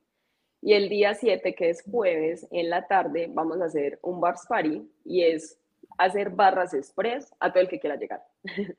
Y 0.67 0.73
el 0.73 0.89
día 0.89 1.14
7, 1.14 1.55
que 1.55 1.71
es 1.71 1.85
jueves, 1.89 2.45
en 2.51 2.71
la 2.71 2.89
tarde, 2.89 3.31
vamos 3.33 3.61
a 3.61 3.67
hacer 3.67 4.01
un 4.03 4.21
Bars 4.21 4.47
Party 4.49 4.83
y 5.05 5.23
es 5.23 5.61
hacer 5.97 6.31
barras 6.31 6.75
express 6.75 7.33
a 7.39 7.53
todo 7.53 7.62
el 7.62 7.69
que 7.69 7.79
quiera 7.79 7.95
llegar. 7.97 8.23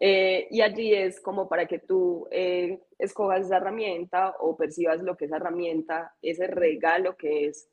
Eh, 0.00 0.46
y 0.52 0.60
allí 0.60 0.94
es 0.94 1.20
como 1.20 1.48
para 1.48 1.66
que 1.66 1.80
tú 1.80 2.28
eh, 2.30 2.80
escogas 3.00 3.46
esa 3.46 3.56
herramienta 3.56 4.32
o 4.38 4.56
percibas 4.56 5.02
lo 5.02 5.16
que 5.16 5.24
esa 5.24 5.38
herramienta, 5.38 6.14
ese 6.22 6.46
regalo 6.46 7.16
que 7.16 7.46
es, 7.46 7.68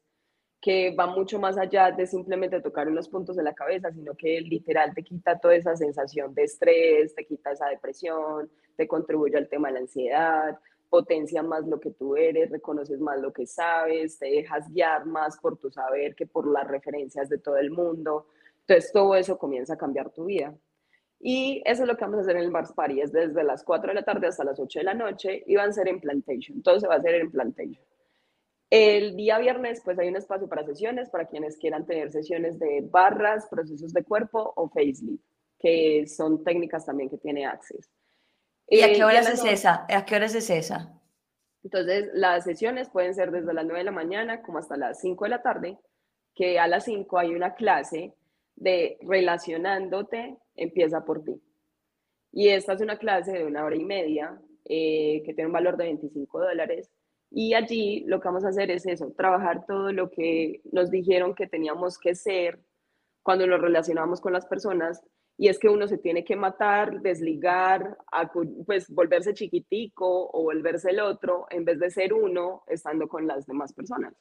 que 0.60 0.96
va 0.96 1.06
mucho 1.06 1.38
más 1.38 1.56
allá 1.60 1.92
de 1.92 2.08
simplemente 2.08 2.62
tocar 2.62 2.88
unos 2.88 3.10
puntos 3.10 3.36
de 3.36 3.44
la 3.44 3.54
cabeza, 3.54 3.92
sino 3.92 4.16
que 4.16 4.42
literal 4.42 4.96
te 4.96 5.04
quita 5.04 5.38
toda 5.38 5.54
esa 5.54 5.76
sensación 5.76 6.34
de 6.34 6.46
estrés, 6.46 7.14
te 7.14 7.28
quita 7.28 7.52
esa 7.52 7.68
depresión, 7.68 8.50
te 8.76 8.88
contribuye 8.88 9.38
al 9.38 9.48
tema 9.48 9.68
de 9.68 9.74
la 9.76 9.80
ansiedad, 9.82 10.60
potencia 10.96 11.44
más 11.44 11.68
lo 11.68 11.78
que 11.78 11.92
tú 11.92 12.16
eres, 12.16 12.50
reconoces 12.50 13.02
más 13.02 13.20
lo 13.20 13.34
que 13.34 13.46
sabes, 13.46 14.18
te 14.18 14.28
dejas 14.28 14.72
guiar 14.72 15.06
más 15.06 15.38
por 15.40 15.58
tu 15.58 15.70
saber 15.70 16.16
que 16.16 16.26
por 16.26 16.48
las 16.48 16.66
referencias 16.66 17.28
de 17.28 17.38
todo 17.38 17.58
el 17.58 17.70
mundo. 17.70 18.28
Entonces 18.62 18.94
todo 18.94 19.14
eso 19.14 19.38
comienza 19.38 19.74
a 19.74 19.78
cambiar 19.78 20.10
tu 20.12 20.24
vida. 20.24 20.56
Y 21.20 21.62
eso 21.66 21.82
es 21.84 21.88
lo 21.90 21.98
que 21.98 22.06
vamos 22.06 22.20
a 22.20 22.22
hacer 22.22 22.38
en 22.38 22.44
el 22.44 22.50
Mars 22.52 22.72
Party, 22.72 23.02
es 23.02 23.12
desde 23.12 23.44
las 23.44 23.66
4 23.66 23.90
de 23.90 23.96
la 23.96 24.06
tarde 24.06 24.28
hasta 24.28 24.46
las 24.46 24.58
8 24.58 24.80
de 24.80 24.86
la 24.86 24.94
noche 24.94 25.44
y 25.46 25.58
van 25.58 25.72
a 25.72 25.74
ser 25.74 25.90
en 25.90 26.00
Plantation, 26.00 26.62
todo 26.62 26.80
se 26.80 26.88
va 26.88 26.94
a 26.94 26.98
hacer 27.00 27.16
en 27.16 27.30
Plantation. 27.30 27.84
El 28.70 29.18
día 29.18 29.38
viernes, 29.38 29.82
pues 29.84 30.00
hay 30.00 30.08
un 30.08 30.16
espacio 30.16 30.48
para 30.48 30.66
sesiones, 30.66 31.10
para 31.10 31.26
quienes 31.26 31.58
quieran 31.58 31.86
tener 31.86 32.10
sesiones 32.10 32.58
de 32.58 32.88
barras, 32.90 33.48
procesos 33.50 33.92
de 33.92 34.04
cuerpo 34.06 34.54
o 34.56 34.70
facelift, 34.70 35.26
que 35.60 36.08
son 36.08 36.42
técnicas 36.42 36.86
también 36.86 37.10
que 37.10 37.18
tiene 37.18 37.46
Access. 37.46 37.92
¿Y 38.68 38.82
a 38.82 38.94
qué 38.94 39.04
horas 39.04 39.30
es 39.30 39.44
esa? 39.46 39.86
¿A 39.90 40.06
qué 40.06 40.16
horas 40.16 40.36
es 40.36 40.50
esa? 40.50 41.00
Entonces, 41.64 42.10
las 42.14 42.44
sesiones 42.44 42.90
pueden 42.90 43.14
ser 43.14 43.32
desde 43.32 43.54
las 43.54 43.66
9 43.66 43.80
de 43.80 43.86
la 43.86 43.92
mañana 43.92 44.42
como 44.42 44.60
hasta 44.60 44.78
las 44.78 45.00
5 45.02 45.26
de 45.26 45.30
la 45.30 45.42
tarde, 45.42 45.78
que 46.36 46.60
a 46.60 46.68
las 46.68 46.86
5 46.86 47.18
hay 47.18 47.34
una 47.34 47.56
clase 47.56 48.14
de 48.56 48.98
relacionándote, 49.02 50.38
empieza 50.56 51.06
por 51.06 51.24
ti. 51.24 51.42
Y 52.32 52.50
esta 52.50 52.74
es 52.74 52.82
una 52.82 52.98
clase 52.98 53.32
de 53.32 53.46
una 53.46 53.64
hora 53.64 53.76
y 53.76 53.84
media 53.84 54.40
eh, 54.66 55.24
que 55.26 55.34
tiene 55.34 55.48
un 55.48 55.54
valor 55.54 55.78
de 55.78 55.86
25 55.86 56.40
dólares 56.40 56.92
y 57.32 57.54
allí 57.54 58.06
lo 58.08 58.22
que 58.22 58.30
vamos 58.30 58.46
a 58.46 58.50
hacer 58.50 58.72
es 58.72 58.86
eso, 58.86 59.14
trabajar 59.18 59.66
todo 59.66 59.92
lo 59.92 60.10
que 60.10 60.62
nos 60.72 60.90
dijeron 60.90 61.36
que 61.36 61.48
teníamos 61.48 61.98
que 61.98 62.16
ser 62.16 62.60
cuando 63.24 63.46
nos 63.46 63.60
relacionamos 63.60 64.22
con 64.22 64.32
las 64.32 64.46
personas. 64.46 65.02
Y 65.38 65.50
es 65.50 65.60
que 65.60 65.68
uno 65.68 65.88
se 65.88 65.98
tiene 65.98 66.24
que 66.24 66.36
matar, 66.36 67.02
desligar, 67.02 67.98
pues 68.66 68.90
volverse 68.90 69.34
chiquitico 69.34 70.30
o 70.32 70.44
volverse 70.44 70.92
el 70.92 71.02
otro 71.02 71.46
en 71.50 71.66
vez 71.66 71.80
de 71.80 71.92
ser 71.92 72.14
uno 72.14 72.64
estando 72.68 73.08
con 73.08 73.28
las 73.28 73.46
demás 73.46 73.74
personas. 73.74 74.14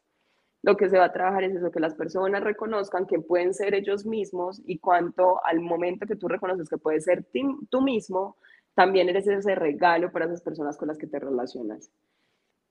Lo 0.63 0.77
que 0.77 0.89
se 0.89 0.97
va 0.97 1.05
a 1.05 1.13
trabajar 1.13 1.45
es 1.45 1.55
eso, 1.55 1.71
que 1.71 1.79
las 1.79 1.95
personas 1.95 2.43
reconozcan 2.43 3.07
que 3.07 3.21
pueden 3.21 3.53
ser 3.53 3.75
ellos 3.75 4.07
mismos 4.07 4.63
y 4.65 4.79
cuanto 4.79 5.45
al 5.45 5.61
momento 5.61 6.07
que 6.07 6.17
tú 6.17 6.27
reconoces 6.27 6.69
que 6.71 6.79
puedes 6.79 7.05
ser 7.05 7.27
tú 7.69 7.83
mismo, 7.83 8.39
también 8.75 9.09
eres 9.09 9.29
ese 9.29 9.55
regalo 9.55 10.11
para 10.11 10.25
esas 10.25 10.43
personas 10.43 10.77
con 10.77 10.89
las 10.89 10.99
que 10.99 11.07
te 11.07 11.19
relacionas. 11.19 11.91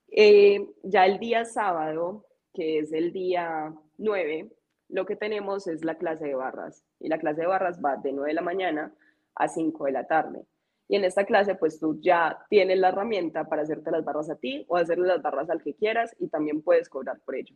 Eh, 0.09 0.67
ya 0.83 1.05
el 1.05 1.19
día 1.19 1.45
sábado, 1.45 2.25
que 2.53 2.79
es 2.79 2.91
el 2.93 3.13
día 3.13 3.73
9, 3.97 4.51
lo 4.93 5.07
que 5.07 5.15
tenemos 5.15 5.67
es 5.67 5.83
la 5.83 5.95
clase 5.95 6.27
de 6.27 6.35
barras. 6.35 6.85
Y 6.99 7.09
la 7.09 7.17
clase 7.17 7.41
de 7.41 7.47
barras 7.47 7.81
va 7.83 7.97
de 7.97 8.13
9 8.13 8.29
de 8.29 8.35
la 8.35 8.41
mañana 8.41 8.93
a 9.35 9.47
5 9.47 9.85
de 9.85 9.91
la 9.91 10.05
tarde. 10.05 10.45
Y 10.87 10.95
en 10.97 11.03
esta 11.03 11.25
clase, 11.25 11.55
pues 11.55 11.79
tú 11.79 11.99
ya 11.99 12.45
tienes 12.47 12.77
la 12.77 12.89
herramienta 12.89 13.45
para 13.45 13.63
hacerte 13.63 13.89
las 13.89 14.05
barras 14.05 14.29
a 14.29 14.35
ti 14.35 14.65
o 14.67 14.77
hacerle 14.77 15.07
las 15.07 15.23
barras 15.23 15.49
al 15.49 15.63
que 15.63 15.73
quieras 15.73 16.15
y 16.19 16.27
también 16.27 16.61
puedes 16.61 16.89
cobrar 16.89 17.19
por 17.25 17.35
ello. 17.35 17.55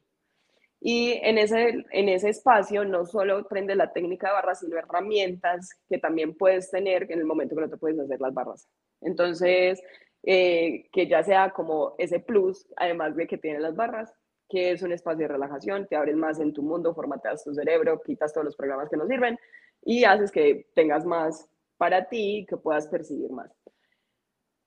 Y 0.79 1.19
en 1.21 1.37
ese, 1.37 1.85
en 1.91 2.09
ese 2.09 2.29
espacio 2.29 2.85
no 2.85 3.05
solo 3.05 3.37
aprendes 3.37 3.77
la 3.77 3.93
técnica 3.93 4.29
de 4.29 4.33
barras, 4.33 4.59
sino 4.61 4.77
herramientas 4.77 5.69
que 5.87 5.99
también 5.99 6.35
puedes 6.35 6.71
tener 6.71 7.03
en 7.11 7.19
el 7.19 7.25
momento 7.25 7.55
que 7.55 7.61
no 7.61 7.69
te 7.69 7.77
puedes 7.77 7.99
hacer 7.99 8.19
las 8.19 8.33
barras. 8.33 8.67
Entonces, 9.01 9.79
eh, 10.23 10.89
que 10.91 11.07
ya 11.07 11.21
sea 11.21 11.51
como 11.51 11.93
ese 11.99 12.19
plus, 12.19 12.65
además 12.77 13.15
de 13.15 13.27
que 13.27 13.37
tiene 13.37 13.59
las 13.59 13.75
barras, 13.75 14.11
que 14.49 14.71
es 14.71 14.81
un 14.81 14.91
espacio 14.91 15.27
de 15.27 15.33
relajación, 15.33 15.87
te 15.87 15.95
abres 15.95 16.15
más 16.15 16.39
en 16.39 16.53
tu 16.53 16.61
mundo, 16.61 16.93
formateas 16.93 17.43
tu 17.43 17.53
cerebro, 17.53 18.01
quitas 18.01 18.33
todos 18.33 18.45
los 18.45 18.55
programas 18.55 18.89
que 18.89 18.97
no 18.97 19.07
sirven 19.07 19.37
y 19.83 20.03
haces 20.03 20.31
que 20.31 20.67
tengas 20.73 21.05
más 21.05 21.49
para 21.77 22.07
ti, 22.07 22.45
que 22.49 22.57
puedas 22.57 22.87
percibir 22.87 23.31
más. 23.31 23.51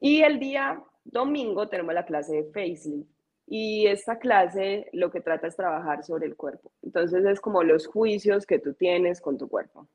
Y 0.00 0.22
el 0.22 0.38
día 0.38 0.82
domingo 1.04 1.68
tenemos 1.68 1.94
la 1.94 2.06
clase 2.06 2.36
de 2.36 2.44
facelift 2.44 3.08
y 3.46 3.86
esta 3.86 4.18
clase 4.18 4.88
lo 4.92 5.10
que 5.10 5.20
trata 5.20 5.46
es 5.46 5.56
trabajar 5.56 6.04
sobre 6.04 6.26
el 6.26 6.36
cuerpo. 6.36 6.72
Entonces 6.82 7.24
es 7.24 7.40
como 7.40 7.62
los 7.62 7.86
juicios 7.86 8.46
que 8.46 8.58
tú 8.58 8.74
tienes 8.74 9.20
con 9.20 9.36
tu 9.36 9.48
cuerpo. 9.48 9.88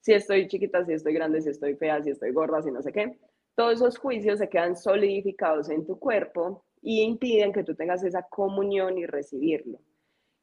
Si 0.00 0.12
estoy 0.12 0.48
chiquita, 0.48 0.84
si 0.84 0.92
estoy 0.92 1.14
grande, 1.14 1.40
si 1.40 1.50
estoy 1.50 1.74
fea, 1.76 2.02
si 2.02 2.10
estoy 2.10 2.32
gorda, 2.32 2.62
si 2.62 2.70
no 2.70 2.82
sé 2.82 2.92
qué 2.92 3.18
todos 3.60 3.74
esos 3.74 3.98
juicios 3.98 4.38
se 4.38 4.48
quedan 4.48 4.74
solidificados 4.74 5.68
en 5.68 5.86
tu 5.86 5.98
cuerpo 5.98 6.64
y 6.82 7.02
impiden 7.02 7.52
que 7.52 7.64
tú 7.64 7.74
tengas 7.74 8.02
esa 8.04 8.22
comunión 8.22 8.98
y 8.98 9.06
recibirlo. 9.06 9.78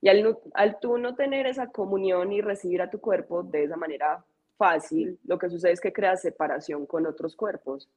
Y 0.01 0.09
al, 0.09 0.38
al 0.53 0.79
tú 0.79 0.97
no 0.97 1.15
tener 1.15 1.47
esa 1.47 1.67
comunión 1.67 2.31
y 2.31 2.41
recibir 2.41 2.81
a 2.81 2.89
tu 2.89 2.99
cuerpo 2.99 3.43
de 3.43 3.63
esa 3.63 3.77
manera 3.77 4.23
fácil, 4.57 5.19
lo 5.25 5.38
que 5.38 5.49
sucede 5.49 5.71
es 5.71 5.81
que 5.81 5.93
creas 5.93 6.21
separación 6.21 6.85
con 6.85 7.05
otros 7.05 7.35
cuerpos 7.35 7.89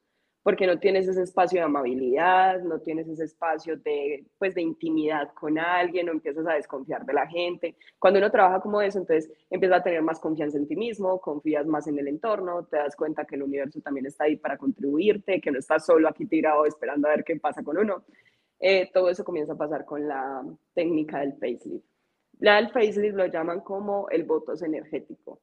porque 0.43 0.67
no 0.67 0.79
tienes 0.79 1.07
ese 1.07 1.23
espacio 1.23 1.61
de 1.61 1.67
amabilidad, 1.67 2.63
no 2.63 2.81
tienes 2.81 3.09
ese 3.09 3.25
espacio 3.25 3.77
de, 3.77 4.25
pues, 4.39 4.55
de 4.55 4.63
intimidad 4.63 5.33
con 5.35 5.59
alguien, 5.59 6.09
o 6.09 6.13
empiezas 6.13 6.47
a 6.47 6.55
desconfiar 6.55 7.05
de 7.05 7.13
la 7.13 7.27
gente. 7.27 7.77
Cuando 7.99 8.19
uno 8.19 8.31
trabaja 8.31 8.61
como 8.61 8.81
eso, 8.81 8.99
entonces 8.99 9.31
empiezas 9.51 9.81
a 9.81 9.83
tener 9.83 10.03
más 10.03 10.19
confianza 10.19 10.57
en 10.57 10.67
ti 10.67 10.77
mismo, 10.77 11.21
confías 11.21 11.67
más 11.67 11.87
en 11.89 11.99
el 11.99 12.09
entorno, 12.09 12.65
te 12.65 12.79
das 12.79 12.97
cuenta 12.97 13.27
que 13.27 13.37
el 13.37 13.43
universo 13.43 13.81
también 13.83 14.07
está 14.07 14.25
ahí 14.25 14.37
para 14.37 14.57
contribuirte, 14.57 15.41
que 15.41 15.51
no 15.51 15.59
estás 15.59 15.85
solo 15.85 16.09
aquí 16.09 16.25
tirado 16.25 16.65
esperando 16.65 17.09
a 17.09 17.11
ver 17.11 17.25
qué 17.25 17.37
pasa 17.37 17.63
con 17.63 17.77
uno. 17.77 18.05
Eh, 18.61 18.91
todo 18.93 19.09
eso 19.11 19.25
comienza 19.25 19.55
a 19.55 19.59
pasar 19.59 19.85
con 19.85 20.07
la 20.07 20.45
técnica 20.75 21.21
del 21.21 21.33
facelift. 21.35 21.87
La 22.39 22.57
del 22.57 22.71
facelift 22.71 23.17
lo 23.17 23.27
llaman 23.27 23.61
como 23.61 24.09
el 24.11 24.25
botox 24.25 24.63
energético 24.63 25.41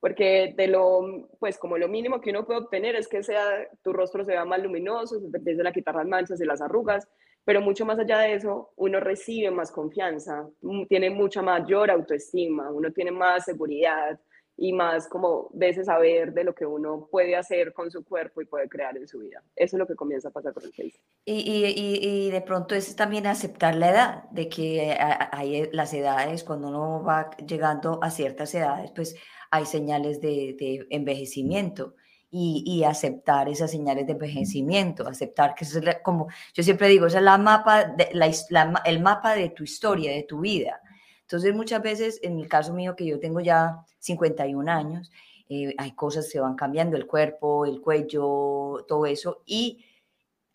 porque 0.00 0.54
de 0.56 0.68
lo, 0.68 1.28
pues 1.38 1.58
como 1.58 1.78
lo 1.78 1.88
mínimo 1.88 2.20
que 2.20 2.30
uno 2.30 2.44
puede 2.44 2.60
obtener 2.60 2.96
es 2.96 3.08
que 3.08 3.22
sea, 3.22 3.66
tu 3.82 3.92
rostro 3.92 4.24
se 4.24 4.32
vea 4.32 4.44
más 4.44 4.62
luminoso, 4.62 5.18
se 5.18 5.30
te 5.30 5.38
empiecen 5.38 5.66
a 5.66 5.72
quitar 5.72 5.94
las 5.94 6.06
manchas 6.06 6.40
y 6.40 6.44
las 6.44 6.60
arrugas, 6.60 7.08
pero 7.44 7.60
mucho 7.60 7.84
más 7.84 7.98
allá 7.98 8.18
de 8.18 8.34
eso, 8.34 8.72
uno 8.76 9.00
recibe 9.00 9.50
más 9.50 9.70
confianza, 9.72 10.48
tiene 10.88 11.10
mucha 11.10 11.42
mayor 11.42 11.90
autoestima, 11.90 12.70
uno 12.70 12.92
tiene 12.92 13.10
más 13.10 13.44
seguridad 13.46 14.20
y 14.58 14.72
más 14.72 15.06
como 15.08 15.50
de 15.52 15.68
ese 15.68 15.84
saber 15.84 16.32
de 16.32 16.44
lo 16.44 16.54
que 16.54 16.64
uno 16.64 17.08
puede 17.10 17.36
hacer 17.36 17.72
con 17.74 17.90
su 17.90 18.04
cuerpo 18.04 18.40
y 18.40 18.46
puede 18.46 18.68
crear 18.68 18.96
en 18.96 19.06
su 19.06 19.18
vida. 19.18 19.42
Eso 19.54 19.76
es 19.76 19.78
lo 19.78 19.86
que 19.86 19.94
comienza 19.94 20.28
a 20.28 20.32
pasar 20.32 20.54
con 20.54 20.64
el 20.64 20.70
face. 20.70 20.98
Y, 21.24 21.34
y, 21.34 22.26
y, 22.26 22.30
de 22.30 22.40
pronto 22.40 22.74
es 22.74 22.96
también 22.96 23.26
aceptar 23.26 23.74
la 23.74 23.90
edad, 23.90 24.24
de 24.30 24.48
que 24.48 24.96
hay 24.98 25.68
las 25.72 25.92
edades, 25.92 26.42
cuando 26.42 26.68
uno 26.68 27.02
va 27.04 27.30
llegando 27.36 27.98
a 28.02 28.10
ciertas 28.10 28.54
edades, 28.54 28.92
pues 28.92 29.16
hay 29.50 29.66
señales 29.66 30.20
de, 30.20 30.86
envejecimiento. 30.90 31.94
Y, 32.38 32.84
aceptar 32.84 33.48
esas 33.48 33.70
señales 33.70 34.04
de 34.04 34.12
envejecimiento, 34.12 35.08
aceptar 35.08 35.54
que 35.54 35.64
es 35.64 35.80
como, 36.02 36.26
yo 36.52 36.62
siempre 36.62 36.88
digo, 36.88 37.06
es 37.06 37.14
la 37.14 37.38
mapa 37.38 37.84
de, 37.84 38.10
la, 38.12 38.82
el 38.84 39.00
mapa 39.00 39.34
de 39.34 39.48
tu 39.50 39.64
historia, 39.64 40.12
de 40.12 40.24
tu 40.24 40.40
vida. 40.40 40.82
Entonces 41.26 41.54
muchas 41.54 41.82
veces, 41.82 42.20
en 42.22 42.38
el 42.38 42.48
caso 42.48 42.72
mío, 42.72 42.94
que 42.94 43.04
yo 43.04 43.18
tengo 43.18 43.40
ya 43.40 43.84
51 43.98 44.70
años, 44.70 45.10
eh, 45.48 45.74
hay 45.76 45.92
cosas 45.92 46.30
que 46.32 46.38
van 46.38 46.54
cambiando, 46.54 46.96
el 46.96 47.06
cuerpo, 47.06 47.66
el 47.66 47.80
cuello, 47.80 48.84
todo 48.86 49.06
eso, 49.06 49.42
y 49.44 49.84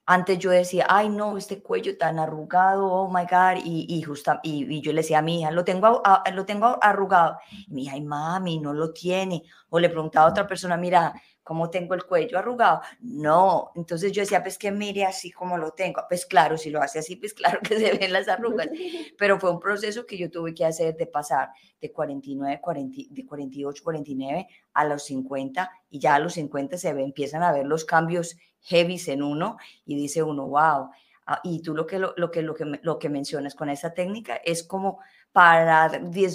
antes 0.05 0.39
yo 0.39 0.49
decía, 0.49 0.86
ay 0.89 1.09
no, 1.09 1.38
este 1.38 1.61
cuello 1.61 1.97
tan 1.97 2.19
arrugado, 2.19 2.86
oh 2.88 3.07
my 3.09 3.24
God, 3.24 3.63
y, 3.63 3.86
y, 3.88 4.01
justa, 4.01 4.39
y, 4.43 4.82
yo 4.82 4.93
le 4.93 5.01
decía 5.01 5.19
a 5.19 5.22
mi 5.22 5.41
hija, 5.41 5.51
lo 5.51 5.63
tengo, 5.63 6.01
lo 6.34 6.45
tengo 6.45 6.78
arrugado. 6.82 7.38
Y 7.51 7.74
mi 7.74 7.84
hija, 7.84 7.93
ay 7.93 8.01
mami, 8.01 8.59
no 8.59 8.74
lo 8.74 8.91
tiene. 8.91 9.43
O 9.69 9.80
le 9.80 9.89
preguntaba 9.89 10.26
a 10.28 10.30
otra 10.30 10.47
persona, 10.47 10.76
mira, 10.78 11.13
¿cómo 11.43 11.69
tengo 11.69 11.93
el 11.93 12.05
cuello 12.05 12.37
arrugado? 12.37 12.81
No. 13.01 13.71
Entonces 13.75 14.11
yo 14.11 14.21
decía, 14.21 14.41
pues 14.43 14.57
que 14.57 14.71
mire 14.71 15.05
así 15.05 15.31
como 15.31 15.57
lo 15.57 15.71
tengo. 15.71 16.01
Pues 16.07 16.25
claro, 16.25 16.57
si 16.57 16.69
lo 16.69 16.81
hace 16.81 16.99
así, 16.99 17.15
pues 17.15 17.33
claro 17.33 17.59
que 17.61 17.79
se 17.79 17.97
ven 17.97 18.13
las 18.13 18.27
arrugas. 18.27 18.69
Pero 19.17 19.39
fue 19.39 19.51
un 19.51 19.59
proceso 19.59 20.05
que 20.05 20.17
yo 20.17 20.29
tuve 20.29 20.53
que 20.53 20.65
hacer 20.65 20.95
de 20.95 21.07
pasar 21.07 21.49
de 21.79 21.91
49, 21.91 22.59
40, 22.61 23.01
de 23.09 23.25
48, 23.25 23.83
49 23.83 24.47
a 24.73 24.85
los 24.85 25.03
50 25.03 25.71
y 25.89 25.99
ya 25.99 26.15
a 26.15 26.19
los 26.19 26.33
50 26.33 26.77
se 26.77 26.93
ve, 26.93 27.03
empiezan 27.03 27.43
a 27.43 27.51
ver 27.51 27.65
los 27.65 27.85
cambios 27.85 28.37
heavy 28.61 29.01
en 29.07 29.23
uno 29.23 29.57
y 29.85 29.95
dice 29.95 30.23
uno, 30.23 30.47
wow. 30.47 30.89
Ah, 31.25 31.39
y 31.43 31.61
tú 31.61 31.75
lo 31.75 31.85
que, 31.85 31.99
lo, 31.99 32.13
lo, 32.17 32.31
que, 32.31 32.41
lo, 32.41 32.55
que, 32.55 32.65
lo 32.81 32.99
que 32.99 33.09
mencionas 33.09 33.55
con 33.55 33.69
esa 33.69 33.93
técnica 33.93 34.35
es 34.43 34.63
como 34.63 34.99
para 35.31 35.89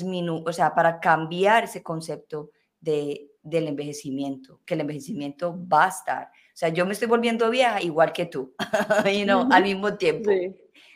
minutos, 0.05 0.49
o 0.49 0.53
sea, 0.53 0.75
para 0.75 1.01
cambiar 1.01 1.65
ese 1.65 1.83
concepto 1.83 2.51
de, 2.81 3.31
del 3.47 3.69
envejecimiento, 3.69 4.61
que 4.67 4.75
el 4.75 4.81
envejecimiento 4.81 5.57
va 5.73 5.87
a 5.87 5.89
estar. 5.89 6.25
O 6.27 6.57
sea, 6.57 6.69
yo 6.71 6.85
me 6.85 6.93
estoy 6.93 7.09
volviendo 7.09 7.49
vieja 7.49 7.81
igual 7.81 8.13
que 8.13 8.27
tú, 8.27 8.55
you 9.07 9.25
know, 9.25 9.49
al 9.51 9.63
mismo 9.63 9.97
tiempo. 9.97 10.31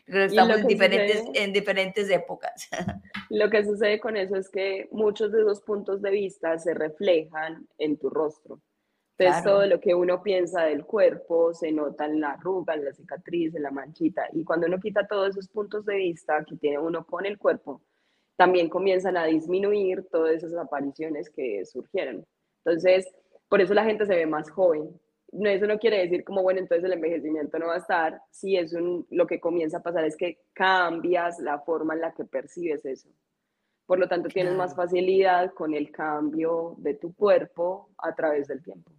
estamos 0.06 0.58
en 0.58 0.66
diferentes, 0.66 1.22
en 1.34 1.52
diferentes 1.52 2.10
épocas. 2.10 2.68
Lo 3.30 3.48
que 3.48 3.64
sucede 3.64 4.00
con 4.00 4.16
eso 4.16 4.36
es 4.36 4.48
que 4.48 4.88
muchos 4.90 5.30
de 5.30 5.42
esos 5.42 5.60
puntos 5.62 6.02
de 6.02 6.10
vista 6.10 6.58
se 6.58 6.74
reflejan 6.74 7.68
en 7.78 7.96
tu 7.96 8.10
rostro. 8.10 8.60
Entonces, 9.16 9.44
todo 9.44 9.66
lo 9.66 9.80
que 9.80 9.94
uno 9.94 10.22
piensa 10.22 10.62
del 10.64 10.86
cuerpo 10.86 11.52
se 11.52 11.70
nota 11.72 12.06
en 12.06 12.22
la 12.22 12.30
arruga, 12.30 12.72
en 12.72 12.86
la 12.86 12.94
cicatriz, 12.94 13.54
en 13.54 13.64
la 13.64 13.70
manchita. 13.70 14.26
Y 14.32 14.44
cuando 14.44 14.66
uno 14.66 14.80
quita 14.80 15.06
todos 15.06 15.28
esos 15.28 15.46
puntos 15.48 15.84
de 15.84 15.96
vista 15.96 16.42
que 16.48 16.56
tiene 16.56 16.78
uno 16.78 17.04
con 17.04 17.26
el 17.26 17.36
cuerpo, 17.36 17.82
también 18.36 18.70
comienzan 18.70 19.18
a 19.18 19.26
disminuir 19.26 20.06
todas 20.10 20.36
esas 20.36 20.54
apariciones 20.54 21.28
que 21.28 21.66
surgieron. 21.66 22.24
Entonces, 22.64 23.06
por 23.48 23.60
eso 23.60 23.74
la 23.74 23.84
gente 23.84 24.06
se 24.06 24.14
ve 24.14 24.26
más 24.26 24.50
joven. 24.50 24.90
No, 25.32 25.48
eso 25.48 25.66
no 25.66 25.78
quiere 25.78 25.98
decir 25.98 26.24
como, 26.24 26.42
bueno, 26.42 26.60
entonces 26.60 26.84
el 26.84 26.92
envejecimiento 26.92 27.58
no 27.58 27.66
va 27.66 27.74
a 27.74 27.78
estar. 27.78 28.20
Sí, 28.30 28.56
es 28.56 28.72
un, 28.72 29.06
lo 29.10 29.26
que 29.26 29.40
comienza 29.40 29.78
a 29.78 29.82
pasar 29.82 30.04
es 30.04 30.16
que 30.16 30.40
cambias 30.52 31.38
la 31.38 31.60
forma 31.60 31.94
en 31.94 32.00
la 32.00 32.12
que 32.12 32.24
percibes 32.24 32.84
eso. 32.84 33.08
Por 33.86 33.98
lo 33.98 34.08
tanto, 34.08 34.28
tienes 34.28 34.54
más 34.54 34.74
facilidad 34.74 35.52
con 35.52 35.74
el 35.74 35.90
cambio 35.90 36.76
de 36.78 36.94
tu 36.94 37.14
cuerpo 37.14 37.90
a 37.98 38.14
través 38.14 38.48
del 38.48 38.62
tiempo. 38.62 38.92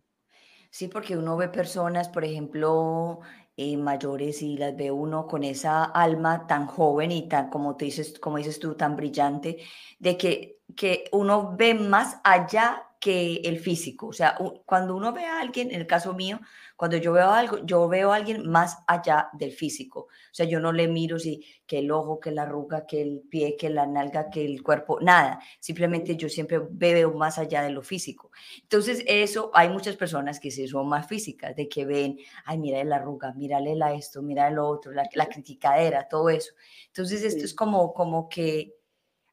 Sí, 0.70 0.88
porque 0.88 1.18
uno 1.18 1.38
ve 1.38 1.49
personas, 1.49 2.09
por 2.09 2.24
ejemplo, 2.24 3.20
eh, 3.57 3.78
mayores 3.78 4.41
y 4.41 4.57
las 4.57 4.76
ve 4.76 4.89
uno 4.89 5.28
con 5.28 5.43
esa 5.43 5.84
alma 5.84 6.47
tan 6.47 6.66
joven 6.66 7.12
y 7.12 7.28
tan, 7.28 7.49
como 7.49 7.76
te 7.76 7.86
dices, 7.86 8.18
como 8.20 8.38
dices 8.38 8.59
tú, 8.59 8.76
tan 8.76 8.95
brillante, 8.95 9.59
de 9.99 10.18
que, 10.18 10.59
que 10.76 11.05
uno 11.12 11.55
ve 11.57 11.74
más 11.74 12.20
allá 12.24 12.88
que 13.02 13.41
el 13.45 13.60
físico. 13.60 14.08
O 14.08 14.14
sea, 14.14 14.38
cuando 14.66 14.95
uno 14.95 15.12
ve 15.12 15.26
a 15.26 15.41
alguien, 15.41 15.72
en 15.72 15.82
el 15.82 15.88
caso 15.88 16.14
mío, 16.14 16.39
cuando 16.78 16.97
yo 16.97 17.12
veo 17.14 17.32
algo, 17.32 17.66
yo 17.66 17.89
veo 17.89 18.14
a 18.14 18.16
alguien 18.16 18.47
más 18.47 18.78
allá 18.86 19.30
del 19.34 19.52
físico. 19.52 20.02
O 20.02 20.34
sea, 20.34 20.45
yo 20.45 20.60
no 20.60 20.72
le 20.72 20.88
miro 20.88 21.18
si 21.18 21.43
que 21.66 21.80
el 21.80 21.91
ojo, 21.91 22.20
que 22.20 22.30
la 22.30 22.43
arruga, 22.43 22.86
que 22.86 23.02
el 23.02 23.22
pie, 23.28 23.58
que 23.58 23.72
la 23.72 23.88
nalga, 23.88 24.30
que 24.30 24.45
el 24.45 24.62
cuerpo, 24.62 24.99
nada. 25.02 25.39
Simplemente 25.60 26.16
yo 26.16 26.30
siempre 26.30 26.62
veo 26.70 27.12
más 27.14 27.39
allá 27.39 27.64
de 27.64 27.72
lo 27.72 27.82
físico. 27.82 28.32
Entonces, 28.62 29.04
eso, 29.08 29.49
hay 29.56 29.70
muchas 29.70 29.95
personas 29.95 30.39
que 30.39 30.52
sí 30.52 30.68
son 30.68 30.88
más 30.88 31.08
físicas, 31.08 31.56
de 31.56 31.68
que 31.68 31.86
ven, 31.86 32.20
ay, 32.45 32.60
mira 32.60 32.84
la 32.84 32.97
arruga, 32.97 33.34
mírale 33.34 33.76
la 33.76 33.93
esto, 33.93 34.22
mira 34.22 34.52
lo 34.52 34.68
otro, 34.68 34.91
la, 34.91 35.10
la 35.16 35.26
criticadera, 35.26 36.08
todo 36.08 36.30
eso. 36.30 36.54
Entonces, 36.86 37.24
esto 37.24 37.45
es 37.45 37.56
como, 37.56 37.95
como 37.95 38.30
que 38.30 38.81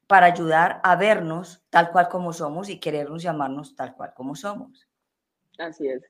para 0.09 0.26
ayudar 0.26 0.80
a 0.82 0.96
vernos 0.96 1.62
tal 1.70 1.92
cual 1.92 2.09
como 2.09 2.32
somos 2.32 2.70
y 2.70 2.80
querernos 2.80 3.22
llamarnos 3.22 3.76
tal 3.76 3.94
cual 3.94 4.14
como 4.14 4.34
somos. 4.34 4.88
Así 5.59 5.86
es. 5.86 6.02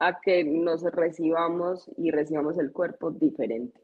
A 0.00 0.20
que 0.20 0.42
nos 0.44 0.82
recibamos 0.82 1.88
y 1.96 2.10
recibamos 2.10 2.58
el 2.58 2.72
cuerpo 2.72 3.12
diferente. 3.12 3.80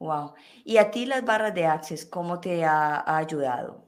Wow. 0.00 0.34
¿Y 0.64 0.76
a 0.76 0.90
ti 0.90 1.06
las 1.06 1.24
barras 1.24 1.54
de 1.54 1.64
Access, 1.64 2.04
cómo 2.04 2.40
te 2.40 2.62
ha, 2.64 3.16
ayudado? 3.16 3.84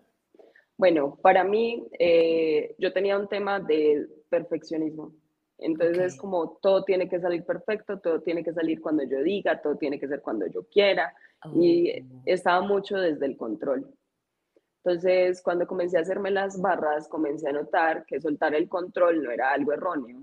Bueno, 0.78 1.16
para 1.22 1.44
mí, 1.44 1.86
eh, 1.98 2.74
yo 2.78 2.92
tenía 2.92 3.18
un 3.18 3.28
tema 3.28 3.61
de 3.61 4.09
perfeccionismo. 4.30 5.12
Entonces, 5.62 6.16
como 6.16 6.58
todo 6.62 6.84
tiene 6.84 7.08
que 7.08 7.20
salir 7.20 7.44
perfecto, 7.44 7.98
todo 8.00 8.22
tiene 8.22 8.42
que 8.42 8.52
salir 8.52 8.80
cuando 8.80 9.04
yo 9.04 9.22
diga, 9.22 9.61
todo 9.61 9.76
tiene 9.76 10.00
que 10.00 10.08
ser 10.08 10.22
cuando 10.22 10.46
yo 10.46 10.64
quiera. 10.64 11.14
Y 11.54 12.00
oh. 12.00 12.22
estaba 12.24 12.62
mucho 12.62 12.96
desde 12.96 13.26
el 13.26 13.36
control. 13.36 13.86
Entonces, 14.82 15.42
cuando 15.42 15.66
comencé 15.66 15.98
a 15.98 16.00
hacerme 16.00 16.30
las 16.30 16.58
barras, 16.61 17.08
comencé 17.08 17.48
a 17.50 17.52
notar 17.52 18.06
que 18.06 18.20
soltar 18.20 18.54
el 18.54 18.68
control 18.68 19.22
no 19.22 19.30
era 19.30 19.52
algo 19.52 19.74
erróneo, 19.74 20.22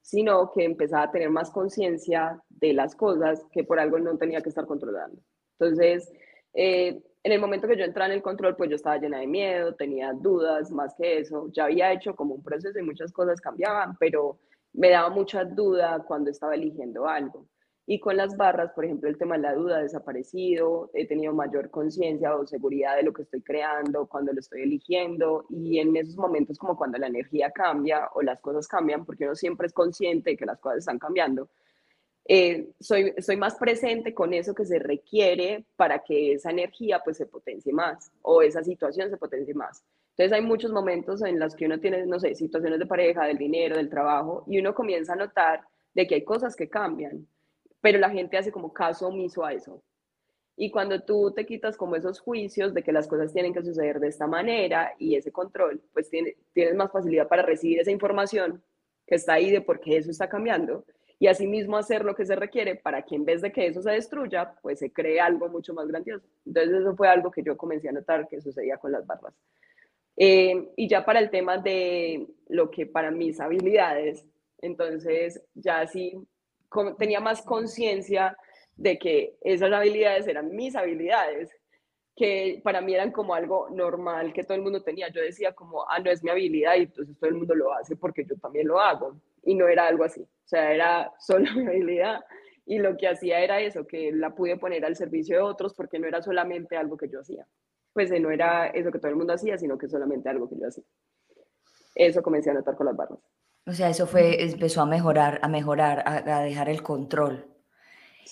sino 0.00 0.50
que 0.50 0.64
empezaba 0.64 1.02
a 1.02 1.10
tener 1.10 1.28
más 1.28 1.50
conciencia 1.50 2.42
de 2.48 2.72
las 2.72 2.96
cosas 2.96 3.44
que 3.52 3.64
por 3.64 3.78
algo 3.78 3.98
no 3.98 4.16
tenía 4.16 4.40
que 4.40 4.48
estar 4.48 4.64
controlando. 4.64 5.20
Entonces, 5.58 6.10
eh, 6.54 7.02
en 7.22 7.32
el 7.32 7.38
momento 7.38 7.68
que 7.68 7.76
yo 7.76 7.84
entraba 7.84 8.06
en 8.06 8.16
el 8.16 8.22
control, 8.22 8.56
pues 8.56 8.70
yo 8.70 8.76
estaba 8.76 8.96
llena 8.96 9.18
de 9.18 9.26
miedo, 9.26 9.74
tenía 9.74 10.14
dudas, 10.14 10.70
más 10.70 10.94
que 10.94 11.18
eso. 11.18 11.48
Ya 11.52 11.64
había 11.64 11.92
hecho 11.92 12.16
como 12.16 12.34
un 12.34 12.42
proceso 12.42 12.78
y 12.78 12.82
muchas 12.82 13.12
cosas 13.12 13.42
cambiaban, 13.42 13.94
pero 13.98 14.38
me 14.72 14.90
daba 14.90 15.10
mucha 15.10 15.44
duda 15.44 16.04
cuando 16.06 16.30
estaba 16.30 16.54
eligiendo 16.54 17.08
algo. 17.08 17.46
Y 17.86 17.98
con 17.98 18.16
las 18.16 18.36
barras, 18.36 18.70
por 18.72 18.84
ejemplo, 18.84 19.08
el 19.08 19.18
tema 19.18 19.36
de 19.36 19.42
la 19.42 19.54
duda 19.54 19.78
ha 19.78 19.82
desaparecido, 19.82 20.90
he 20.94 21.08
tenido 21.08 21.32
mayor 21.32 21.70
conciencia 21.70 22.36
o 22.36 22.46
seguridad 22.46 22.94
de 22.94 23.02
lo 23.02 23.12
que 23.12 23.22
estoy 23.22 23.42
creando, 23.42 24.06
cuando 24.06 24.32
lo 24.32 24.38
estoy 24.38 24.62
eligiendo, 24.62 25.44
y 25.48 25.80
en 25.80 25.96
esos 25.96 26.16
momentos 26.16 26.56
como 26.56 26.76
cuando 26.76 26.98
la 26.98 27.08
energía 27.08 27.50
cambia 27.50 28.08
o 28.14 28.22
las 28.22 28.40
cosas 28.40 28.68
cambian, 28.68 29.04
porque 29.04 29.24
uno 29.24 29.34
siempre 29.34 29.66
es 29.66 29.72
consciente 29.72 30.30
de 30.30 30.36
que 30.36 30.46
las 30.46 30.60
cosas 30.60 30.78
están 30.78 31.00
cambiando, 31.00 31.48
eh, 32.26 32.70
soy, 32.78 33.12
soy 33.18 33.36
más 33.36 33.56
presente 33.56 34.14
con 34.14 34.32
eso 34.34 34.54
que 34.54 34.64
se 34.64 34.78
requiere 34.78 35.64
para 35.74 35.98
que 35.98 36.34
esa 36.34 36.50
energía 36.50 37.00
pues 37.04 37.16
se 37.16 37.26
potencie 37.26 37.72
más 37.72 38.12
o 38.22 38.42
esa 38.42 38.62
situación 38.62 39.10
se 39.10 39.16
potencie 39.16 39.52
más. 39.52 39.82
Entonces 40.20 40.38
hay 40.38 40.46
muchos 40.46 40.70
momentos 40.70 41.22
en 41.22 41.38
los 41.38 41.56
que 41.56 41.64
uno 41.64 41.80
tiene, 41.80 42.04
no 42.04 42.20
sé, 42.20 42.34
situaciones 42.34 42.78
de 42.78 42.84
pareja, 42.84 43.24
del 43.24 43.38
dinero, 43.38 43.76
del 43.76 43.88
trabajo, 43.88 44.44
y 44.46 44.58
uno 44.60 44.74
comienza 44.74 45.14
a 45.14 45.16
notar 45.16 45.62
de 45.94 46.06
que 46.06 46.16
hay 46.16 46.24
cosas 46.24 46.54
que 46.54 46.68
cambian 46.68 47.26
pero 47.80 47.98
la 47.98 48.10
gente 48.10 48.36
hace 48.36 48.52
como 48.52 48.72
caso 48.72 49.08
omiso 49.08 49.44
a 49.44 49.52
eso. 49.52 49.82
Y 50.56 50.70
cuando 50.70 51.00
tú 51.02 51.32
te 51.34 51.46
quitas 51.46 51.76
como 51.76 51.96
esos 51.96 52.20
juicios 52.20 52.74
de 52.74 52.82
que 52.82 52.92
las 52.92 53.08
cosas 53.08 53.32
tienen 53.32 53.54
que 53.54 53.62
suceder 53.62 53.98
de 53.98 54.08
esta 54.08 54.26
manera 54.26 54.92
y 54.98 55.16
ese 55.16 55.32
control, 55.32 55.80
pues 55.92 56.10
tienes 56.10 56.74
más 56.74 56.92
facilidad 56.92 57.28
para 57.28 57.42
recibir 57.42 57.80
esa 57.80 57.90
información 57.90 58.62
que 59.06 59.14
está 59.14 59.34
ahí 59.34 59.50
de 59.50 59.62
por 59.62 59.80
qué 59.80 59.96
eso 59.96 60.10
está 60.10 60.28
cambiando 60.28 60.84
y 61.18 61.28
asimismo 61.28 61.78
hacer 61.78 62.04
lo 62.04 62.14
que 62.14 62.26
se 62.26 62.36
requiere 62.36 62.76
para 62.76 63.02
que 63.02 63.14
en 63.14 63.24
vez 63.24 63.40
de 63.40 63.52
que 63.52 63.66
eso 63.66 63.80
se 63.80 63.90
destruya, 63.90 64.54
pues 64.60 64.80
se 64.80 64.92
cree 64.92 65.20
algo 65.20 65.48
mucho 65.48 65.72
más 65.72 65.88
grandioso. 65.88 66.26
Entonces 66.44 66.80
eso 66.80 66.94
fue 66.94 67.08
algo 67.08 67.30
que 67.30 67.42
yo 67.42 67.56
comencé 67.56 67.88
a 67.88 67.92
notar 67.92 68.28
que 68.28 68.40
sucedía 68.40 68.76
con 68.76 68.92
las 68.92 69.06
barras. 69.06 69.34
Eh, 70.22 70.68
y 70.76 70.86
ya 70.86 71.02
para 71.02 71.18
el 71.18 71.30
tema 71.30 71.56
de 71.56 72.26
lo 72.48 72.70
que 72.70 72.84
para 72.84 73.10
mis 73.10 73.40
habilidades, 73.40 74.26
entonces 74.58 75.42
ya 75.54 75.86
sí 75.86 76.12
tenía 76.98 77.20
más 77.20 77.40
conciencia 77.40 78.36
de 78.76 78.98
que 78.98 79.38
esas 79.40 79.72
habilidades 79.72 80.28
eran 80.28 80.54
mis 80.54 80.76
habilidades, 80.76 81.50
que 82.14 82.60
para 82.62 82.82
mí 82.82 82.92
eran 82.92 83.12
como 83.12 83.32
algo 83.32 83.70
normal 83.70 84.34
que 84.34 84.44
todo 84.44 84.58
el 84.58 84.62
mundo 84.62 84.82
tenía. 84.82 85.08
Yo 85.08 85.22
decía 85.22 85.54
como, 85.54 85.88
ah, 85.88 85.98
no 86.00 86.10
es 86.10 86.22
mi 86.22 86.28
habilidad 86.28 86.76
y 86.76 86.82
entonces 86.82 87.18
todo 87.18 87.30
el 87.30 87.36
mundo 87.36 87.54
lo 87.54 87.72
hace 87.72 87.96
porque 87.96 88.26
yo 88.26 88.36
también 88.36 88.68
lo 88.68 88.78
hago. 88.78 89.18
Y 89.42 89.54
no 89.54 89.68
era 89.68 89.86
algo 89.86 90.04
así. 90.04 90.20
O 90.20 90.48
sea, 90.48 90.74
era 90.74 91.10
solo 91.18 91.50
mi 91.54 91.66
habilidad 91.66 92.20
y 92.66 92.78
lo 92.78 92.94
que 92.98 93.08
hacía 93.08 93.40
era 93.40 93.58
eso, 93.62 93.86
que 93.86 94.12
la 94.12 94.34
pude 94.34 94.58
poner 94.58 94.84
al 94.84 94.96
servicio 94.96 95.36
de 95.36 95.42
otros 95.42 95.72
porque 95.72 95.98
no 95.98 96.06
era 96.06 96.20
solamente 96.20 96.76
algo 96.76 96.98
que 96.98 97.08
yo 97.08 97.20
hacía. 97.20 97.46
Pues 97.92 98.10
no 98.20 98.30
era 98.30 98.68
eso 98.68 98.90
que 98.90 98.98
todo 98.98 99.10
el 99.10 99.16
mundo 99.16 99.32
hacía, 99.32 99.58
sino 99.58 99.76
que 99.76 99.88
solamente 99.88 100.28
algo 100.28 100.48
que 100.48 100.56
yo 100.58 100.68
hacía. 100.68 100.84
Eso 101.94 102.22
comencé 102.22 102.50
a 102.50 102.54
notar 102.54 102.76
con 102.76 102.86
las 102.86 102.96
barras. 102.96 103.18
O 103.66 103.72
sea, 103.72 103.90
eso 103.90 104.06
fue, 104.06 104.42
empezó 104.42 104.80
a 104.80 104.86
mejorar, 104.86 105.38
a 105.42 105.48
mejorar, 105.48 106.02
a, 106.06 106.42
dejar 106.42 106.68
el 106.68 106.82
control. 106.82 107.46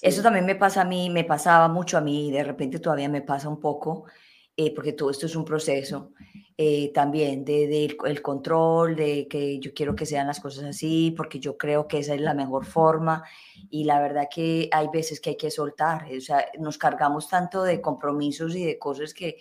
Eso 0.00 0.22
también 0.22 0.46
me 0.46 0.54
pasa 0.54 0.82
a 0.82 0.84
mí, 0.84 1.10
me 1.10 1.24
pasaba 1.24 1.68
mucho 1.68 1.98
a 1.98 2.00
mí, 2.00 2.28
y 2.28 2.32
de 2.32 2.44
repente 2.44 2.78
todavía 2.78 3.08
me 3.08 3.22
pasa 3.22 3.48
un 3.48 3.60
poco, 3.60 4.04
eh, 4.58 4.74
porque 4.74 4.92
todo 4.92 5.10
esto 5.10 5.26
es 5.26 5.36
un 5.36 5.44
proceso. 5.44 6.10
Eh, 6.60 6.90
también 6.92 7.44
de, 7.44 7.96
el 8.04 8.22
control, 8.22 8.96
de 8.96 9.28
que 9.28 9.60
yo 9.60 9.72
quiero 9.72 9.94
que 9.94 10.04
sean 10.04 10.26
las 10.26 10.40
cosas 10.40 10.64
así, 10.64 11.14
porque 11.16 11.38
yo 11.38 11.56
creo 11.56 11.86
que 11.86 11.98
esa 11.98 12.14
es 12.14 12.20
la 12.20 12.34
mejor 12.34 12.66
forma 12.66 13.22
y 13.70 13.84
la 13.84 14.00
verdad 14.00 14.28
que 14.28 14.68
hay 14.72 14.88
veces 14.92 15.20
que 15.20 15.30
hay 15.30 15.36
que 15.36 15.52
soltar, 15.52 16.06
o 16.12 16.20
sea, 16.20 16.46
nos 16.58 16.76
cargamos 16.76 17.28
tanto 17.28 17.62
de 17.62 17.80
compromisos 17.80 18.56
y 18.56 18.64
de 18.64 18.76
cosas 18.76 19.14
que, 19.14 19.36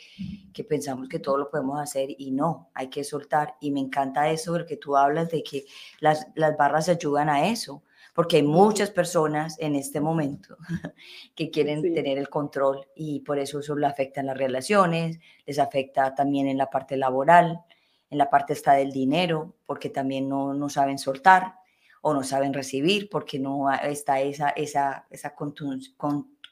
que 0.54 0.64
pensamos 0.64 1.10
que 1.10 1.18
todo 1.18 1.38
lo 1.38 1.50
podemos 1.50 1.80
hacer 1.80 2.10
y 2.16 2.30
no, 2.30 2.70
hay 2.76 2.90
que 2.90 3.04
soltar 3.04 3.56
y 3.60 3.72
me 3.72 3.80
encanta 3.80 4.30
eso 4.30 4.52
porque 4.52 4.78
tú 4.78 4.96
hablas 4.96 5.32
de 5.32 5.42
que 5.42 5.66
las, 6.00 6.28
las 6.36 6.56
barras 6.56 6.88
ayudan 6.88 7.30
a 7.30 7.48
eso, 7.50 7.82
porque 8.18 8.38
hay 8.38 8.42
muchas 8.42 8.90
personas 8.90 9.58
en 9.60 9.76
este 9.76 10.02
momento 10.02 10.58
que 11.36 11.52
quieren 11.52 11.84
tener 11.94 12.18
el 12.18 12.30
control 12.30 12.88
y 12.96 13.20
por 13.20 13.38
eso 13.38 13.60
eso 13.60 13.76
le 13.76 13.86
afecta 13.86 14.22
en 14.22 14.26
las 14.26 14.38
relaciones, 14.40 15.20
les 15.46 15.60
afecta 15.60 16.16
también 16.16 16.48
en 16.48 16.58
la 16.58 16.68
parte 16.68 16.98
laboral, 16.98 17.62
en 18.10 18.18
la 18.18 18.28
parte 18.28 18.54
está 18.54 18.74
del 18.74 18.92
dinero, 18.92 19.54
porque 19.68 19.92
también 19.92 20.28
no, 20.28 20.56
no 20.56 20.68
saben 20.68 20.98
soltar 20.98 21.60
o 22.02 22.12
no 22.12 22.24
saben 22.24 22.56
recibir, 22.56 23.08
porque 23.08 23.38
no 23.38 23.72
está 23.72 24.20
esa, 24.20 24.50
esa, 24.50 25.06
esa 25.12 25.36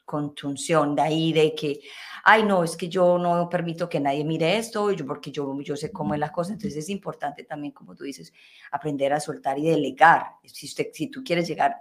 contunción 0.06 0.94
de 0.94 1.02
ahí 1.02 1.32
de 1.34 1.54
que, 1.54 1.80
ay, 2.24 2.44
no, 2.44 2.64
es 2.64 2.76
que 2.76 2.88
yo 2.88 3.18
no 3.18 3.48
permito 3.50 3.88
que 3.88 4.00
nadie 4.00 4.24
mire 4.24 4.56
esto, 4.56 4.90
yo, 4.92 5.04
porque 5.04 5.30
yo, 5.30 5.60
yo 5.60 5.76
sé 5.76 5.92
cómo 5.92 6.14
es 6.14 6.20
la 6.20 6.32
cosa. 6.32 6.52
Entonces 6.52 6.78
es 6.78 6.88
importante 6.88 7.44
también, 7.44 7.74
como 7.74 7.94
tú 7.94 8.04
dices, 8.04 8.32
aprender 8.70 9.12
a 9.12 9.20
soltar 9.20 9.58
y 9.58 9.66
delegar. 9.66 10.36
Si, 10.44 10.66
usted, 10.66 10.86
si 10.94 11.08
tú 11.08 11.22
quieres 11.22 11.46
llegar 11.46 11.76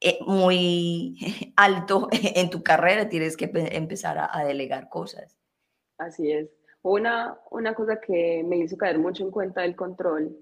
eh, 0.00 0.18
muy 0.26 1.16
alto 1.56 2.08
en 2.10 2.50
tu 2.50 2.64
carrera, 2.64 3.08
tienes 3.08 3.36
que 3.36 3.50
empezar 3.52 4.18
a, 4.18 4.44
delegar 4.44 4.88
cosas. 4.88 5.38
Así 5.98 6.32
es. 6.32 6.48
Una, 6.82 7.38
una 7.50 7.74
cosa 7.74 8.00
que 8.00 8.42
me 8.42 8.56
hizo 8.56 8.76
caer 8.78 8.98
mucho 8.98 9.22
en 9.22 9.30
cuenta 9.30 9.60
del 9.60 9.76
control, 9.76 10.34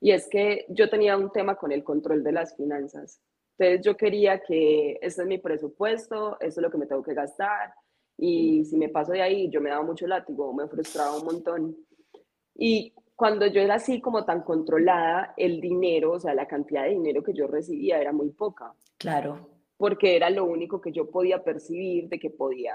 y 0.00 0.12
es 0.12 0.26
que 0.28 0.64
yo 0.70 0.88
tenía 0.88 1.16
un 1.16 1.30
tema 1.30 1.56
con 1.56 1.72
el 1.72 1.84
control 1.84 2.24
de 2.24 2.32
las 2.32 2.56
finanzas. 2.56 3.20
Entonces 3.56 3.84
yo 3.84 3.96
quería 3.96 4.40
que 4.40 4.98
este 5.00 5.22
es 5.22 5.28
mi 5.28 5.38
presupuesto, 5.38 6.38
esto 6.40 6.60
es 6.60 6.62
lo 6.62 6.70
que 6.70 6.78
me 6.78 6.86
tengo 6.86 7.02
que 7.02 7.14
gastar 7.14 7.72
y 8.16 8.64
si 8.64 8.76
me 8.76 8.88
paso 8.88 9.12
de 9.12 9.22
ahí 9.22 9.50
yo 9.50 9.60
me 9.60 9.70
daba 9.70 9.82
mucho 9.82 10.06
látigo, 10.06 10.52
me 10.52 10.68
frustraba 10.68 11.16
un 11.16 11.24
montón. 11.24 11.76
Y 12.54 12.94
cuando 13.16 13.46
yo 13.46 13.60
era 13.60 13.74
así 13.74 14.00
como 14.00 14.24
tan 14.24 14.42
controlada, 14.42 15.34
el 15.36 15.60
dinero, 15.60 16.12
o 16.12 16.20
sea, 16.20 16.34
la 16.34 16.46
cantidad 16.46 16.84
de 16.84 16.90
dinero 16.90 17.22
que 17.22 17.32
yo 17.32 17.46
recibía 17.46 18.00
era 18.00 18.12
muy 18.12 18.30
poca. 18.30 18.72
Claro. 18.98 19.48
Porque 19.76 20.16
era 20.16 20.30
lo 20.30 20.44
único 20.44 20.80
que 20.80 20.92
yo 20.92 21.10
podía 21.10 21.42
percibir 21.42 22.08
de 22.08 22.18
que 22.18 22.30
podía 22.30 22.74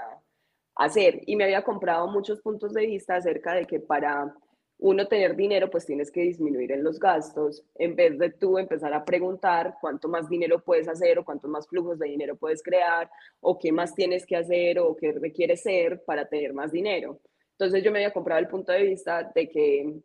hacer. 0.76 1.22
Y 1.26 1.36
me 1.36 1.44
había 1.44 1.64
comprado 1.64 2.08
muchos 2.08 2.40
puntos 2.40 2.72
de 2.72 2.86
vista 2.86 3.16
acerca 3.16 3.54
de 3.54 3.66
que 3.66 3.80
para 3.80 4.34
uno 4.82 5.06
tener 5.06 5.36
dinero, 5.36 5.68
pues 5.70 5.84
tienes 5.84 6.10
que 6.10 6.22
disminuir 6.22 6.72
en 6.72 6.82
los 6.82 6.98
gastos, 6.98 7.62
en 7.74 7.94
vez 7.94 8.18
de 8.18 8.30
tú 8.30 8.58
empezar 8.58 8.94
a 8.94 9.04
preguntar 9.04 9.74
cuánto 9.80 10.08
más 10.08 10.28
dinero 10.28 10.60
puedes 10.64 10.88
hacer 10.88 11.18
o 11.18 11.24
cuántos 11.24 11.50
más 11.50 11.68
flujos 11.68 11.98
de 11.98 12.08
dinero 12.08 12.36
puedes 12.36 12.62
crear 12.62 13.10
o 13.40 13.58
qué 13.58 13.72
más 13.72 13.94
tienes 13.94 14.24
que 14.24 14.36
hacer 14.36 14.78
o 14.78 14.96
qué 14.96 15.12
requieres 15.12 15.62
ser 15.62 16.02
para 16.04 16.26
tener 16.26 16.54
más 16.54 16.72
dinero. 16.72 17.20
Entonces 17.52 17.84
yo 17.84 17.92
me 17.92 17.98
había 17.98 18.14
comprado 18.14 18.40
el 18.40 18.48
punto 18.48 18.72
de 18.72 18.84
vista 18.84 19.30
de 19.34 19.50
que 19.50 20.00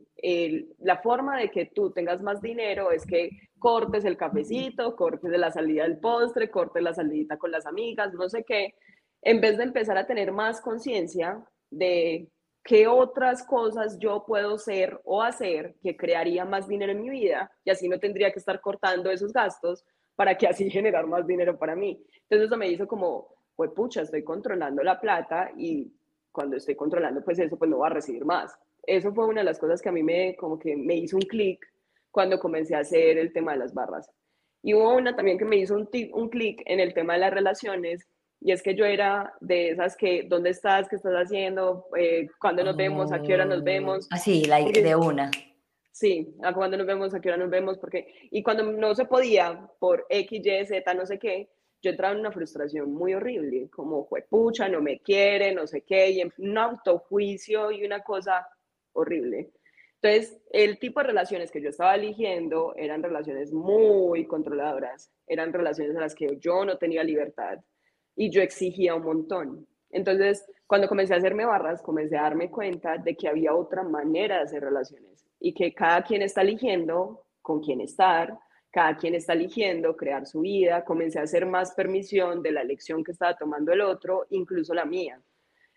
la 0.80 0.98
forma 0.98 1.40
de 1.40 1.50
que 1.50 1.68
tú 1.68 1.92
tengas 1.92 2.22
más 2.22 2.42
dinero 2.42 2.92
es 2.92 3.06
que 3.06 3.30
cortes 3.58 4.04
el 4.04 4.18
cafecito, 4.18 4.94
cortes 4.98 5.32
la 5.32 5.52
salida 5.52 5.84
del 5.84 6.00
postre, 6.00 6.52
cortes 6.52 6.84
la 6.84 6.94
salidita 6.94 7.38
con 7.38 7.52
las 7.52 7.66
amigas, 7.66 8.14
no 8.14 8.28
sé 8.28 8.44
qué, 8.44 8.76
en 9.22 9.40
vez 9.40 9.58
de 9.58 9.64
empezar 9.64 9.98
a 9.98 10.06
tener 10.06 10.34
más 10.34 10.60
conciencia 10.60 11.46
de 11.70 12.28
qué 12.66 12.88
otras 12.88 13.46
cosas 13.46 14.00
yo 14.00 14.26
puedo 14.26 14.58
ser 14.58 15.00
o 15.06 15.22
hacer 15.22 15.76
que 15.84 15.96
crearía 15.96 16.46
más 16.46 16.68
dinero 16.68 16.92
en 16.92 17.02
mi 17.02 17.12
vida 17.12 17.52
y 17.64 17.70
así 17.70 17.88
no 17.88 18.00
tendría 18.00 18.32
que 18.32 18.40
estar 18.40 18.60
cortando 18.60 19.12
esos 19.12 19.32
gastos 19.32 19.86
para 20.16 20.36
que 20.36 20.48
así 20.48 20.70
generar 20.72 21.06
más 21.06 21.28
dinero 21.28 21.58
para 21.58 21.76
mí. 21.76 22.04
Entonces 22.24 22.48
eso 22.48 22.58
me 22.58 22.68
hizo 22.68 22.88
como, 22.88 23.30
pues 23.56 23.70
pucha, 23.72 24.02
estoy 24.02 24.24
controlando 24.24 24.82
la 24.82 25.00
plata 25.00 25.52
y 25.56 25.94
cuando 26.32 26.58
estoy 26.58 26.76
controlando 26.76 27.24
pues 27.24 27.38
eso 27.38 27.56
pues 27.56 27.70
no 27.70 27.78
va 27.78 27.88
a 27.88 27.92
recibir 27.92 28.26
más. 28.26 28.58
Eso 28.82 29.14
fue 29.14 29.28
una 29.28 29.42
de 29.42 29.46
las 29.46 29.60
cosas 29.60 29.80
que 29.80 29.90
a 29.90 29.94
mí 29.94 30.02
me 30.02 30.36
como 30.36 30.58
que 30.58 30.76
me 30.76 30.96
hizo 30.96 31.18
un 31.18 31.24
clic 31.24 31.64
cuando 32.10 32.40
comencé 32.40 32.76
a 32.76 32.80
hacer 32.80 33.20
el 33.20 33.32
tema 33.32 33.52
de 33.52 33.60
las 33.60 33.76
barras. 33.76 34.10
Y 34.64 34.74
hubo 34.74 34.96
una 34.96 35.16
también 35.16 35.38
que 35.38 35.46
me 35.46 35.58
hizo 35.58 35.76
un, 35.76 35.88
un 36.14 36.30
clic 36.30 36.64
en 36.66 36.80
el 36.80 36.96
tema 36.96 37.14
de 37.14 37.20
las 37.20 37.34
relaciones 37.34 38.08
y 38.46 38.52
es 38.52 38.62
que 38.62 38.76
yo 38.76 38.86
era 38.86 39.34
de 39.40 39.72
esas 39.72 39.98
que, 39.98 40.28
¿dónde 40.30 40.52
estás? 40.52 40.88
¿Qué 40.88 40.98
estás 40.98 41.16
haciendo? 41.16 41.88
Eh, 41.98 42.28
¿Cuándo 42.40 42.64
nos 42.64 42.78
vemos? 42.78 43.12
¿A 43.12 43.20
qué 43.20 43.34
hora 43.34 43.44
nos 43.44 43.64
vemos? 43.64 44.08
Así, 44.12 44.44
ah, 44.46 44.60
la 44.60 44.72
de 44.72 44.96
una. 44.96 45.32
Sí, 45.92 46.36
a 46.44 46.54
cuándo 46.54 46.78
nos 46.78 46.86
vemos, 46.86 47.12
a 47.16 47.20
qué 47.20 47.30
hora 47.30 47.40
nos 47.40 47.50
vemos, 47.50 47.80
porque, 47.80 48.06
y 48.30 48.44
cuando 48.44 48.62
no 48.72 48.94
se 48.94 49.06
podía, 49.06 49.68
por 49.80 50.06
X, 50.10 50.46
Y, 50.46 50.66
Z, 50.68 50.94
no 50.94 51.08
sé 51.08 51.18
qué, 51.18 51.50
yo 51.82 51.90
entraba 51.90 52.14
en 52.14 52.20
una 52.20 52.32
frustración 52.32 52.94
muy 52.94 53.16
horrible, 53.16 53.68
como, 53.72 54.08
pucha, 54.30 54.70
no 54.70 54.80
me 54.80 55.00
quiere, 55.00 55.52
no 55.52 55.66
sé 55.66 55.82
qué, 55.82 56.12
y 56.12 56.22
un 56.38 56.56
autojuicio 56.56 57.72
y 57.72 57.84
una 57.84 58.04
cosa 58.04 58.48
horrible. 58.94 59.54
Entonces, 60.04 60.40
el 60.52 60.78
tipo 60.78 61.00
de 61.00 61.08
relaciones 61.08 61.50
que 61.50 61.64
yo 61.64 61.70
estaba 61.70 61.96
eligiendo 61.96 62.76
eran 62.76 63.02
relaciones 63.02 63.52
muy 63.52 64.28
controladoras, 64.28 65.12
eran 65.26 65.52
relaciones 65.52 65.96
en 65.96 66.02
las 66.02 66.14
que 66.14 66.38
yo 66.38 66.64
no 66.64 66.78
tenía 66.78 67.04
libertad, 67.04 67.58
y 68.16 68.30
yo 68.30 68.42
exigía 68.42 68.96
un 68.96 69.04
montón. 69.04 69.68
Entonces, 69.92 70.46
cuando 70.68 70.88
comencé 70.88 71.14
a 71.14 71.18
hacerme 71.18 71.46
barras, 71.46 71.82
comencé 71.82 72.18
a 72.18 72.24
darme 72.24 72.50
cuenta 72.50 72.98
de 72.98 73.16
que 73.16 73.28
había 73.28 73.56
otra 73.56 73.84
manera 73.84 74.38
de 74.38 74.44
hacer 74.44 74.64
relaciones 74.64 75.26
y 75.40 75.54
que 75.54 75.74
cada 75.74 76.04
quien 76.04 76.22
está 76.22 76.42
eligiendo 76.42 77.26
con 77.42 77.62
quién 77.62 77.82
estar, 77.82 78.38
cada 78.72 78.98
quien 78.98 79.16
está 79.16 79.34
eligiendo 79.34 79.96
crear 79.96 80.26
su 80.26 80.42
vida, 80.42 80.84
comencé 80.84 81.20
a 81.20 81.24
hacer 81.24 81.46
más 81.46 81.74
permisión 81.74 82.42
de 82.42 82.52
la 82.52 82.62
elección 82.62 83.04
que 83.04 83.12
estaba 83.12 83.36
tomando 83.36 83.72
el 83.72 83.82
otro, 83.82 84.26
incluso 84.32 84.74
la 84.74 84.86
mía. 84.86 85.22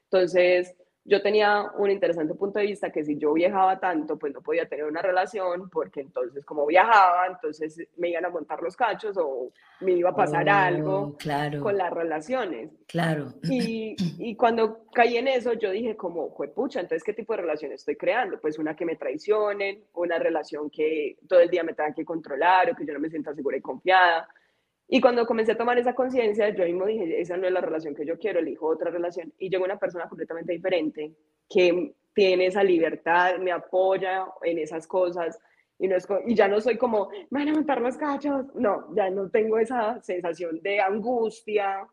Entonces, 0.04 0.74
yo 1.08 1.22
tenía 1.22 1.70
un 1.78 1.90
interesante 1.90 2.34
punto 2.34 2.58
de 2.58 2.66
vista 2.66 2.90
que 2.90 3.02
si 3.02 3.16
yo 3.16 3.32
viajaba 3.32 3.80
tanto, 3.80 4.18
pues 4.18 4.34
no 4.34 4.42
podía 4.42 4.68
tener 4.68 4.84
una 4.84 5.00
relación, 5.00 5.70
porque 5.70 6.02
entonces 6.02 6.44
como 6.44 6.66
viajaba, 6.66 7.26
entonces 7.26 7.80
me 7.96 8.10
iban 8.10 8.26
a 8.26 8.28
montar 8.28 8.62
los 8.62 8.76
cachos 8.76 9.16
o 9.16 9.50
me 9.80 9.92
iba 9.92 10.10
a 10.10 10.14
pasar 10.14 10.46
oh, 10.46 10.52
algo 10.52 11.16
con 11.62 11.78
las 11.78 11.90
relaciones. 11.90 12.70
Claro. 12.86 13.32
Y, 13.44 13.96
y, 14.18 14.34
cuando 14.36 14.84
caí 14.92 15.16
en 15.16 15.28
eso, 15.28 15.54
yo 15.54 15.70
dije 15.70 15.96
como, 15.96 16.34
pucha, 16.54 16.80
entonces, 16.80 17.02
¿qué 17.02 17.14
tipo 17.14 17.32
de 17.32 17.40
relación 17.40 17.72
estoy 17.72 17.96
creando? 17.96 18.38
Pues 18.38 18.58
una 18.58 18.76
que 18.76 18.84
me 18.84 18.96
traicionen, 18.96 19.84
una 19.94 20.18
relación 20.18 20.68
que 20.68 21.16
todo 21.26 21.40
el 21.40 21.48
día 21.48 21.62
me 21.62 21.72
tenga 21.72 21.94
que 21.94 22.04
controlar 22.04 22.70
o 22.70 22.76
que 22.76 22.84
yo 22.84 22.92
no 22.92 23.00
me 23.00 23.08
sienta 23.08 23.34
segura 23.34 23.56
y 23.56 23.62
confiada. 23.62 24.28
Y 24.90 25.02
cuando 25.02 25.26
comencé 25.26 25.52
a 25.52 25.58
tomar 25.58 25.78
esa 25.78 25.94
conciencia, 25.94 26.48
yo 26.48 26.64
mismo 26.64 26.86
dije, 26.86 27.20
esa 27.20 27.36
no 27.36 27.46
es 27.46 27.52
la 27.52 27.60
relación 27.60 27.94
que 27.94 28.06
yo 28.06 28.18
quiero, 28.18 28.40
elijo 28.40 28.66
otra 28.66 28.90
relación. 28.90 29.32
Y 29.38 29.50
llegó 29.50 29.64
una 29.64 29.78
persona 29.78 30.08
completamente 30.08 30.54
diferente 30.54 31.12
que 31.48 31.94
tiene 32.14 32.46
esa 32.46 32.64
libertad, 32.64 33.36
me 33.38 33.52
apoya 33.52 34.26
en 34.42 34.58
esas 34.58 34.86
cosas. 34.86 35.38
Y, 35.78 35.88
no 35.88 35.96
es, 35.96 36.08
y 36.26 36.34
ya 36.34 36.48
no 36.48 36.60
soy 36.60 36.78
como, 36.78 37.10
me 37.30 37.40
van 37.40 37.48
a 37.48 37.52
montar 37.52 37.82
los 37.82 37.98
cachos. 37.98 38.46
No, 38.54 38.94
ya 38.94 39.10
no 39.10 39.28
tengo 39.28 39.58
esa 39.58 40.00
sensación 40.00 40.60
de 40.62 40.80
angustia 40.80 41.86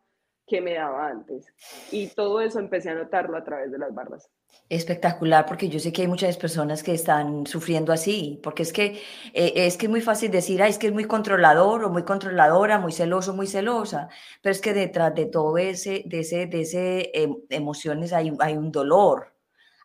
que 0.46 0.62
me 0.62 0.74
daba 0.74 1.08
antes. 1.08 1.52
Y 1.92 2.08
todo 2.08 2.40
eso 2.40 2.60
empecé 2.60 2.90
a 2.90 2.94
notarlo 2.94 3.36
a 3.36 3.44
través 3.44 3.70
de 3.70 3.78
las 3.78 3.94
barras. 3.94 4.30
Espectacular, 4.68 5.46
porque 5.46 5.68
yo 5.68 5.78
sé 5.78 5.92
que 5.92 6.02
hay 6.02 6.08
muchas 6.08 6.36
personas 6.36 6.82
que 6.82 6.92
están 6.92 7.46
sufriendo 7.46 7.92
así, 7.92 8.40
porque 8.42 8.64
es 8.64 8.72
que, 8.72 9.00
eh, 9.32 9.52
es 9.54 9.76
que 9.76 9.86
es 9.86 9.90
muy 9.90 10.00
fácil 10.00 10.32
decir, 10.32 10.60
Ay, 10.60 10.70
es 10.70 10.78
que 10.78 10.88
es 10.88 10.92
muy 10.92 11.04
controlador 11.04 11.84
o 11.84 11.90
muy 11.90 12.02
controladora, 12.02 12.80
muy 12.80 12.90
celoso, 12.90 13.32
muy 13.32 13.46
celosa, 13.46 14.08
pero 14.42 14.50
es 14.52 14.60
que 14.60 14.74
detrás 14.74 15.14
de 15.14 15.26
todo 15.26 15.56
ese, 15.56 16.02
de 16.06 16.18
ese, 16.20 16.46
de 16.46 16.60
ese 16.62 17.10
em, 17.14 17.36
emociones 17.48 18.12
hay, 18.12 18.32
hay 18.40 18.56
un 18.56 18.72
dolor, 18.72 19.36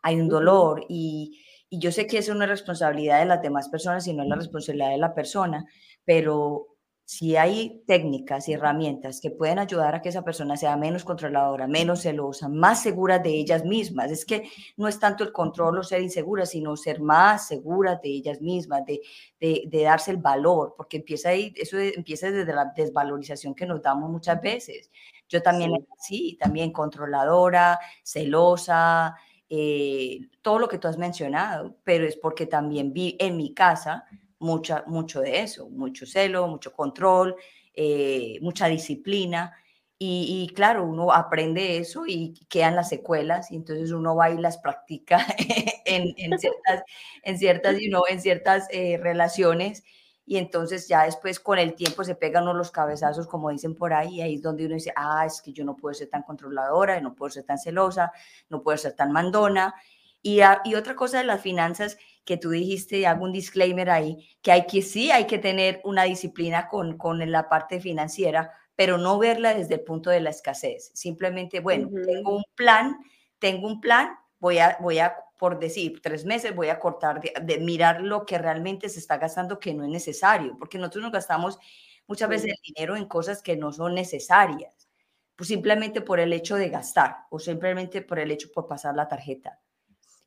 hay 0.01 0.19
un 0.19 0.28
dolor 0.28 0.84
y, 0.89 1.39
y 1.69 1.78
yo 1.78 1.91
sé 1.91 2.07
que 2.07 2.17
es 2.17 2.30
una 2.30 2.47
responsabilidad 2.47 3.19
de 3.19 3.26
las 3.26 3.41
demás 3.43 3.69
personas 3.69 4.07
y 4.07 4.13
no 4.13 4.24
es 4.24 4.30
la 4.30 4.36
responsabilidad 4.36 4.89
de 4.89 4.97
la 4.97 5.13
persona, 5.13 5.63
pero 6.05 6.70
si 7.12 7.36
hay 7.36 7.84
técnicas 7.86 8.47
y 8.47 8.53
herramientas 8.53 9.20
que 9.20 9.32
pueden 9.32 9.59
ayudar 9.59 9.93
a 9.93 10.01
que 10.01 10.07
esa 10.07 10.24
persona 10.24 10.55
sea 10.55 10.78
menos 10.78 11.03
controladora, 11.03 11.68
menos 11.68 12.03
celosa, 12.03 12.47
más 12.47 12.82
segura 12.82 13.20
de 13.20 13.32
ellas 13.32 13.66
mismas, 13.66 14.12
es 14.12 14.24
que 14.24 14.49
no 14.78 14.88
es 14.88 14.97
tanto 14.97 15.26
el 15.26 15.34
control 15.34 15.78
o 15.78 15.84
ser 15.84 16.01
insegura, 16.01 16.45
sino 16.45 16.78
ser 16.78 17.01
más 17.01 17.49
segura 17.49 17.97
de 18.01 18.07
ellas 18.07 18.39
mismas, 18.39 18.86
de, 18.86 19.01
de, 19.41 19.84
darse 19.84 20.12
el 20.12 20.18
valor, 20.18 20.74
porque 20.78 20.95
empieza 20.95 21.28
ahí, 21.28 21.53
eso 21.57 21.78
empieza 21.78 22.32
desde 22.32 22.53
la 22.53 22.72
desvalorización 22.74 23.55
que 23.55 23.66
nos 23.66 23.82
damos 23.82 24.09
muchas 24.09 24.41
veces. 24.41 24.89
Yo 25.28 25.41
también, 25.41 25.74
sí, 25.99 26.38
también 26.39 26.72
controladora, 26.72 27.78
celosa, 28.03 29.18
eh, 29.49 30.30
todo 30.41 30.59
lo 30.59 30.70
que 30.70 30.78
tú 30.78 30.88
has 30.88 30.97
mencionado, 30.97 31.76
pero 31.84 32.05
es 32.07 32.16
porque 32.16 32.45
también 32.45 32.93
vi 32.93 33.18
en 33.20 33.36
mi 33.36 33.53
casa 33.53 34.05
mucha, 34.41 34.83
mucho 34.87 35.21
de 35.21 35.41
eso, 35.41 35.69
mucho 35.69 36.05
celo, 36.05 36.47
mucho 36.47 36.73
control, 36.73 37.35
eh, 37.73 38.37
mucha 38.41 38.67
disciplina. 38.67 39.55
Y, 40.03 40.51
claro, 40.55 40.83
uno 40.83 41.13
aprende 41.13 41.77
eso 41.77 42.05
y 42.07 42.33
quedan 42.49 42.75
las 42.75 42.89
secuelas 42.89 43.51
y 43.51 43.55
entonces 43.55 43.91
uno 43.91 44.15
va 44.15 44.31
y 44.31 44.37
las 44.39 44.57
practica 44.57 45.23
en, 45.85 46.15
en 46.17 46.39
ciertas, 46.39 46.83
en 47.21 47.37
ciertas, 47.37 47.75
en 48.09 48.19
ciertas 48.19 48.67
eh, 48.71 48.97
relaciones 48.97 49.83
y 50.25 50.37
entonces 50.37 50.87
ya 50.87 51.03
después 51.03 51.39
con 51.39 51.59
el 51.59 51.73
tiempo 51.75 52.03
se 52.03 52.15
pegan 52.15 52.43
unos 52.43 52.55
los 52.55 52.71
cabezazos, 52.71 53.27
como 53.27 53.49
dicen 53.49 53.75
por 53.75 53.93
ahí, 53.93 54.15
y 54.15 54.21
ahí 54.21 54.35
es 54.35 54.41
donde 54.41 54.65
uno 54.65 54.75
dice, 54.75 54.93
ah, 54.95 55.25
es 55.25 55.41
que 55.41 55.51
yo 55.51 55.65
no 55.65 55.75
puedo 55.75 55.93
ser 55.93 56.09
tan 56.09 56.23
controladora, 56.23 57.01
no 57.01 57.15
puedo 57.15 57.29
ser 57.31 57.43
tan 57.43 57.57
celosa, 57.57 58.11
no 58.49 58.61
puedo 58.61 58.77
ser 58.77 58.93
tan 58.93 59.11
mandona. 59.11 59.75
Y, 60.21 60.39
y 60.63 60.75
otra 60.75 60.95
cosa 60.95 61.17
de 61.17 61.25
las 61.25 61.41
finanzas 61.41 61.97
que 62.26 62.38
tú 62.38 62.51
dijiste, 62.51 63.07
hago 63.07 63.26
un 63.26 63.32
disclaimer 63.32 63.89
ahí, 63.89 64.30
que 64.41 64.51
hay 64.51 64.65
que 64.65 64.82
sí, 64.82 65.11
hay 65.11 65.26
que 65.26 65.39
tener 65.39 65.82
una 65.84 66.03
disciplina 66.03 66.67
con, 66.67 66.97
con 66.97 67.32
la 67.32 67.49
parte 67.49 67.80
financiera, 67.80 68.51
pero 68.76 68.97
no 68.97 69.17
verla 69.17 69.53
desde 69.53 69.76
el 69.76 69.82
punto 69.82 70.09
de 70.09 70.22
la 70.22 70.30
escasez. 70.30 70.91
Simplemente, 70.93 71.59
bueno, 71.59 71.89
tengo 72.05 72.36
un 72.36 72.43
plan, 72.55 72.97
tengo 73.39 73.67
un 73.67 73.82
plan, 73.82 74.17
voy 74.39 74.59
a, 74.59 74.78
voy 74.80 74.99
a, 74.99 75.15
por 75.38 75.59
decir, 75.59 76.01
tres 76.01 76.26
meses, 76.26 76.55
voy 76.55 76.69
a 76.69 76.80
cortar 76.80 77.22
de, 77.22 77.57
mirar 77.59 78.01
lo 78.01 78.26
que 78.26 78.38
realmente 78.38 78.89
se 78.89 78.99
está 78.99 79.17
gastando 79.17 79.59
que 79.59 79.74
no 79.74 79.84
es 79.84 79.89
necesario, 79.89 80.55
porque 80.57 80.78
nosotros 80.78 81.03
nos 81.03 81.11
gastamos 81.11 81.59
muchas 82.07 82.30
veces 82.30 82.51
el 82.51 82.74
dinero 82.74 82.95
en 82.95 83.05
cosas 83.05 83.41
que 83.41 83.55
no 83.55 83.72
son 83.72 83.95
necesarias, 83.95 84.89
pues 85.36 85.47
simplemente 85.47 86.01
por 86.01 86.19
el 86.19 86.34
hecho 86.34 86.55
de 86.55 86.69
gastar 86.69 87.17
o 87.30 87.39
simplemente 87.39 88.01
por 88.01 88.19
el 88.19 88.32
hecho 88.32 88.49
por 88.53 88.67
pasar 88.67 88.95
la 88.95 89.07
tarjeta. 89.07 89.59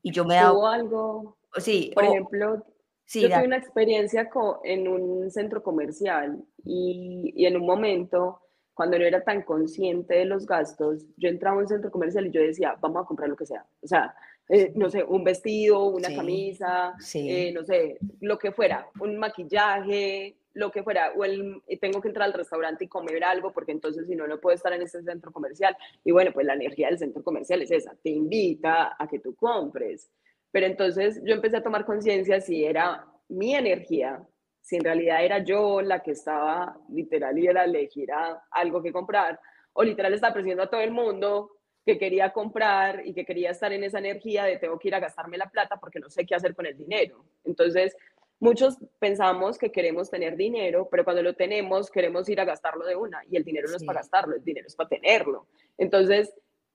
Y 0.03 0.13
yo 0.13 0.25
me 0.25 0.39
hago 0.39 0.67
algo 0.67 1.39
Sí, 1.57 1.91
por 1.95 2.05
ejemplo, 2.05 2.65
sí, 3.05 3.23
yo 3.23 3.29
tuve 3.29 3.45
una 3.45 3.59
experiencia 3.59 4.29
en 4.65 4.89
un 4.89 5.31
centro 5.31 5.63
comercial 5.63 6.43
y, 6.65 7.33
y, 7.35 7.47
en 7.47 7.57
un 7.57 7.67
momento, 7.67 8.41
cuando 8.73 8.99
no 8.99 9.05
era 9.05 9.23
tan 9.23 9.43
consciente 9.43 10.15
de 10.15 10.25
los 10.25 10.47
gastos, 10.47 11.07
yo 11.17 11.29
entraba 11.29 11.57
a 11.57 11.61
un 11.61 11.69
centro 11.69 11.91
comercial 11.91 12.27
y 12.27 12.31
yo 12.31 12.41
decía, 12.41 12.77
vamos 12.81 13.05
a 13.05 13.07
comprar 13.07 13.29
lo 13.29 13.37
que 13.37 13.47
sea. 13.47 13.65
O 13.83 13.87
sea, 13.87 14.15
eh, 14.49 14.73
no 14.75 14.91
sé, 14.91 15.03
un 15.03 15.25
vestido, 15.25 15.87
una 15.87 16.15
camisa, 16.15 16.95
eh, 17.15 17.51
no 17.53 17.65
sé, 17.65 17.99
lo 18.21 18.39
que 18.39 18.53
fuera, 18.53 18.87
un 19.01 19.17
maquillaje, 19.17 20.37
lo 20.53 20.71
que 20.71 20.83
fuera, 20.83 21.13
o 21.17 21.25
el, 21.25 21.63
tengo 21.81 22.03
que 22.03 22.09
entrar 22.09 22.27
al 22.27 22.35
restaurante 22.35 22.85
y 22.85 22.89
comer 22.89 23.25
algo, 23.25 23.53
porque 23.53 23.73
entonces 23.73 24.07
si 24.07 24.15
no, 24.15 24.27
no 24.27 24.41
puedo 24.41 24.55
estar 24.55 24.73
en 24.75 24.83
ese 24.83 25.03
centro 25.03 25.33
comercial. 25.33 25.75
Y 26.05 26.13
bueno, 26.13 26.31
pues 26.33 26.47
la 26.47 26.55
energía 26.55 26.89
del 26.89 26.99
centro 26.99 27.23
comercial 27.23 27.63
es 27.63 27.71
esa, 27.71 27.97
te 28.03 28.11
invita 28.11 28.95
a 28.99 29.09
que 29.09 29.19
tú 29.19 29.35
compres. 29.35 30.11
Pero 30.55 30.67
entonces 30.67 31.21
yo 31.25 31.35
empecé 31.35 31.57
a 31.57 31.65
tomar 31.65 31.85
conciencia 31.85 32.41
si 32.41 32.65
era 32.65 33.05
mi 33.29 33.57
energía, 33.57 34.23
si 34.61 34.77
en 34.77 34.85
realidad 34.85 35.25
era 35.25 35.43
yo 35.43 35.83
la 35.83 36.01
que 36.01 36.13
estaba 36.13 36.79
literal 36.91 37.37
y 37.37 37.49
era 37.49 37.65
elegir 37.65 38.11
algo 38.53 38.81
que 38.81 38.93
comprar, 38.93 39.41
o 39.73 39.83
literal 39.83 40.15
estaba 40.15 40.33
presionando 40.33 40.63
a 40.63 40.71
todo 40.71 40.81
el 40.81 40.93
mundo 40.93 41.51
que 41.85 41.99
quería 41.99 42.33
comprar 42.33 43.05
y 43.05 43.13
que 43.15 43.25
quería 43.25 43.51
estar 43.51 43.73
en 43.73 43.83
esa 43.83 43.99
energía 43.99 44.45
de 44.45 44.59
tengo 44.59 44.79
que 44.79 44.87
ir 44.87 44.95
a 44.95 45.01
gastarme 45.01 45.39
la 45.39 45.51
plata 45.51 45.77
porque 45.81 45.99
no 45.99 46.09
sé 46.09 46.25
qué 46.25 46.37
hacer 46.37 46.55
con 46.55 46.67
el 46.67 46.79
dinero. 46.79 47.25
Entonces, 47.43 47.97
muchos 48.39 48.79
pensamos 49.01 49.59
que 49.59 49.73
queremos 49.73 50.09
tener 50.09 50.37
dinero, 50.37 50.87
pero 50.89 51.03
cuando 51.03 51.25
lo 51.25 51.35
tenemos 51.35 51.91
queremos 51.91 52.29
ir 52.29 52.39
a 52.39 52.45
gastarlo 52.45 52.87
de 52.87 52.95
una 52.95 53.25
y 53.29 53.37
el 53.37 53.43
dinero 53.43 53.69
no 53.69 53.77
es 53.77 53.83
para 53.83 54.03
gastarlo, 54.03 54.37
el 54.37 54.45
dinero 54.45 54.69
es 54.69 54.77
para 54.77 54.89
tenerlo. 54.89 55.49
Entonces, 55.79 56.33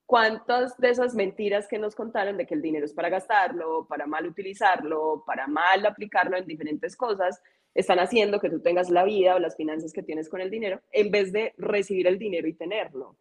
¿cuántas 0.10 0.76
de 0.80 0.89
esas 0.89 1.14
mentiras 1.14 1.68
que 1.68 1.78
nos 1.78 1.93
contaron 1.93 2.36
de 2.36 2.47
que 2.47 2.55
el 2.55 2.64
dinero 2.64 2.84
es 2.84 2.93
para 2.93 3.10
gastarlo, 3.10 3.86
para 3.88 4.07
mal 4.07 4.26
utilizarlo, 4.26 5.24
para 5.24 5.45
mal 5.45 5.86
aplicarlo 5.86 6.36
en 6.36 6.47
diferentes 6.47 6.97
cosas, 6.97 7.39
están 7.76 7.99
haciendo 7.99 8.39
que 8.39 8.49
tú 8.49 8.60
tengas 8.60 8.89
la 8.89 9.03
vida 9.03 9.36
o 9.36 9.39
las 9.39 9.55
finanzas 9.55 9.93
que 9.93 10.01
tienes 10.01 10.28
con 10.28 10.41
el 10.41 10.49
dinero 10.49 10.82
en 10.91 11.12
vez 11.12 11.32
de 11.32 11.53
recibir 11.60 12.07
el 12.07 12.18
dinero 12.18 12.47
y 12.47 12.53
tenerlo? 12.53 13.18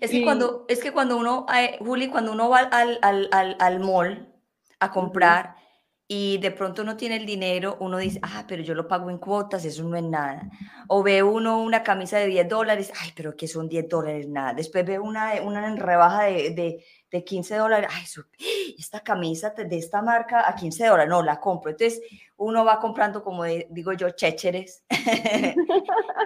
Es 0.00 0.10
que, 0.10 0.24
cuando, 0.24 0.64
es 0.68 0.82
que 0.82 0.90
cuando 0.90 1.18
uno, 1.18 1.44
eh, 1.54 1.76
Juli, 1.80 2.08
cuando 2.08 2.32
uno 2.32 2.48
va 2.48 2.60
al, 2.60 2.98
al, 3.02 3.28
al, 3.30 3.56
al 3.60 3.80
mall 3.80 4.32
a 4.80 4.90
comprar, 4.90 5.56
y 6.08 6.38
de 6.38 6.52
pronto 6.52 6.84
no 6.84 6.96
tiene 6.96 7.16
el 7.16 7.26
dinero, 7.26 7.76
uno 7.80 7.98
dice, 7.98 8.20
ah, 8.22 8.44
pero 8.46 8.62
yo 8.62 8.74
lo 8.74 8.86
pago 8.86 9.10
en 9.10 9.18
cuotas, 9.18 9.64
eso 9.64 9.82
no 9.82 9.96
es 9.96 10.04
nada. 10.04 10.48
O 10.86 11.02
ve 11.02 11.24
uno 11.24 11.60
una 11.60 11.82
camisa 11.82 12.18
de 12.18 12.26
10 12.26 12.48
dólares, 12.48 12.92
ay, 13.00 13.10
pero 13.16 13.36
que 13.36 13.48
son 13.48 13.68
10 13.68 13.88
dólares, 13.88 14.28
nada. 14.28 14.54
Después 14.54 14.86
ve 14.86 15.00
una, 15.00 15.32
una 15.42 15.74
rebaja 15.74 16.24
de, 16.24 16.50
de, 16.50 16.84
de 17.10 17.24
15 17.24 17.56
dólares, 17.56 17.90
ay, 17.92 18.04
esta 18.78 19.00
camisa 19.00 19.50
de 19.50 19.76
esta 19.76 20.00
marca 20.00 20.48
a 20.48 20.54
15 20.54 20.86
dólares, 20.86 21.10
no, 21.10 21.22
la 21.22 21.40
compro. 21.40 21.72
Entonces 21.72 22.00
uno 22.36 22.64
va 22.64 22.78
comprando, 22.78 23.24
como 23.24 23.42
digo 23.42 23.92
yo, 23.92 24.10
chécheres. 24.10 24.84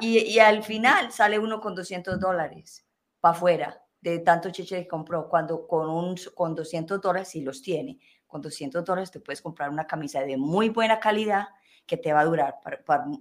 y, 0.02 0.18
y, 0.18 0.38
al 0.40 0.62
final 0.62 1.10
sale 1.10 1.38
uno 1.38 1.58
con 1.58 1.74
200 1.74 2.20
dólares 2.20 2.84
para 3.18 3.34
afuera 3.34 3.82
de 4.02 4.18
tanto 4.18 4.50
chécheres 4.50 4.84
que 4.84 4.88
compró, 4.88 5.28
cuando 5.28 5.66
con, 5.66 5.88
un, 5.88 6.16
con 6.34 6.54
200 6.54 7.00
dólares 7.00 7.28
sí 7.28 7.40
los 7.40 7.62
tiene 7.62 7.98
con 8.30 8.40
200 8.40 8.84
dólares 8.84 9.10
te 9.10 9.20
puedes 9.20 9.42
comprar 9.42 9.68
una 9.68 9.86
camisa 9.86 10.22
de 10.22 10.36
muy 10.38 10.70
buena 10.70 11.00
calidad 11.00 11.48
que 11.90 11.96
te 11.96 12.12
va 12.12 12.20
a 12.20 12.24
durar 12.24 12.60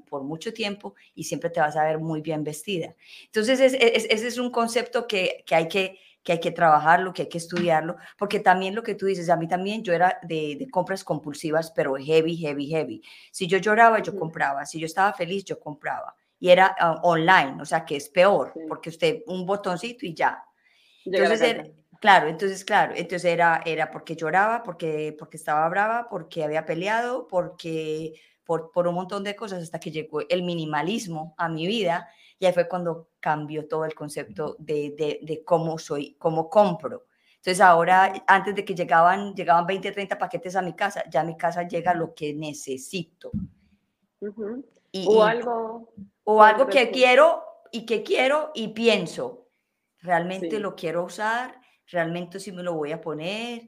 por 0.07 0.24
mucho 0.24 0.53
tiempo 0.53 0.93
y 1.16 1.24
siempre 1.24 1.49
te 1.49 1.60
vas 1.60 1.76
a 1.76 1.86
ver 1.86 1.97
muy 1.97 2.22
bien 2.22 2.43
vestida. 2.43 2.95
Entonces, 3.26 3.60
ese 3.60 4.28
es, 4.28 4.38
un 4.38 4.51
concepto 4.51 5.07
que, 5.07 5.43
hay 5.49 5.68
que, 5.68 5.97
que 6.22 6.34
hay 6.34 6.39
que 6.39 6.51
trabajarlo, 6.51 7.12
que 7.12 7.24
hay 7.24 7.30
que 7.30 7.39
estudiarlo, 7.39 7.95
porque 8.16 8.39
también 8.39 8.76
lo 8.76 8.84
que 8.84 8.93
tú 8.93 9.07
dices, 9.07 9.30
a 9.30 9.38
mí 9.38 9.47
también 9.47 9.84
yo 9.84 9.91
era 9.91 10.20
de, 10.22 10.68
compras 10.72 11.03
compulsivas, 11.03 11.72
pero 11.72 11.95
heavy, 11.95 12.38
heavy, 12.38 12.68
heavy. 12.68 13.01
Si 13.32 13.47
yo 13.47 13.57
lloraba, 13.57 14.03
yo 14.03 14.16
compraba, 14.16 14.68
si 14.68 14.80
yo 14.80 14.86
estaba 14.86 15.14
feliz, 15.14 15.43
yo 15.45 15.60
compraba. 15.60 16.16
Y 16.39 16.49
era 16.49 16.76
ah, 16.80 16.99
online, 17.01 17.57
o 17.60 17.66
sea, 17.66 17.84
que 17.84 17.95
es 17.95 18.07
peor, 18.07 18.53
porque 18.68 18.89
usted 18.89 19.24
un 19.26 19.47
botoncito 19.47 20.05
y 20.05 20.14
ya. 20.14 20.43
Entonces, 21.05 21.72
Claro, 21.99 22.29
entonces, 22.29 22.63
claro, 22.63 22.93
entonces 22.95 23.25
era, 23.25 23.61
era 23.65 23.91
porque 23.91 24.15
lloraba, 24.15 24.63
porque, 24.63 25.15
porque 25.19 25.37
estaba 25.37 25.67
brava, 25.67 26.07
porque 26.09 26.43
había 26.43 26.65
peleado, 26.65 27.27
porque 27.27 28.13
por, 28.45 28.71
por 28.71 28.87
un 28.87 28.95
montón 28.95 29.23
de 29.23 29.35
cosas 29.35 29.61
hasta 29.61 29.79
que 29.79 29.91
llegó 29.91 30.21
el 30.27 30.43
minimalismo 30.43 31.35
a 31.37 31.49
mi 31.49 31.67
vida 31.67 32.09
y 32.39 32.45
ahí 32.45 32.53
fue 32.53 32.69
cuando 32.69 33.09
cambió 33.19 33.67
todo 33.67 33.83
el 33.83 33.93
concepto 33.93 34.55
de, 34.59 34.95
de, 34.97 35.19
de 35.21 35.43
cómo 35.43 35.77
soy, 35.77 36.15
cómo 36.17 36.49
compro. 36.49 37.05
Entonces 37.35 37.61
ahora, 37.61 38.13
antes 38.27 38.55
de 38.55 38.65
que 38.65 38.75
llegaban, 38.75 39.33
llegaban 39.33 39.65
20, 39.65 39.91
30 39.91 40.17
paquetes 40.17 40.55
a 40.55 40.61
mi 40.61 40.73
casa, 40.73 41.03
ya 41.09 41.21
a 41.21 41.23
mi 41.25 41.37
casa 41.37 41.63
llega 41.63 41.93
lo 41.93 42.13
que 42.13 42.33
necesito. 42.33 43.31
o 45.05 45.23
algo. 45.23 45.93
O 46.23 46.43
algo 46.43 46.67
que 46.67 46.91
quiero 46.91 47.43
y 47.71 47.85
que 47.85 48.03
quiero 48.03 48.51
y 48.53 48.69
pienso, 48.69 49.47
realmente 50.01 50.59
lo 50.59 50.75
quiero 50.75 51.03
usar, 51.03 51.59
realmente 51.91 52.39
si 52.39 52.51
me 52.51 52.63
lo 52.63 52.73
voy 52.73 52.91
a 52.91 53.01
poner, 53.01 53.67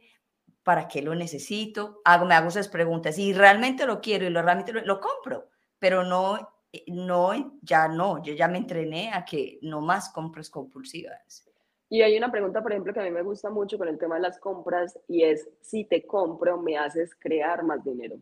para 0.64 0.88
qué 0.88 1.02
lo 1.02 1.16
necesito, 1.16 2.02
hago, 2.06 2.26
me 2.26 2.36
hago 2.36 2.50
esas 2.50 2.68
preguntas 2.68 3.18
y 3.18 3.34
realmente 3.34 3.86
lo 3.86 4.00
quiero 4.00 4.26
y 4.26 4.30
lo 4.30 4.42
realmente 4.42 4.74
lo, 4.74 5.00
compro, 5.00 5.50
pero 5.80 6.04
no, 6.04 6.38
eh, 6.72 6.84
no, 6.88 7.60
ya 7.62 7.88
no, 7.88 8.22
yo 8.22 8.34
ya 8.34 8.48
me 8.48 8.60
entrené 8.60 9.12
a 9.12 9.26
que 9.26 9.60
no 9.64 9.82
más 9.82 10.10
compras 10.10 10.50
compulsivas. 10.50 11.48
Y 11.90 12.04
hay 12.04 12.16
una 12.18 12.32
pregunta, 12.32 12.62
por 12.62 12.72
ejemplo, 12.72 12.94
que 12.94 13.02
a 13.02 13.04
mí 13.04 13.12
me 13.12 13.22
gusta 13.22 13.50
mucho 13.50 13.78
con 13.78 13.88
el 13.88 13.98
tema 13.98 14.16
de 14.16 14.22
las 14.22 14.40
compras 14.40 14.98
y 15.08 15.24
es, 15.24 15.50
si 15.62 15.84
te 15.84 16.06
compro, 16.06 16.58
me 16.58 16.78
haces 16.78 17.14
crear 17.20 17.64
más 17.64 17.84
dinero. 17.84 18.18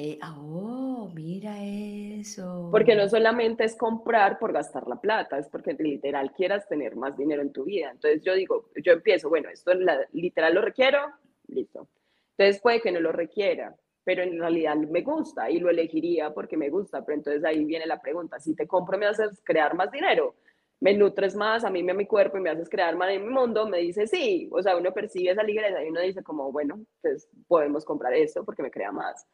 Eh, 0.00 0.16
oh, 0.22 1.10
mira 1.12 1.56
eso. 1.64 2.68
Porque 2.70 2.94
no 2.94 3.08
solamente 3.08 3.64
es 3.64 3.74
comprar 3.74 4.38
por 4.38 4.52
gastar 4.52 4.86
la 4.86 5.00
plata, 5.00 5.38
es 5.38 5.48
porque 5.48 5.72
literal 5.72 6.30
quieras 6.30 6.68
tener 6.68 6.94
más 6.94 7.16
dinero 7.16 7.42
en 7.42 7.52
tu 7.52 7.64
vida. 7.64 7.90
Entonces 7.90 8.22
yo 8.22 8.34
digo, 8.34 8.70
yo 8.76 8.92
empiezo, 8.92 9.28
bueno, 9.28 9.48
esto 9.48 9.72
literal 10.12 10.54
lo 10.54 10.60
requiero, 10.62 11.00
listo. 11.48 11.88
Entonces 12.36 12.62
puede 12.62 12.80
que 12.80 12.92
no 12.92 13.00
lo 13.00 13.10
requiera, 13.10 13.74
pero 14.04 14.22
en 14.22 14.38
realidad 14.38 14.76
me 14.76 15.02
gusta 15.02 15.50
y 15.50 15.58
lo 15.58 15.68
elegiría 15.68 16.32
porque 16.32 16.56
me 16.56 16.70
gusta. 16.70 17.04
Pero 17.04 17.18
entonces 17.18 17.44
ahí 17.44 17.64
viene 17.64 17.84
la 17.84 18.00
pregunta, 18.00 18.38
si 18.38 18.54
te 18.54 18.68
compro 18.68 18.98
me 18.98 19.06
haces 19.06 19.40
crear 19.42 19.74
más 19.74 19.90
dinero, 19.90 20.36
me 20.78 20.94
nutres 20.94 21.34
más 21.34 21.64
a 21.64 21.70
mí, 21.70 21.80
a 21.90 21.94
mi 21.94 22.06
cuerpo 22.06 22.38
y 22.38 22.40
me 22.40 22.50
haces 22.50 22.68
crear 22.70 22.94
más 22.94 23.10
en 23.10 23.26
mi 23.26 23.32
mundo, 23.32 23.68
me 23.68 23.78
dice 23.78 24.06
sí. 24.06 24.48
O 24.52 24.62
sea, 24.62 24.76
uno 24.76 24.94
percibe 24.94 25.32
esa 25.32 25.42
ligereza 25.42 25.82
y 25.82 25.88
uno 25.88 26.00
dice 26.02 26.22
como, 26.22 26.52
bueno, 26.52 26.78
pues 27.02 27.28
podemos 27.48 27.84
comprar 27.84 28.14
esto 28.14 28.44
porque 28.44 28.62
me 28.62 28.70
crea 28.70 28.92
más. 28.92 29.26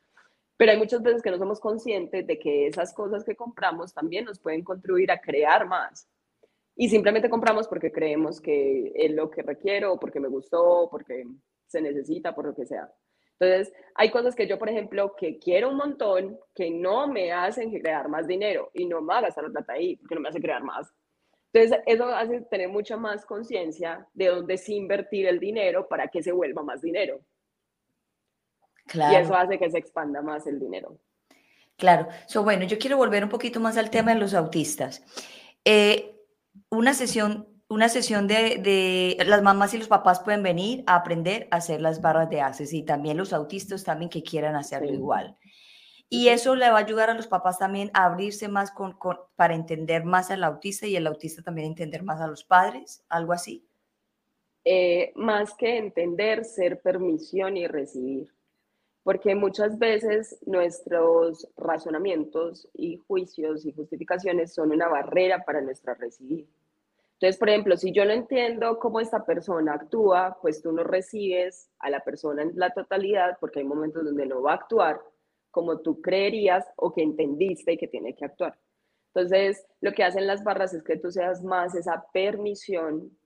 Pero 0.56 0.72
hay 0.72 0.78
muchas 0.78 1.02
veces 1.02 1.22
que 1.22 1.30
no 1.30 1.38
somos 1.38 1.60
conscientes 1.60 2.26
de 2.26 2.38
que 2.38 2.66
esas 2.66 2.92
cosas 2.94 3.24
que 3.24 3.34
compramos 3.34 3.92
también 3.92 4.24
nos 4.24 4.38
pueden 4.38 4.62
contribuir 4.62 5.10
a 5.10 5.20
crear 5.20 5.66
más. 5.66 6.08
Y 6.76 6.88
simplemente 6.88 7.30
compramos 7.30 7.68
porque 7.68 7.92
creemos 7.92 8.40
que 8.40 8.92
es 8.94 9.12
lo 9.12 9.30
que 9.30 9.42
requiero, 9.42 9.98
porque 9.98 10.20
me 10.20 10.28
gustó, 10.28 10.88
porque 10.90 11.24
se 11.66 11.80
necesita, 11.80 12.34
por 12.34 12.46
lo 12.46 12.54
que 12.54 12.66
sea. 12.66 12.92
Entonces, 13.38 13.74
hay 13.94 14.10
cosas 14.10 14.34
que 14.34 14.46
yo, 14.46 14.58
por 14.58 14.68
ejemplo, 14.68 15.14
que 15.16 15.38
quiero 15.38 15.70
un 15.70 15.76
montón, 15.76 16.38
que 16.54 16.70
no 16.70 17.08
me 17.08 17.32
hacen 17.32 17.70
crear 17.80 18.08
más 18.08 18.26
dinero 18.26 18.70
y 18.72 18.86
no 18.86 19.00
me 19.00 19.08
va 19.08 19.18
a 19.18 19.22
gastar 19.22 19.44
la 19.44 19.50
plata 19.50 19.72
ahí, 19.72 19.96
porque 19.96 20.14
no 20.14 20.20
me 20.20 20.28
hace 20.28 20.40
crear 20.40 20.62
más. 20.62 20.92
Entonces, 21.52 21.80
eso 21.86 22.06
hace 22.06 22.40
tener 22.42 22.68
mucha 22.68 22.96
más 22.96 23.24
conciencia 23.24 24.08
de 24.12 24.26
dónde 24.26 24.56
sí 24.56 24.74
invertir 24.76 25.26
el 25.26 25.38
dinero 25.38 25.88
para 25.88 26.08
que 26.08 26.22
se 26.22 26.32
vuelva 26.32 26.62
más 26.62 26.80
dinero. 26.82 27.20
Y 28.92 29.14
eso 29.14 29.34
hace 29.34 29.58
que 29.58 29.70
se 29.70 29.78
expanda 29.78 30.22
más 30.22 30.46
el 30.46 30.60
dinero. 30.60 30.98
Claro. 31.76 32.08
So, 32.26 32.44
bueno, 32.44 32.64
yo 32.64 32.78
quiero 32.78 32.96
volver 32.96 33.24
un 33.24 33.30
poquito 33.30 33.60
más 33.60 33.76
al 33.76 33.90
tema 33.90 34.14
de 34.14 34.20
los 34.20 34.34
autistas. 34.34 35.02
Eh, 35.64 36.14
una 36.68 36.94
sesión, 36.94 37.48
una 37.68 37.88
sesión 37.88 38.26
de, 38.28 38.58
de, 38.58 39.24
las 39.24 39.42
mamás 39.42 39.74
y 39.74 39.78
los 39.78 39.88
papás 39.88 40.20
pueden 40.20 40.42
venir 40.42 40.84
a 40.86 40.96
aprender 40.96 41.48
a 41.50 41.56
hacer 41.56 41.80
las 41.80 42.00
barras 42.00 42.30
de 42.30 42.40
haces 42.40 42.72
y 42.72 42.82
también 42.82 43.16
los 43.16 43.32
autistas 43.32 43.82
también 43.84 44.10
que 44.10 44.22
quieran 44.22 44.54
hacerlo 44.54 44.92
igual. 44.92 45.36
Y 46.08 46.28
eso 46.28 46.54
le 46.54 46.70
va 46.70 46.78
a 46.78 46.82
ayudar 46.82 47.10
a 47.10 47.14
los 47.14 47.26
papás 47.26 47.58
también 47.58 47.90
a 47.92 48.04
abrirse 48.04 48.46
más 48.46 48.70
con, 48.70 48.92
con, 48.92 49.16
para 49.34 49.54
entender 49.54 50.04
más 50.04 50.30
al 50.30 50.44
autista 50.44 50.86
y 50.86 50.94
el 50.94 51.06
autista 51.06 51.42
también 51.42 51.68
entender 51.68 52.04
más 52.04 52.20
a 52.20 52.28
los 52.28 52.44
padres, 52.44 53.02
algo 53.08 53.32
así. 53.32 53.66
Eh, 54.64 55.12
más 55.16 55.54
que 55.54 55.76
entender, 55.76 56.44
ser 56.44 56.80
permisión 56.80 57.56
y 57.56 57.66
recibir 57.66 58.33
porque 59.04 59.34
muchas 59.34 59.78
veces 59.78 60.38
nuestros 60.46 61.46
razonamientos 61.56 62.66
y 62.72 62.96
juicios 62.96 63.64
y 63.66 63.72
justificaciones 63.72 64.54
son 64.54 64.72
una 64.72 64.88
barrera 64.88 65.44
para 65.44 65.60
nuestra 65.60 65.94
recibir. 65.94 66.48
Entonces, 67.12 67.38
por 67.38 67.50
ejemplo, 67.50 67.76
si 67.76 67.92
yo 67.92 68.04
no 68.06 68.12
entiendo 68.12 68.78
cómo 68.78 69.00
esta 69.00 69.24
persona 69.24 69.74
actúa, 69.74 70.38
pues 70.40 70.62
tú 70.62 70.72
no 70.72 70.82
recibes 70.82 71.70
a 71.78 71.90
la 71.90 72.00
persona 72.00 72.42
en 72.42 72.52
la 72.56 72.70
totalidad, 72.70 73.36
porque 73.40 73.60
hay 73.60 73.66
momentos 73.66 74.04
donde 74.04 74.26
no 74.26 74.42
va 74.42 74.52
a 74.52 74.56
actuar 74.56 75.00
como 75.50 75.78
tú 75.80 76.00
creerías 76.00 76.66
o 76.76 76.92
que 76.92 77.02
entendiste 77.02 77.76
que 77.76 77.86
tiene 77.86 78.14
que 78.16 78.24
actuar. 78.24 78.58
Entonces, 79.14 79.64
lo 79.80 79.92
que 79.92 80.02
hacen 80.02 80.26
las 80.26 80.42
barras 80.42 80.74
es 80.74 80.82
que 80.82 80.96
tú 80.96 81.12
seas 81.12 81.44
más 81.44 81.74
esa 81.76 82.06
permisión 82.12 83.16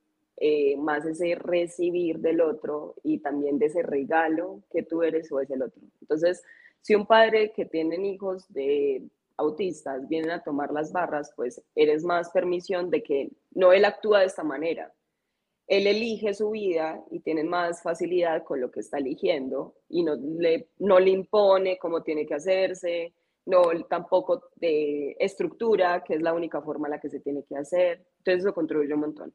eh, 0.41 0.77
más 0.77 1.05
ese 1.05 1.35
recibir 1.35 2.19
del 2.19 2.39
otro 2.39 2.95
y 3.03 3.19
también 3.19 3.59
de 3.59 3.65
ese 3.65 3.83
regalo 3.83 4.63
que 4.71 4.83
tú 4.83 5.03
eres 5.03 5.29
o 5.33 5.41
es 5.41 5.49
el 5.49 5.61
otro. 5.61 5.81
Entonces, 5.99 6.41
si 6.81 6.95
un 6.95 7.05
padre 7.05 7.51
que 7.51 7.65
tienen 7.65 8.05
hijos 8.05 8.47
de 8.53 9.03
autistas 9.35 10.07
vienen 10.07 10.31
a 10.31 10.41
tomar 10.41 10.71
las 10.71 10.93
barras, 10.93 11.33
pues 11.35 11.61
eres 11.75 12.05
más 12.05 12.29
permisión 12.29 12.89
de 12.89 13.03
que 13.03 13.31
no 13.51 13.73
él 13.73 13.83
actúa 13.83 14.21
de 14.21 14.27
esta 14.27 14.43
manera. 14.43 14.93
Él 15.67 15.87
elige 15.87 16.33
su 16.33 16.51
vida 16.51 17.03
y 17.11 17.19
tiene 17.19 17.43
más 17.43 17.83
facilidad 17.83 18.43
con 18.45 18.61
lo 18.61 18.71
que 18.71 18.79
está 18.79 18.97
eligiendo 18.97 19.75
y 19.89 20.03
no 20.03 20.15
le, 20.15 20.69
no 20.79 20.99
le 20.99 21.11
impone 21.11 21.77
cómo 21.77 22.01
tiene 22.01 22.25
que 22.25 22.35
hacerse, 22.35 23.13
no 23.45 23.63
tampoco 23.89 24.43
de 24.55 25.17
estructura, 25.19 26.01
que 26.03 26.15
es 26.15 26.21
la 26.21 26.33
única 26.33 26.61
forma 26.61 26.87
en 26.87 26.91
la 26.91 26.99
que 26.99 27.09
se 27.09 27.19
tiene 27.19 27.43
que 27.43 27.57
hacer. 27.57 28.05
Entonces 28.19 28.45
eso 28.45 28.53
contribuye 28.53 28.93
un 28.93 29.01
montón. 29.01 29.33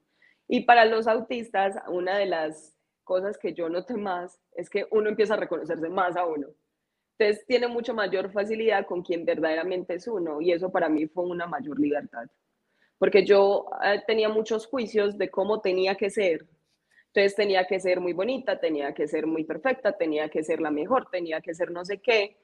Y 0.49 0.64
para 0.64 0.84
los 0.84 1.07
autistas, 1.07 1.76
una 1.88 2.18
de 2.18 2.26
las 2.26 2.76
cosas 3.03 3.38
que 3.38 3.53
yo 3.53 3.68
noté 3.68 3.95
más 3.95 4.40
es 4.53 4.68
que 4.68 4.86
uno 4.90 5.09
empieza 5.09 5.34
a 5.34 5.38
reconocerse 5.38 5.88
más 5.88 6.16
a 6.16 6.26
uno. 6.26 6.49
Entonces 7.16 7.47
tiene 7.47 7.68
mucho 7.68 7.95
mayor 7.95 8.32
facilidad 8.32 8.86
con 8.86 9.03
quien 9.03 9.24
verdaderamente 9.24 9.95
es 9.95 10.09
uno 10.09 10.40
y 10.40 10.53
eso 10.53 10.70
para 10.70 10.88
mí 10.88 11.07
fue 11.07 11.24
una 11.24 11.47
mayor 11.47 11.78
libertad. 11.78 12.26
Porque 12.99 13.24
yo 13.24 13.66
eh, 13.84 14.03
tenía 14.07 14.28
muchos 14.28 14.66
juicios 14.66 15.16
de 15.16 15.30
cómo 15.30 15.61
tenía 15.61 15.95
que 15.95 16.11
ser. 16.11 16.47
Entonces 17.07 17.36
tenía 17.36 17.66
que 17.66 17.78
ser 17.78 18.01
muy 18.01 18.12
bonita, 18.12 18.59
tenía 18.59 18.92
que 18.92 19.07
ser 19.07 19.26
muy 19.26 19.45
perfecta, 19.45 19.92
tenía 19.92 20.28
que 20.28 20.42
ser 20.42 20.61
la 20.61 20.70
mejor, 20.70 21.09
tenía 21.11 21.40
que 21.40 21.55
ser 21.55 21.70
no 21.70 21.84
sé 21.84 21.99
qué. 21.99 22.36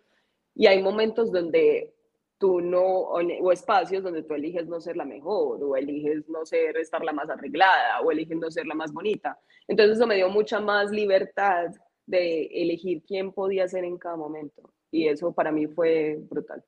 Y 0.55 0.67
hay 0.67 0.81
momentos 0.83 1.33
donde 1.33 1.93
tú 2.41 2.63
no, 2.63 2.83
o 2.83 3.53
espacios 3.53 4.03
donde 4.03 4.23
tú 4.23 4.33
eliges 4.33 4.67
no 4.67 4.81
ser 4.81 4.97
la 4.97 5.05
mejor, 5.05 5.63
o 5.63 5.77
eliges 5.77 6.27
no 6.27 6.47
ser, 6.47 6.75
estar 6.79 7.05
la 7.05 7.13
más 7.13 7.29
arreglada, 7.29 8.01
o 8.01 8.11
eliges 8.11 8.39
no 8.39 8.51
ser 8.51 8.67
la 8.67 8.75
más 8.75 8.95
bonita. 8.95 9.39
Entonces 9.69 9.99
eso 9.99 10.07
me 10.07 10.15
dio 10.15 10.31
mucha 10.31 10.59
más 10.59 10.91
libertad 10.91 11.67
de 12.07 12.47
elegir 12.47 13.03
quién 13.07 13.31
podía 13.31 13.69
ser 13.69 13.85
en 13.85 13.99
cada 13.99 14.17
momento. 14.17 14.73
Y 14.91 15.07
eso 15.07 15.33
para 15.33 15.53
mí 15.53 15.67
fue 15.67 16.17
brutal. 16.31 16.65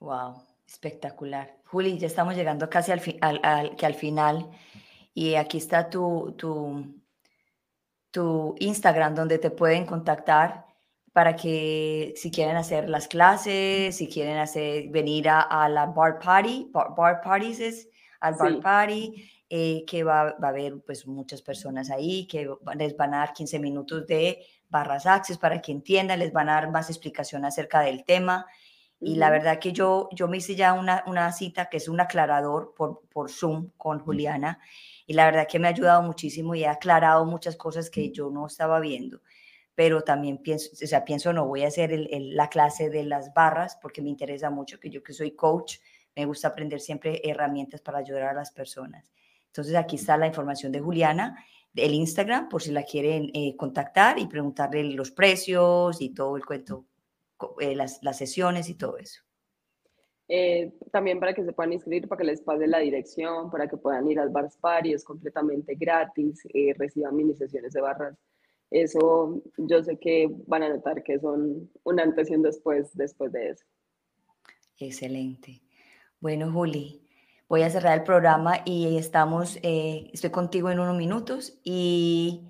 Wow, 0.00 0.42
espectacular. 0.66 1.58
Juli, 1.66 1.98
ya 1.98 2.06
estamos 2.06 2.34
llegando 2.34 2.70
casi 2.70 2.92
al, 2.92 3.40
al, 3.42 3.76
que 3.76 3.84
al 3.84 3.94
final. 3.94 4.50
Y 5.12 5.34
aquí 5.34 5.58
está 5.58 5.90
tu, 5.90 6.32
tu, 6.38 6.82
tu 8.10 8.54
Instagram 8.58 9.14
donde 9.14 9.38
te 9.38 9.50
pueden 9.50 9.84
contactar 9.84 10.71
para 11.12 11.36
que 11.36 12.14
si 12.16 12.30
quieren 12.30 12.56
hacer 12.56 12.88
las 12.88 13.06
clases, 13.06 13.96
si 13.96 14.08
quieren 14.08 14.38
hacer, 14.38 14.88
venir 14.88 15.28
a, 15.28 15.68
la 15.68 15.86
bar 15.86 16.18
party, 16.18 16.70
bar, 16.72 17.20
parties 17.20 17.60
es, 17.60 17.88
al 18.20 18.34
bar 18.34 18.60
party, 18.60 19.30
eh, 19.50 19.84
que 19.86 20.04
va, 20.04 20.34
va, 20.42 20.48
a 20.48 20.50
haber 20.50 20.80
pues 20.86 21.06
muchas 21.06 21.42
personas 21.42 21.90
ahí, 21.90 22.26
que 22.26 22.48
les 22.76 22.96
van 22.96 23.12
a 23.12 23.18
dar 23.18 23.34
15 23.34 23.58
minutos 23.58 24.06
de 24.06 24.46
barras 24.70 25.04
access 25.04 25.36
para 25.36 25.60
que 25.60 25.72
entiendan, 25.72 26.18
les 26.18 26.32
van 26.32 26.48
a 26.48 26.54
dar 26.54 26.70
más 26.70 26.88
explicación 26.88 27.44
acerca 27.44 27.80
del 27.80 28.04
tema. 28.04 28.46
Y 28.98 29.16
la 29.16 29.30
verdad 29.30 29.58
que 29.58 29.72
yo, 29.72 30.08
yo 30.12 30.28
me 30.28 30.38
hice 30.38 30.54
ya 30.54 30.72
una, 30.72 31.02
una 31.06 31.30
cita 31.32 31.68
que 31.68 31.76
es 31.78 31.88
un 31.88 32.00
aclarador 32.00 32.72
por, 32.74 33.02
por 33.12 33.30
Zoom 33.30 33.70
con 33.76 33.98
Juliana 33.98 34.60
y 35.06 35.14
la 35.14 35.24
verdad 35.24 35.48
que 35.50 35.58
me 35.58 35.66
ha 35.66 35.72
ayudado 35.72 36.02
muchísimo 36.02 36.54
y 36.54 36.64
ha 36.64 36.70
aclarado 36.70 37.26
muchas 37.26 37.56
cosas 37.56 37.90
que 37.90 38.12
yo 38.12 38.30
no 38.30 38.46
estaba 38.46 38.78
viendo 38.78 39.20
pero 39.74 40.02
también 40.02 40.38
pienso, 40.38 40.70
o 40.72 40.86
sea, 40.86 41.04
pienso, 41.04 41.32
no 41.32 41.46
voy 41.46 41.64
a 41.64 41.68
hacer 41.68 41.90
la 42.10 42.48
clase 42.48 42.90
de 42.90 43.04
las 43.04 43.32
barras 43.32 43.78
porque 43.80 44.02
me 44.02 44.10
interesa 44.10 44.50
mucho, 44.50 44.78
que 44.78 44.90
yo 44.90 45.02
que 45.02 45.12
soy 45.12 45.32
coach, 45.32 45.78
me 46.14 46.26
gusta 46.26 46.48
aprender 46.48 46.80
siempre 46.80 47.22
herramientas 47.24 47.80
para 47.80 47.98
ayudar 47.98 48.24
a 48.24 48.34
las 48.34 48.50
personas. 48.50 49.10
Entonces 49.46 49.74
aquí 49.74 49.96
está 49.96 50.16
la 50.16 50.26
información 50.26 50.72
de 50.72 50.80
Juliana, 50.80 51.42
el 51.74 51.94
Instagram, 51.94 52.48
por 52.48 52.62
si 52.62 52.70
la 52.70 52.82
quieren 52.82 53.30
eh, 53.32 53.56
contactar 53.56 54.18
y 54.18 54.26
preguntarle 54.26 54.84
los 54.84 55.10
precios 55.10 56.00
y 56.02 56.10
todo 56.10 56.36
el 56.36 56.44
cuento, 56.44 56.84
eh, 57.60 57.74
las, 57.74 58.02
las, 58.02 58.18
sesiones 58.18 58.68
y 58.68 58.74
todo 58.74 58.98
eso. 58.98 59.22
Eh, 60.28 60.72
también 60.90 61.18
para 61.18 61.34
que 61.34 61.44
se 61.44 61.52
puedan 61.52 61.72
inscribir, 61.72 62.08
para 62.08 62.18
que 62.18 62.24
les 62.24 62.42
pase 62.42 62.66
la 62.66 62.78
dirección, 62.78 63.50
para 63.50 63.68
que 63.68 63.76
puedan 63.76 64.10
ir 64.10 64.20
al 64.20 64.28
Bars 64.28 64.56
Party, 64.58 64.92
es 64.92 65.04
completamente 65.04 65.74
gratis, 65.74 66.42
reciban 66.76 67.16
mini 67.16 67.34
sesiones 67.34 67.72
de 67.72 67.80
barras 67.80 68.16
eso 68.72 69.42
yo 69.56 69.82
sé 69.82 69.98
que 69.98 70.28
van 70.46 70.62
a 70.62 70.68
notar 70.68 71.02
que 71.02 71.18
son 71.18 71.70
un 71.84 72.00
antes 72.00 72.30
y 72.30 72.34
un 72.34 72.42
después 72.42 72.94
después 72.94 73.32
de 73.32 73.50
eso. 73.50 73.64
Excelente. 74.78 75.62
Bueno, 76.20 76.50
Juli, 76.52 77.06
voy 77.48 77.62
a 77.62 77.70
cerrar 77.70 77.98
el 77.98 78.04
programa 78.04 78.62
y 78.64 78.96
estamos, 78.96 79.58
eh, 79.62 80.10
estoy 80.12 80.30
contigo 80.30 80.70
en 80.70 80.80
unos 80.80 80.96
minutos 80.96 81.58
y 81.62 82.48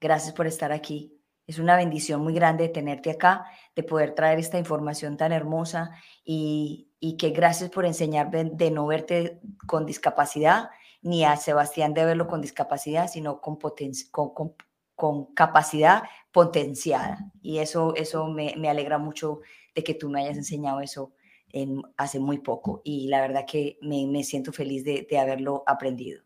gracias 0.00 0.34
por 0.34 0.46
estar 0.46 0.72
aquí. 0.72 1.18
Es 1.46 1.58
una 1.58 1.76
bendición 1.76 2.20
muy 2.22 2.34
grande 2.34 2.68
tenerte 2.68 3.10
acá, 3.10 3.44
de 3.74 3.82
poder 3.82 4.14
traer 4.14 4.38
esta 4.38 4.58
información 4.58 5.16
tan 5.16 5.32
hermosa 5.32 5.90
y, 6.24 6.90
y 7.00 7.16
que 7.16 7.30
gracias 7.30 7.70
por 7.70 7.84
enseñarme 7.84 8.44
de 8.44 8.70
no 8.70 8.86
verte 8.86 9.40
con 9.66 9.86
discapacidad, 9.86 10.70
ni 11.02 11.24
a 11.24 11.36
Sebastián 11.36 11.94
de 11.94 12.04
verlo 12.04 12.28
con 12.28 12.40
discapacidad, 12.40 13.08
sino 13.08 13.40
con, 13.40 13.56
con, 13.56 14.34
con 14.34 14.54
con 15.02 15.34
capacidad 15.34 16.04
potenciada. 16.30 17.18
Y 17.42 17.58
eso, 17.58 17.92
eso 17.96 18.28
me, 18.28 18.54
me, 18.56 18.68
alegra 18.68 18.98
mucho 18.98 19.40
de 19.74 19.82
que 19.82 19.94
tú 19.94 20.08
me 20.08 20.22
hayas 20.22 20.36
enseñado 20.36 20.80
eso 20.80 21.10
en, 21.52 21.82
hace 21.96 22.20
muy 22.20 22.38
poco. 22.38 22.82
Y 22.84 23.08
la 23.08 23.20
verdad 23.20 23.44
que 23.44 23.78
me, 23.82 24.06
me 24.06 24.22
siento 24.22 24.52
feliz 24.52 24.84
de, 24.84 25.04
de, 25.10 25.18
haberlo 25.18 25.64
aprendido. 25.66 26.22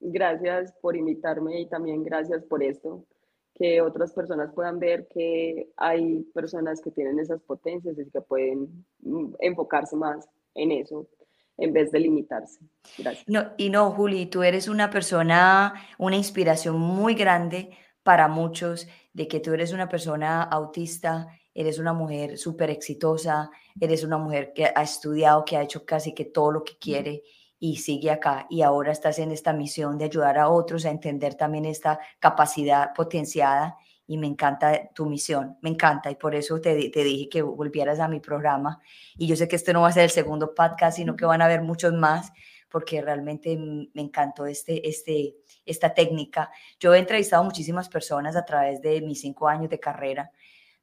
Gracias 0.00 0.74
por 0.82 0.98
invitarme 0.98 1.62
y 1.62 1.66
también 1.66 2.04
gracias 2.04 2.44
por 2.44 2.62
esto. 2.62 3.06
Que 3.54 3.80
otras 3.80 4.12
personas 4.12 4.52
puedan 4.52 4.78
ver 4.78 5.08
que 5.08 5.70
hay 5.78 6.24
personas 6.34 6.82
que 6.82 6.90
tienen 6.90 7.18
esas 7.18 7.40
potencias 7.40 7.98
y 7.98 8.10
que 8.10 8.20
pueden 8.20 8.84
mm, 8.98 9.36
enfocarse 9.38 9.96
más 9.96 10.28
en 10.54 10.72
eso 10.72 11.08
en 11.56 11.72
vez 11.72 11.90
de 11.90 12.00
limitarse. 12.00 12.60
Gracias. 12.98 13.24
No, 13.28 13.52
y 13.56 13.70
no, 13.70 13.90
Juli, 13.92 14.26
tú 14.26 14.42
eres 14.42 14.68
una 14.68 14.90
persona, 14.90 15.72
una 15.96 16.16
inspiración 16.16 16.78
muy 16.78 17.14
grande 17.14 17.70
para 18.04 18.28
muchos 18.28 18.86
de 19.12 19.26
que 19.26 19.40
tú 19.40 19.52
eres 19.52 19.72
una 19.72 19.88
persona 19.88 20.44
autista, 20.44 21.26
eres 21.54 21.78
una 21.80 21.92
mujer 21.92 22.38
súper 22.38 22.70
exitosa, 22.70 23.50
eres 23.80 24.04
una 24.04 24.18
mujer 24.18 24.52
que 24.54 24.66
ha 24.66 24.82
estudiado, 24.82 25.44
que 25.44 25.56
ha 25.56 25.62
hecho 25.62 25.84
casi 25.84 26.12
que 26.12 26.26
todo 26.26 26.52
lo 26.52 26.64
que 26.64 26.78
quiere 26.78 27.24
y 27.58 27.76
sigue 27.76 28.10
acá 28.10 28.46
y 28.50 28.62
ahora 28.62 28.92
estás 28.92 29.18
en 29.18 29.30
esta 29.30 29.52
misión 29.52 29.96
de 29.96 30.04
ayudar 30.04 30.38
a 30.38 30.48
otros 30.48 30.84
a 30.84 30.90
entender 30.90 31.34
también 31.34 31.64
esta 31.64 31.98
capacidad 32.18 32.92
potenciada 32.92 33.78
y 34.06 34.18
me 34.18 34.26
encanta 34.26 34.90
tu 34.94 35.06
misión, 35.06 35.56
me 35.62 35.70
encanta 35.70 36.10
y 36.10 36.16
por 36.16 36.34
eso 36.34 36.60
te, 36.60 36.90
te, 36.90 37.04
dije 37.04 37.30
que 37.30 37.40
volvieras 37.40 38.00
a 38.00 38.08
mi 38.08 38.20
programa 38.20 38.80
y 39.16 39.26
yo 39.26 39.34
sé 39.34 39.48
que 39.48 39.56
este 39.56 39.72
no 39.72 39.80
va 39.80 39.88
a 39.88 39.92
ser 39.92 40.04
el 40.04 40.10
segundo 40.10 40.54
podcast, 40.54 40.98
sino 40.98 41.16
que 41.16 41.24
van 41.24 41.40
a 41.40 41.46
haber 41.46 41.62
muchos 41.62 41.94
más 41.94 42.32
porque 42.74 43.00
realmente 43.00 43.56
me 43.56 44.02
encantó 44.02 44.46
este, 44.46 44.88
este, 44.88 45.36
esta 45.64 45.94
técnica. 45.94 46.50
Yo 46.80 46.92
he 46.92 46.98
entrevistado 46.98 47.44
muchísimas 47.44 47.88
personas 47.88 48.34
a 48.34 48.44
través 48.44 48.82
de 48.82 49.00
mis 49.00 49.20
cinco 49.20 49.46
años 49.46 49.70
de 49.70 49.78
carrera, 49.78 50.32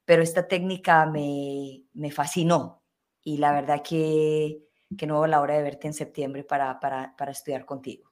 pero 0.06 0.22
esta 0.22 0.48
técnica 0.48 1.04
me, 1.04 1.82
me 1.92 2.10
fascinó 2.10 2.82
y 3.22 3.36
la 3.36 3.52
verdad 3.52 3.82
que, 3.86 4.62
que 4.96 5.06
no 5.06 5.26
la 5.26 5.42
hora 5.42 5.54
de 5.54 5.64
verte 5.64 5.86
en 5.86 5.92
septiembre 5.92 6.44
para, 6.44 6.80
para, 6.80 7.14
para 7.14 7.32
estudiar 7.32 7.66
contigo. 7.66 8.10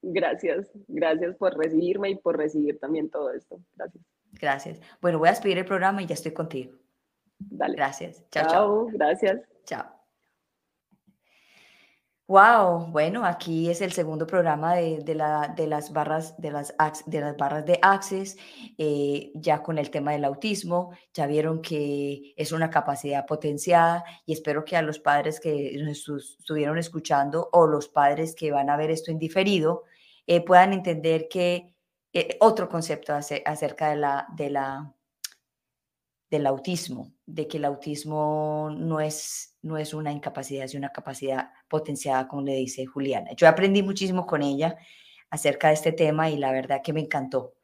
Gracias, 0.00 0.70
gracias 0.88 1.36
por 1.36 1.54
recibirme 1.54 2.08
y 2.08 2.14
por 2.14 2.38
recibir 2.38 2.80
también 2.80 3.10
todo 3.10 3.30
esto. 3.30 3.60
Gracias. 3.76 4.02
Gracias. 4.40 4.80
Bueno, 5.02 5.18
voy 5.18 5.28
a 5.28 5.32
despedir 5.32 5.58
el 5.58 5.66
programa 5.66 6.02
y 6.02 6.06
ya 6.06 6.14
estoy 6.14 6.32
contigo. 6.32 6.78
Dale. 7.38 7.76
Gracias. 7.76 8.24
Chao, 8.30 8.44
chao. 8.44 8.52
chao. 8.52 8.86
Gracias. 8.90 9.42
Chao. 9.66 10.01
Wow, 12.32 12.86
bueno, 12.86 13.26
aquí 13.26 13.68
es 13.68 13.82
el 13.82 13.92
segundo 13.92 14.26
programa 14.26 14.74
de, 14.74 15.00
de, 15.00 15.14
la, 15.14 15.52
de 15.54 15.66
las 15.66 15.92
barras 15.92 16.34
de 16.38 16.50
las, 16.50 16.74
de 17.04 17.20
las 17.20 17.36
barras 17.36 17.66
de 17.66 17.78
Access, 17.82 18.38
eh, 18.78 19.30
ya 19.34 19.62
con 19.62 19.76
el 19.76 19.90
tema 19.90 20.12
del 20.12 20.24
autismo. 20.24 20.92
Ya 21.12 21.26
vieron 21.26 21.60
que 21.60 22.32
es 22.34 22.52
una 22.52 22.70
capacidad 22.70 23.26
potenciada 23.26 24.02
y 24.24 24.32
espero 24.32 24.64
que 24.64 24.78
a 24.78 24.80
los 24.80 24.98
padres 24.98 25.40
que 25.40 25.76
nos 25.84 26.08
estuvieron 26.38 26.78
escuchando 26.78 27.50
o 27.52 27.66
los 27.66 27.88
padres 27.88 28.34
que 28.34 28.50
van 28.50 28.70
a 28.70 28.78
ver 28.78 28.90
esto 28.90 29.10
indiferido 29.10 29.82
eh, 30.26 30.42
puedan 30.42 30.72
entender 30.72 31.28
que 31.28 31.74
eh, 32.14 32.38
otro 32.40 32.66
concepto 32.66 33.12
acerca 33.12 33.90
de 33.90 33.96
la, 33.96 34.26
de 34.34 34.48
la 34.48 34.94
del 36.32 36.46
autismo, 36.46 37.12
de 37.32 37.48
que 37.48 37.56
el 37.56 37.64
autismo 37.64 38.70
no 38.76 39.00
es, 39.00 39.56
no 39.62 39.78
es 39.78 39.94
una 39.94 40.12
incapacidad, 40.12 40.64
es 40.64 40.74
una 40.74 40.90
capacidad 40.90 41.50
potenciada, 41.66 42.28
como 42.28 42.42
le 42.42 42.54
dice 42.56 42.84
Juliana. 42.84 43.30
Yo 43.34 43.48
aprendí 43.48 43.82
muchísimo 43.82 44.26
con 44.26 44.42
ella 44.42 44.76
acerca 45.30 45.68
de 45.68 45.74
este 45.74 45.92
tema 45.92 46.28
y 46.28 46.36
la 46.36 46.52
verdad 46.52 46.82
que 46.84 46.92
me 46.92 47.00
encantó, 47.00 47.54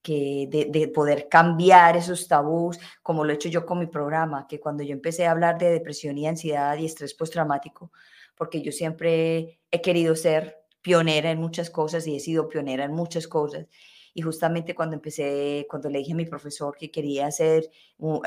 que 0.00 0.46
de, 0.48 0.66
de, 0.66 0.86
poder 0.86 1.28
cambiar 1.28 1.96
esos 1.96 2.28
tabús, 2.28 2.78
como 3.02 3.24
lo 3.24 3.32
he 3.32 3.34
hecho 3.34 3.48
yo 3.48 3.66
con 3.66 3.80
mi 3.80 3.88
programa, 3.88 4.46
que 4.48 4.60
cuando 4.60 4.84
yo 4.84 4.92
empecé 4.92 5.26
a 5.26 5.32
hablar 5.32 5.58
de 5.58 5.70
depresión 5.72 6.16
y 6.16 6.28
ansiedad 6.28 6.76
y 6.78 6.86
estrés 6.86 7.12
postraumático, 7.12 7.90
porque 8.36 8.62
yo 8.62 8.70
siempre 8.70 9.58
he 9.72 9.80
querido 9.82 10.14
ser 10.14 10.62
pionera 10.82 11.32
en 11.32 11.40
muchas 11.40 11.68
cosas 11.68 12.06
y 12.06 12.14
he 12.14 12.20
sido 12.20 12.48
pionera 12.48 12.84
en 12.84 12.92
muchas 12.92 13.26
cosas 13.26 13.66
y 14.14 14.22
justamente 14.22 14.74
cuando 14.74 14.94
empecé, 14.94 15.66
cuando 15.68 15.90
le 15.90 15.98
dije 15.98 16.12
a 16.12 16.16
mi 16.16 16.24
profesor 16.24 16.74
que 16.74 16.90
quería 16.90 17.26
hacer, 17.26 17.68
uh, 17.98 18.22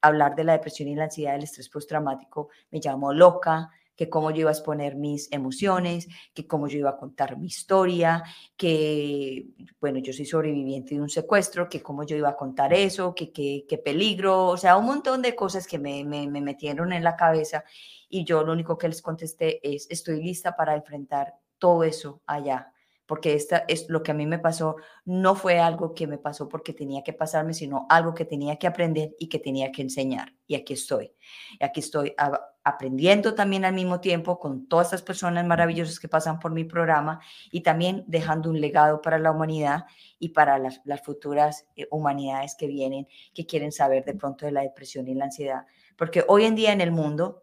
hablar 0.00 0.34
de 0.34 0.44
la 0.44 0.52
depresión 0.52 0.88
y 0.88 0.94
la 0.94 1.04
ansiedad 1.04 1.32
del 1.32 1.44
estrés 1.44 1.68
postraumático, 1.68 2.48
me 2.70 2.80
llamó 2.80 3.12
loca, 3.12 3.70
que 4.00 4.08
cómo 4.08 4.30
yo 4.30 4.40
iba 4.40 4.50
a 4.50 4.54
exponer 4.54 4.96
mis 4.96 5.30
emociones, 5.30 6.08
que 6.32 6.46
cómo 6.46 6.68
yo 6.68 6.78
iba 6.78 6.88
a 6.88 6.96
contar 6.96 7.36
mi 7.36 7.48
historia, 7.48 8.22
que, 8.56 9.48
bueno, 9.78 9.98
yo 9.98 10.14
soy 10.14 10.24
sobreviviente 10.24 10.94
de 10.94 11.02
un 11.02 11.10
secuestro, 11.10 11.68
que 11.68 11.82
cómo 11.82 12.04
yo 12.04 12.16
iba 12.16 12.30
a 12.30 12.36
contar 12.36 12.72
eso, 12.72 13.14
que 13.14 13.30
qué 13.30 13.78
peligro, 13.84 14.46
o 14.46 14.56
sea, 14.56 14.78
un 14.78 14.86
montón 14.86 15.20
de 15.20 15.36
cosas 15.36 15.66
que 15.66 15.78
me, 15.78 16.02
me, 16.04 16.26
me 16.28 16.40
metieron 16.40 16.94
en 16.94 17.04
la 17.04 17.14
cabeza 17.14 17.62
y 18.08 18.24
yo 18.24 18.42
lo 18.42 18.54
único 18.54 18.78
que 18.78 18.88
les 18.88 19.02
contesté 19.02 19.60
es, 19.62 19.86
estoy 19.90 20.22
lista 20.22 20.56
para 20.56 20.74
enfrentar 20.74 21.34
todo 21.58 21.84
eso 21.84 22.22
allá 22.26 22.72
porque 23.10 23.34
esta 23.34 23.64
es 23.66 23.88
lo 23.88 24.04
que 24.04 24.12
a 24.12 24.14
mí 24.14 24.24
me 24.24 24.38
pasó, 24.38 24.76
no 25.04 25.34
fue 25.34 25.58
algo 25.58 25.94
que 25.94 26.06
me 26.06 26.16
pasó 26.16 26.48
porque 26.48 26.72
tenía 26.72 27.02
que 27.02 27.12
pasarme, 27.12 27.54
sino 27.54 27.84
algo 27.88 28.14
que 28.14 28.24
tenía 28.24 28.54
que 28.54 28.68
aprender 28.68 29.16
y 29.18 29.28
que 29.28 29.40
tenía 29.40 29.72
que 29.72 29.82
enseñar. 29.82 30.32
Y 30.46 30.54
aquí 30.54 30.74
estoy. 30.74 31.12
Y 31.58 31.64
aquí 31.64 31.80
estoy 31.80 32.14
aprendiendo 32.62 33.34
también 33.34 33.64
al 33.64 33.74
mismo 33.74 34.00
tiempo 34.00 34.38
con 34.38 34.68
todas 34.68 34.86
estas 34.86 35.02
personas 35.02 35.44
maravillosas 35.44 35.98
que 35.98 36.06
pasan 36.06 36.38
por 36.38 36.52
mi 36.52 36.62
programa 36.62 37.18
y 37.50 37.62
también 37.62 38.04
dejando 38.06 38.48
un 38.48 38.60
legado 38.60 39.02
para 39.02 39.18
la 39.18 39.32
humanidad 39.32 39.86
y 40.20 40.28
para 40.28 40.60
las, 40.60 40.80
futuras 41.02 41.66
eh, 41.74 41.88
humanidades 41.90 42.54
que 42.54 42.68
vienen, 42.68 43.08
que 43.34 43.44
quieren 43.44 43.72
saber 43.72 44.04
de 44.04 44.14
pronto 44.14 44.46
de 44.46 44.52
la 44.52 44.60
depresión 44.60 45.08
y 45.08 45.14
la 45.14 45.24
ansiedad. 45.24 45.66
Porque 45.96 46.24
hoy 46.28 46.44
en 46.44 46.54
día 46.54 46.70
en 46.70 46.80
el 46.80 46.92
mundo 46.92 47.42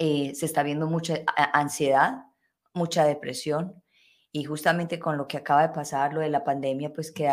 eh, 0.00 0.34
se 0.34 0.44
está 0.44 0.64
viendo 0.64 0.88
mucha 0.88 1.20
ansiedad, 1.52 2.24
mucha 2.74 3.04
depresión, 3.04 3.80
y 4.36 4.44
justamente 4.44 4.98
con 4.98 5.16
lo 5.16 5.26
que 5.26 5.38
acaba 5.38 5.62
de 5.62 5.72
pasar, 5.72 6.12
lo 6.12 6.20
de 6.20 6.28
la 6.28 6.44
pandemia, 6.44 6.92
pues 6.92 7.10
que, 7.10 7.26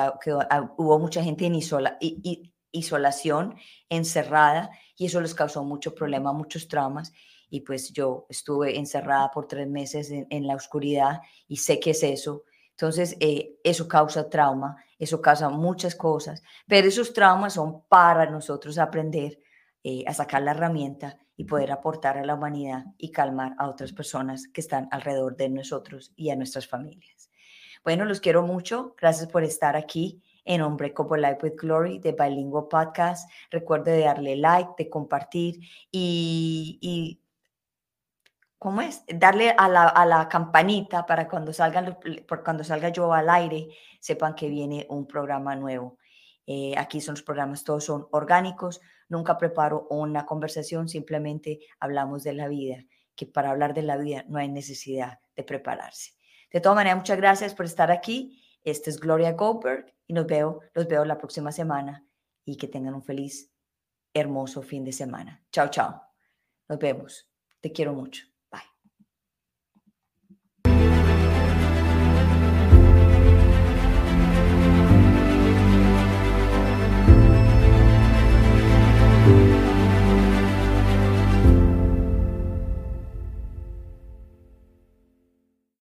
hubo 0.77 0.99
mucha 0.99 1.21
gente 1.21 1.45
en 1.45 1.55
isola, 1.55 1.97
isolación, 2.71 3.55
encerrada, 3.89 4.71
y 4.95 5.07
eso 5.07 5.19
les 5.19 5.35
causó 5.35 5.65
mucho 5.65 5.93
problema, 5.93 6.31
muchos 6.31 6.69
traumas. 6.69 7.11
Y 7.49 7.59
pues 7.59 7.91
yo 7.91 8.25
estuve 8.29 8.77
encerrada 8.79 9.31
por 9.31 9.49
tres 9.49 9.67
meses 9.67 10.11
en, 10.11 10.47
la 10.47 10.55
oscuridad 10.55 11.19
y 11.45 11.57
sé 11.57 11.77
qué 11.81 11.89
es 11.89 12.03
eso. 12.03 12.45
Entonces, 12.69 13.17
eh, 13.19 13.57
eso 13.65 13.85
causa 13.89 14.29
trauma, 14.29 14.77
eso 14.97 15.21
causa 15.21 15.49
muchas 15.49 15.95
cosas, 15.95 16.41
pero 16.69 16.87
esos 16.87 17.11
traumas 17.11 17.55
son 17.55 17.83
para 17.89 18.31
nosotros 18.31 18.77
aprender 18.77 19.41
eh, 19.83 20.05
a 20.07 20.13
sacar 20.13 20.41
la 20.41 20.51
herramienta 20.51 21.17
y 21.36 21.45
poder 21.45 21.71
aportar 21.71 22.17
a 22.17 22.25
la 22.25 22.36
humanidad 22.36 22.86
y 22.97 23.11
calmar 23.11 23.55
a 23.57 23.67
otras 23.67 23.91
personas 23.91 24.47
que 24.47 24.61
están 24.61 24.88
alrededor 24.91 25.36
de 25.36 25.49
nosotros 25.49 26.13
y 26.15 26.29
a 26.29 26.36
nuestras 26.36 26.67
familias. 26.67 27.29
Bueno, 27.84 28.05
los 28.05 28.21
quiero 28.21 28.43
mucho. 28.43 28.95
Gracias 28.97 29.29
por 29.29 29.43
estar 29.43 29.75
aquí 29.75 30.21
en 30.45 30.61
Unbreakable 30.61 31.21
Life 31.21 31.39
with 31.43 31.55
Glory 31.59 31.99
de 31.99 32.13
Bilingual 32.13 32.67
Podcast. 32.69 33.29
Recuerde 33.49 33.91
de 33.91 34.03
darle 34.05 34.36
like, 34.36 34.71
de 34.77 34.89
compartir 34.89 35.59
y, 35.91 36.79
y 36.81 37.19
¿cómo 38.59 38.81
es? 38.81 39.03
Darle 39.07 39.53
a 39.57 39.67
la, 39.67 39.88
a 39.88 40.05
la 40.05 40.29
campanita 40.29 41.05
para 41.05 41.27
cuando 41.27 41.51
salga, 41.51 41.97
cuando 42.43 42.63
salga 42.63 42.89
yo 42.89 43.13
al 43.13 43.29
aire, 43.29 43.67
sepan 43.99 44.36
que 44.36 44.47
viene 44.47 44.86
un 44.89 45.05
programa 45.07 45.55
nuevo. 45.55 45.97
Eh, 46.45 46.75
aquí 46.77 46.99
son 46.99 47.15
los 47.15 47.23
programas, 47.23 47.63
todos 47.63 47.86
son 47.86 48.07
orgánicos, 48.11 48.81
nunca 49.14 49.38
preparo 49.38 49.88
una 49.89 50.26
conversación, 50.26 50.89
simplemente 50.89 51.59
hablamos 51.80 52.24
de 52.24 52.34
la 52.34 52.47
vida, 52.49 52.84
que 53.16 53.26
para 53.26 53.51
hablar 53.51 53.74
de 53.74 53.84
la 53.84 53.95
vida 53.95 54.26
no 54.28 54.39
hay 54.39 54.49
necesidad 54.49 55.20
de 55.36 55.43
prepararse. 55.43 56.11
De 56.51 56.59
todas 56.59 56.76
maneras, 56.76 56.97
muchas 56.97 57.18
gracias 57.18 57.53
por 57.53 57.66
estar 57.66 57.91
aquí. 57.91 58.43
Este 58.64 58.89
es 58.89 58.99
Gloria 58.99 59.32
Goldberg 59.34 59.93
y 60.07 60.14
nos 60.14 60.26
veo, 60.26 60.59
los 60.74 60.88
veo 60.88 61.05
la 61.05 61.18
próxima 61.18 61.51
semana 61.51 62.05
y 62.43 62.57
que 62.57 62.68
tengan 62.68 62.93
un 62.93 63.03
feliz, 63.03 63.51
hermoso 64.14 64.61
fin 64.61 64.84
de 64.84 64.91
semana. 64.91 65.43
Chao, 65.51 65.70
chao. 65.70 66.01
Nos 66.68 66.80
vemos. 66.80 67.30
Te 67.61 67.72
quiero 67.72 67.93
mucho. 67.93 68.32